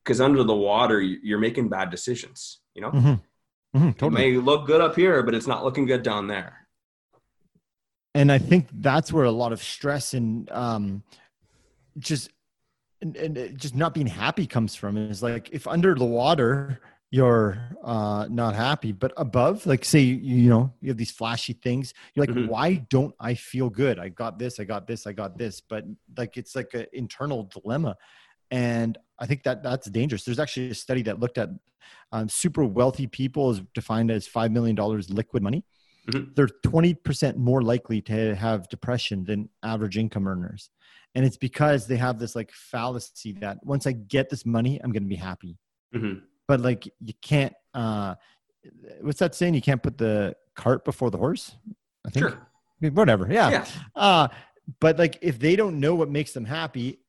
because 0.04 0.20
under 0.20 0.44
the 0.44 0.56
water, 0.56 1.00
you're 1.02 1.40
making 1.40 1.70
bad 1.70 1.90
decisions, 1.90 2.60
you 2.74 2.82
know? 2.82 2.92
Mm-hmm. 2.92 3.78
Mm-hmm, 3.78 3.92
totally. 3.92 4.24
It 4.24 4.32
may 4.32 4.38
look 4.38 4.66
good 4.66 4.82
up 4.82 4.96
here, 4.96 5.22
but 5.24 5.36
it's 5.36 5.48
not 5.48 5.64
looking 5.64 5.86
good 5.86 6.02
down 6.04 6.28
there. 6.28 6.68
And 8.16 8.32
I 8.32 8.40
think 8.40 8.68
that's 8.74 9.14
where 9.14 9.26
a 9.26 9.32
lot 9.32 9.54
of 9.54 9.62
stress 9.62 10.14
and 10.14 10.50
um, 10.52 11.04
just, 12.00 12.30
and, 13.02 13.16
and 13.16 13.58
just 13.60 13.76
not 13.76 13.94
being 13.94 14.08
happy 14.08 14.48
comes 14.48 14.76
from 14.76 14.98
is 14.98 15.22
like 15.22 15.50
if 15.52 15.68
under 15.68 15.96
the 15.96 16.06
water 16.06 16.80
you're 17.10 17.58
uh 17.84 18.28
not 18.30 18.54
happy 18.54 18.92
but 18.92 19.14
above 19.16 19.66
like 19.66 19.86
say 19.86 20.02
you 20.02 20.50
know 20.50 20.74
you 20.82 20.90
have 20.90 20.98
these 20.98 21.12
flashy 21.12 21.54
things 21.54 21.94
you're 22.14 22.26
like 22.26 22.36
mm-hmm. 22.36 22.48
why 22.48 22.76
don't 22.90 23.16
i 23.20 23.34
feel 23.34 23.70
good 23.70 23.98
i 23.98 24.10
got 24.10 24.38
this 24.38 24.60
i 24.60 24.64
got 24.64 24.88
this 24.88 25.08
i 25.08 25.14
got 25.14 25.38
this 25.38 25.62
but 25.62 25.86
like 26.18 26.36
it's 26.36 26.56
like 26.56 26.74
an 26.74 26.86
internal 26.92 27.44
dilemma 27.44 27.96
and 28.52 28.98
i 29.20 29.26
think 29.26 29.44
that 29.44 29.64
that's 29.64 29.90
dangerous 29.90 30.26
there's 30.26 30.40
actually 30.40 30.70
a 30.70 30.76
study 30.76 31.02
that 31.02 31.20
looked 31.20 31.38
at 31.38 31.50
um, 32.12 32.28
super 32.28 32.66
wealthy 32.66 33.08
people 33.08 33.52
is 33.52 33.62
defined 33.74 34.12
as 34.12 34.28
$5 34.28 34.52
million 34.52 34.76
liquid 35.10 35.42
money 35.42 35.64
mm-hmm. 36.10 36.32
they're 36.36 36.50
20% 36.66 37.38
more 37.38 37.62
likely 37.62 38.02
to 38.02 38.36
have 38.36 38.68
depression 38.68 39.24
than 39.24 39.50
average 39.64 39.98
income 39.98 40.28
earners 40.28 40.70
and 41.16 41.26
it's 41.26 41.38
because 41.38 41.88
they 41.88 41.98
have 41.98 42.20
this 42.20 42.36
like 42.36 42.52
fallacy 42.52 43.34
that 43.34 43.58
once 43.64 43.88
i 43.88 43.92
get 43.92 44.30
this 44.30 44.46
money 44.46 44.80
i'm 44.84 44.92
going 44.92 45.04
to 45.04 45.10
be 45.10 45.16
happy. 45.16 45.58
Mm-hmm. 45.96 46.20
But 46.48 46.62
like 46.62 46.86
you 47.00 47.14
can't 47.22 47.54
uh 47.74 48.16
what's 49.02 49.20
that 49.20 49.36
saying? 49.36 49.54
You 49.54 49.62
can't 49.62 49.82
put 49.82 49.98
the 49.98 50.36
cart 50.56 50.84
before 50.86 51.12
the 51.12 51.18
horse 51.18 51.56
i 52.06 52.10
think? 52.10 52.30
Sure. 52.30 52.92
whatever 52.92 53.28
yeah, 53.32 53.50
yeah. 53.50 53.66
uh 53.96 54.28
but 54.80 54.98
like 54.98 55.18
if 55.22 55.40
they 55.40 55.56
don't 55.56 55.80
know 55.80 55.96
what 55.96 56.10
makes 56.10 56.34
them 56.34 56.46
happy 56.46 57.00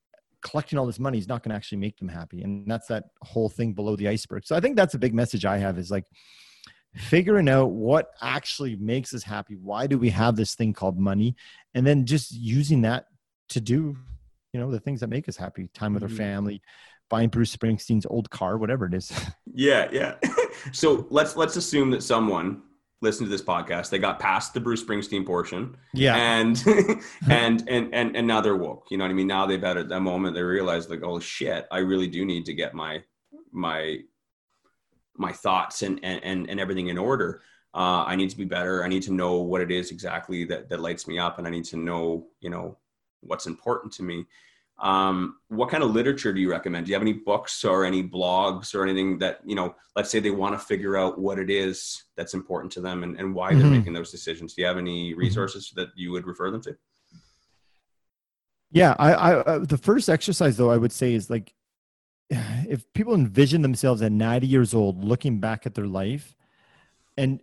collecting 0.40 0.78
all 0.78 0.86
this 0.86 1.01
money 1.01 1.18
is 1.18 1.28
not 1.28 1.42
going 1.42 1.51
to 1.51 1.57
actually 1.57 1.78
make 1.78 1.99
them 1.99 2.09
happy. 2.09 2.42
And 2.42 2.64
that's 2.70 2.86
that 2.86 3.07
whole 3.22 3.49
thing 3.49 3.72
below 3.72 3.96
the 3.96 4.09
iceberg. 4.09 4.46
So 4.46 4.57
i 4.57 4.61
think 4.61 4.76
that's 4.76 4.94
a 4.94 4.99
big 4.99 5.14
message 5.14 5.44
i 5.44 5.59
have 5.59 5.78
is 5.78 5.90
like 5.90 6.05
figuring 6.94 7.49
out 7.49 7.70
what 7.70 8.11
actually 8.20 8.76
makes 8.76 9.14
us 9.14 9.22
happy. 9.22 9.57
Why 9.57 9.86
do 9.86 9.99
we 9.99 10.11
have 10.11 10.36
this 10.36 10.55
thing 10.55 10.72
called 10.72 10.99
money? 10.99 11.36
And 11.74 11.86
then 11.86 12.07
just 12.07 12.32
using 12.32 12.82
that 12.82 13.07
to 13.49 13.61
do 13.61 13.96
you 14.53 14.61
know 14.61 14.70
the 14.70 14.80
things 14.80 15.01
that 15.01 15.09
make 15.09 15.28
us 15.28 15.36
happy 15.36 15.68
time 15.74 15.94
with 15.94 16.03
mm-hmm. 16.03 16.12
our 16.12 16.16
family 16.16 16.62
buying 17.09 17.28
Bruce 17.28 17.55
Springsteen's 17.55 18.07
old 18.07 18.28
car, 18.30 18.59
whatever 18.59 18.86
it 18.86 18.94
is. 18.94 19.12
Yeah, 19.55 19.88
yeah. 19.90 20.14
so 20.72 21.09
let's 21.11 21.34
let's 21.34 21.57
assume 21.57 21.90
that 21.90 22.05
someone 22.05 22.62
listened 23.01 23.26
to 23.26 23.30
this 23.30 23.42
podcast, 23.42 23.90
they 23.90 23.99
got 23.99 24.20
past 24.20 24.55
the 24.55 24.61
Bruce 24.61 24.84
Springsteen 24.84 25.26
portion. 25.26 25.76
Yeah. 25.92 26.14
And 26.14 26.62
and 27.28 27.68
and 27.68 27.92
and 27.92 28.16
and 28.16 28.26
now 28.26 28.40
they're 28.40 28.55
woke. 28.55 28.86
You 28.90 28.99
know 28.99 29.05
what 29.05 29.11
I 29.11 29.14
mean? 29.14 29.26
Now 29.26 29.46
they've 29.46 29.61
had 29.61 29.76
at 29.76 29.88
that 29.88 30.01
moment 30.01 30.36
they 30.36 30.42
realize 30.42 30.88
like, 30.88 31.03
oh 31.03 31.18
shit, 31.18 31.66
I 31.72 31.78
really 31.78 32.07
do 32.07 32.24
need 32.24 32.44
to 32.44 32.55
get 32.55 32.72
my 32.72 33.03
my 33.51 33.99
my 35.16 35.32
thoughts 35.32 35.82
and 35.82 35.99
and 36.05 36.49
and 36.49 36.61
everything 36.61 36.86
in 36.86 36.99
order. 36.99 37.42
Uh, 37.74 38.05
I 38.05 38.14
need 38.14 38.30
to 38.30 38.36
be 38.36 38.44
better. 38.44 38.84
I 38.84 38.88
need 38.88 39.03
to 39.05 39.12
know 39.12 39.38
what 39.38 39.61
it 39.61 39.72
is 39.72 39.90
exactly 39.90 40.44
that 40.44 40.68
that 40.68 40.78
lights 40.78 41.09
me 41.09 41.18
up, 41.18 41.38
and 41.38 41.49
I 41.49 41.51
need 41.51 41.64
to 41.64 41.76
know, 41.76 42.28
you 42.40 42.51
know, 42.51 42.78
what's 43.20 43.46
important 43.46 43.92
to 43.94 44.02
me 44.02 44.26
Um, 44.80 45.38
what 45.48 45.70
kind 45.70 45.82
of 45.82 45.90
literature 45.90 46.32
do 46.32 46.40
you 46.40 46.50
recommend? 46.50 46.86
Do 46.86 46.90
you 46.90 46.94
have 46.94 47.02
any 47.02 47.14
books 47.14 47.64
or 47.64 47.84
any 47.84 48.02
blogs 48.02 48.74
or 48.74 48.84
anything 48.84 49.18
that, 49.18 49.40
you 49.44 49.56
know, 49.56 49.74
let's 49.96 50.08
say 50.08 50.20
they 50.20 50.30
want 50.30 50.54
to 50.54 50.58
figure 50.64 50.96
out 50.96 51.18
what 51.18 51.38
it 51.38 51.50
is 51.50 52.04
that's 52.16 52.34
important 52.34 52.72
to 52.74 52.80
them 52.80 53.02
and, 53.02 53.18
and 53.18 53.34
why 53.34 53.48
they're 53.50 53.62
mm-hmm. 53.62 53.72
making 53.72 53.92
those 53.92 54.12
decisions? 54.12 54.54
Do 54.54 54.62
you 54.62 54.68
have 54.68 54.78
any 54.78 55.10
mm-hmm. 55.10 55.18
resources 55.18 55.72
that 55.74 55.88
you 55.96 56.12
would 56.12 56.26
refer 56.26 56.52
them 56.52 56.62
to? 56.62 56.76
Yeah, 58.70 58.94
I, 58.98 59.12
I 59.14 59.34
uh, 59.34 59.58
the 59.60 59.78
first 59.78 60.08
exercise 60.08 60.56
though 60.56 60.70
I 60.70 60.76
would 60.76 60.92
say 60.92 61.12
is 61.12 61.28
like 61.28 61.52
if 62.30 62.84
people 62.92 63.14
envision 63.14 63.62
themselves 63.62 64.00
at 64.02 64.12
90 64.12 64.46
years 64.46 64.74
old 64.74 65.02
looking 65.02 65.40
back 65.40 65.66
at 65.66 65.74
their 65.74 65.86
life 65.86 66.36
and 67.16 67.40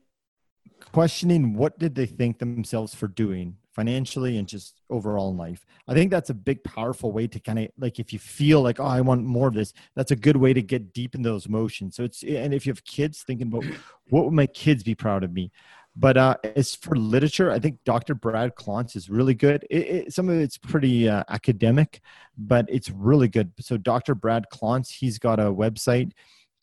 questioning 0.91 1.55
what 1.55 1.77
did 1.79 1.95
they 1.95 2.05
think 2.05 2.39
themselves 2.39 2.95
for 2.95 3.07
doing 3.07 3.57
financially 3.75 4.37
and 4.37 4.47
just 4.47 4.81
overall 4.89 5.29
in 5.29 5.37
life. 5.37 5.65
I 5.87 5.93
think 5.93 6.09
that's 6.09 6.29
a 6.29 6.33
big, 6.33 6.63
powerful 6.63 7.11
way 7.11 7.27
to 7.27 7.39
kind 7.39 7.59
of 7.59 7.67
like 7.77 7.99
if 7.99 8.13
you 8.13 8.19
feel 8.19 8.61
like, 8.61 8.79
oh, 8.79 8.85
I 8.85 9.01
want 9.01 9.23
more 9.23 9.49
of 9.49 9.53
this, 9.53 9.73
that's 9.95 10.11
a 10.11 10.15
good 10.15 10.37
way 10.37 10.53
to 10.53 10.61
get 10.61 10.93
deep 10.93 11.13
in 11.13 11.21
those 11.21 11.45
emotions. 11.45 11.97
So 11.97 12.03
it's, 12.05 12.23
and 12.23 12.53
if 12.53 12.65
you 12.65 12.71
have 12.71 12.85
kids 12.85 13.23
thinking 13.23 13.47
about 13.47 13.65
what 14.09 14.23
would 14.23 14.33
my 14.33 14.47
kids 14.47 14.81
be 14.81 14.95
proud 14.95 15.23
of 15.23 15.33
me? 15.33 15.51
But 15.97 16.17
uh, 16.17 16.35
as 16.55 16.75
for 16.75 16.95
literature, 16.95 17.51
I 17.51 17.59
think 17.59 17.79
Dr. 17.85 18.15
Brad 18.15 18.55
Klontz 18.55 18.95
is 18.95 19.09
really 19.09 19.33
good. 19.33 19.65
It, 19.69 19.77
it, 19.77 20.13
some 20.13 20.27
of 20.27 20.37
it's 20.39 20.57
pretty 20.57 21.07
uh, 21.07 21.23
academic, 21.29 22.01
but 22.37 22.65
it's 22.69 22.89
really 22.89 23.29
good. 23.29 23.51
So 23.59 23.77
Dr. 23.77 24.15
Brad 24.15 24.45
Klontz, 24.51 24.89
he's 24.89 25.19
got 25.19 25.39
a 25.39 25.43
website 25.43 26.11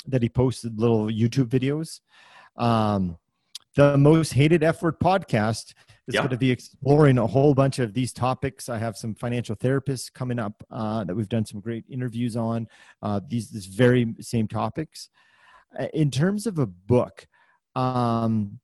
that 0.07 0.23
he 0.23 0.29
posted 0.29 0.79
little 0.79 1.07
YouTube 1.07 1.47
videos. 1.47 2.01
Um, 2.63 3.17
the 3.75 3.97
most 3.97 4.35
hated 4.35 4.63
F 4.63 4.83
word 4.83 4.99
podcast 4.99 5.73
is 6.09 6.17
going 6.17 6.29
to 6.31 6.37
be 6.37 6.51
exploring 6.51 7.19
a 7.19 7.27
whole 7.27 7.55
bunch 7.55 7.79
of 7.79 7.95
these 7.95 8.13
topics. 8.13 8.69
I 8.69 8.79
have 8.79 8.97
some 8.97 9.15
financial 9.15 9.55
therapists 9.55 10.13
coming 10.13 10.39
up 10.39 10.65
uh, 10.71 11.05
that 11.05 11.15
we've 11.15 11.29
done 11.29 11.45
some 11.45 11.61
great 11.61 11.85
interviews 11.89 12.37
on 12.37 12.67
uh, 13.03 13.21
these, 13.27 13.51
these 13.51 13.67
very 13.67 14.15
same 14.21 14.49
topics. 14.49 15.09
Uh, 15.79 15.87
in 15.95 16.11
terms 16.11 16.47
of 16.47 16.59
a 16.59 16.67
book, 16.67 17.27
um, 17.75 18.59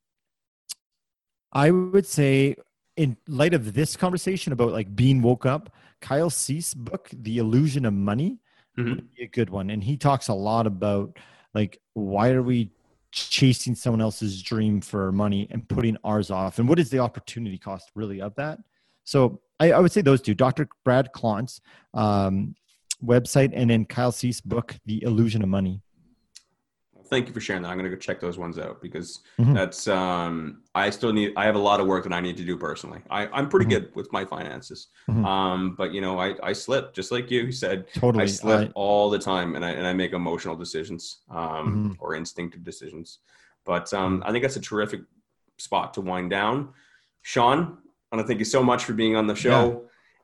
I 1.52 1.70
would 1.70 2.06
say, 2.06 2.56
in 2.96 3.16
light 3.28 3.54
of 3.54 3.74
this 3.74 3.96
conversation 3.96 4.52
about 4.52 4.72
like 4.72 4.94
being 4.94 5.22
woke 5.22 5.46
up, 5.46 5.72
Kyle 6.00 6.30
Cease' 6.30 6.74
book, 6.74 7.08
The 7.12 7.38
Illusion 7.38 7.86
of 7.86 7.94
Money, 7.94 8.40
mm-hmm. 8.76 8.90
would 8.90 9.14
be 9.14 9.22
a 9.22 9.28
good 9.28 9.50
one. 9.50 9.70
And 9.70 9.82
he 9.82 9.96
talks 9.96 10.28
a 10.28 10.34
lot 10.34 10.66
about 10.66 11.16
like 11.54 11.80
why 11.94 12.30
are 12.30 12.42
we 12.42 12.70
chasing 13.12 13.74
someone 13.74 14.00
else's 14.00 14.42
dream 14.42 14.80
for 14.80 15.12
money 15.12 15.48
and 15.50 15.68
putting 15.68 15.96
ours 16.04 16.30
off? 16.30 16.58
And 16.58 16.68
what 16.68 16.78
is 16.78 16.90
the 16.90 16.98
opportunity 16.98 17.58
cost 17.58 17.90
really 17.94 18.20
of 18.20 18.34
that? 18.36 18.58
So 19.04 19.40
i, 19.60 19.72
I 19.72 19.80
would 19.80 19.92
say 19.92 20.00
those 20.00 20.22
two 20.22 20.34
dr 20.34 20.68
brad 20.84 21.10
klontz 21.14 21.60
um, 21.94 22.54
website 23.04 23.52
and 23.54 23.70
then 23.70 23.84
kyle 23.84 24.12
cease 24.12 24.40
book 24.40 24.76
the 24.86 25.02
illusion 25.02 25.42
of 25.42 25.48
money 25.48 25.80
thank 27.08 27.26
you 27.26 27.34
for 27.34 27.40
sharing 27.40 27.62
that. 27.62 27.68
I'm 27.68 27.78
going 27.78 27.90
to 27.90 27.94
go 27.94 28.00
check 28.00 28.20
those 28.20 28.38
ones 28.38 28.58
out 28.58 28.80
because 28.80 29.20
mm-hmm. 29.38 29.54
that's 29.54 29.88
um, 29.88 30.62
I 30.74 30.90
still 30.90 31.12
need. 31.12 31.32
I 31.36 31.44
have 31.44 31.54
a 31.54 31.60
lot 31.60 31.80
of 31.80 31.86
work 31.86 32.04
that 32.04 32.12
I 32.12 32.20
need 32.20 32.36
to 32.36 32.44
do 32.44 32.56
personally. 32.56 33.00
I, 33.10 33.26
I'm 33.28 33.48
pretty 33.48 33.66
mm-hmm. 33.66 33.84
good 33.84 33.94
with 33.94 34.12
my 34.12 34.24
finances, 34.24 34.88
mm-hmm. 35.08 35.24
um, 35.24 35.74
but 35.76 35.92
you 35.92 36.00
know 36.00 36.18
I, 36.18 36.34
I 36.42 36.52
slip 36.52 36.94
just 36.94 37.10
like 37.10 37.30
you 37.30 37.50
said. 37.52 37.86
Totally, 37.94 38.24
I 38.24 38.26
slip 38.26 38.68
I, 38.68 38.72
all 38.74 39.10
the 39.10 39.18
time, 39.18 39.56
and 39.56 39.64
I 39.64 39.70
and 39.70 39.86
I 39.86 39.92
make 39.92 40.12
emotional 40.12 40.56
decisions 40.56 41.18
um, 41.30 41.36
mm-hmm. 41.38 41.92
or 41.98 42.14
instinctive 42.14 42.64
decisions. 42.64 43.18
But 43.64 43.92
um, 43.92 44.22
I 44.24 44.32
think 44.32 44.42
that's 44.42 44.56
a 44.56 44.60
terrific 44.60 45.00
spot 45.58 45.94
to 45.94 46.00
wind 46.00 46.30
down. 46.30 46.70
Shaun, 47.22 47.78
I 48.10 48.16
want 48.16 48.26
to 48.26 48.28
thank 48.28 48.38
you 48.38 48.44
so 48.44 48.62
much 48.62 48.84
for 48.84 48.94
being 48.94 49.16
on 49.16 49.26
the 49.26 49.34
show. 49.34 49.82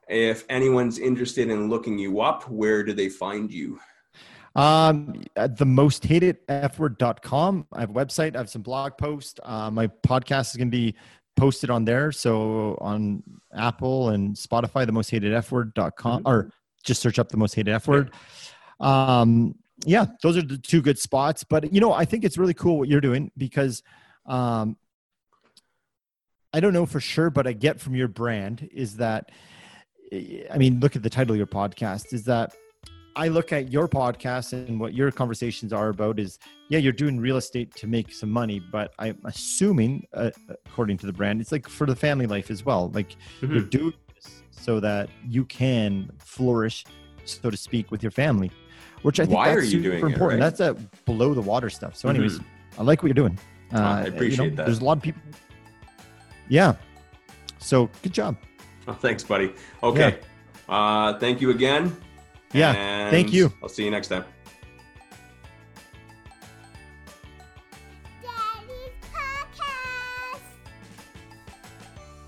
Yeah. 0.09 0.31
If 0.31 0.45
anyone's 0.49 0.99
interested 0.99 1.49
in 1.49 1.69
looking 1.69 1.97
you 1.97 2.21
up, 2.21 2.47
where 2.49 2.83
do 2.83 2.93
they 2.93 3.09
find 3.09 3.51
you? 3.51 3.79
Um, 4.55 5.23
the 5.35 5.65
most 5.65 6.05
hated 6.05 6.37
f-word.com. 6.47 7.67
I 7.73 7.79
have 7.81 7.89
a 7.89 7.93
website. 7.93 8.35
I 8.35 8.39
have 8.39 8.49
some 8.49 8.61
blog 8.61 8.97
posts. 8.97 9.39
Uh, 9.43 9.69
my 9.69 9.87
podcast 9.87 10.51
is 10.51 10.55
going 10.55 10.69
to 10.69 10.77
be 10.77 10.95
posted 11.35 11.69
on 11.69 11.83
there. 11.83 12.11
So 12.11 12.77
on 12.79 13.21
Apple 13.53 14.09
and 14.09 14.35
Spotify, 14.35 14.85
the 14.85 14.93
most 14.93 15.11
hated 15.11 15.33
f-word.com 15.33 16.19
mm-hmm. 16.23 16.27
or 16.27 16.51
just 16.83 17.01
search 17.01 17.19
up 17.19 17.29
the 17.29 17.37
most 17.37 17.55
hated 17.55 17.73
f-word. 17.73 18.11
Um, 18.79 19.55
yeah, 19.85 20.05
those 20.23 20.37
are 20.37 20.41
the 20.41 20.57
two 20.57 20.81
good 20.81 20.99
spots. 20.99 21.43
But, 21.43 21.73
you 21.73 21.81
know, 21.81 21.91
I 21.91 22.05
think 22.05 22.23
it's 22.23 22.37
really 22.37 22.53
cool 22.53 22.77
what 22.77 22.87
you're 22.87 23.01
doing 23.01 23.31
because, 23.37 23.83
um, 24.25 24.77
I 26.53 26.61
don't 26.61 26.71
know 26.71 26.85
for 26.85 27.01
sure, 27.01 27.29
but 27.29 27.45
I 27.45 27.51
get 27.51 27.81
from 27.81 27.95
your 27.95 28.07
brand 28.07 28.69
is 28.71 28.95
that, 28.97 29.29
I 30.13 30.57
mean, 30.57 30.79
look 30.79 30.95
at 30.95 31.03
the 31.03 31.09
title 31.09 31.33
of 31.33 31.37
your 31.37 31.47
podcast 31.47 32.13
is 32.13 32.23
that 32.25 32.53
I 33.15 33.29
look 33.29 33.53
at 33.53 33.71
your 33.71 33.87
podcast 33.87 34.53
and 34.53 34.79
what 34.79 34.93
your 34.93 35.09
conversations 35.11 35.71
are 35.71 35.89
about 35.89 36.19
is 36.19 36.37
yeah, 36.67 36.79
you're 36.79 36.91
doing 36.93 37.19
real 37.19 37.37
estate 37.37 37.73
to 37.75 37.87
make 37.87 38.11
some 38.11 38.29
money, 38.29 38.59
but 38.59 38.93
I'm 38.99 39.17
assuming, 39.23 40.05
uh, 40.13 40.31
according 40.65 40.97
to 40.97 41.05
the 41.05 41.13
brand, 41.13 41.39
it's 41.39 41.51
like 41.51 41.69
for 41.69 41.85
the 41.85 41.95
family 41.95 42.25
life 42.27 42.51
as 42.51 42.65
well. 42.65 42.89
Like 42.89 43.15
mm-hmm. 43.39 43.53
you're 43.53 43.63
doing 43.63 43.93
this 44.15 44.43
so 44.51 44.79
that 44.79 45.09
you 45.27 45.45
can 45.45 46.11
flourish, 46.17 46.85
so 47.23 47.49
to 47.49 47.57
speak, 47.57 47.91
with 47.91 48.03
your 48.03 48.11
family, 48.11 48.51
which 49.03 49.19
I 49.19 49.25
think 49.25 49.37
Why 49.37 49.55
that's 49.55 49.69
super 49.69 49.93
important. 49.93 50.19
It, 50.19 50.25
right? 50.25 50.39
That's 50.39 50.57
that 50.57 51.05
below 51.05 51.33
the 51.33 51.41
water 51.41 51.69
stuff. 51.69 51.95
So, 51.95 52.09
anyways, 52.09 52.39
mm-hmm. 52.39 52.81
I 52.81 52.83
like 52.83 53.01
what 53.01 53.07
you're 53.07 53.13
doing. 53.13 53.39
Uh, 53.73 53.79
I 53.79 54.01
appreciate 54.01 54.45
you 54.45 54.51
know, 54.51 54.55
that. 54.57 54.65
There's 54.65 54.79
a 54.79 54.83
lot 54.83 54.97
of 54.97 55.03
people. 55.03 55.21
Yeah. 56.49 56.75
So 57.59 57.89
good 58.01 58.13
job. 58.13 58.35
Oh, 58.87 58.93
thanks, 58.93 59.23
buddy. 59.23 59.53
Okay. 59.81 60.19
Yeah. 60.67 60.75
Uh, 60.75 61.19
thank 61.19 61.41
you 61.41 61.51
again. 61.51 61.95
Yeah. 62.53 62.73
And 62.73 63.11
thank 63.11 63.33
you. 63.33 63.51
I'll 63.61 63.69
see 63.69 63.85
you 63.85 63.91
next 63.91 64.07
time. 64.07 64.25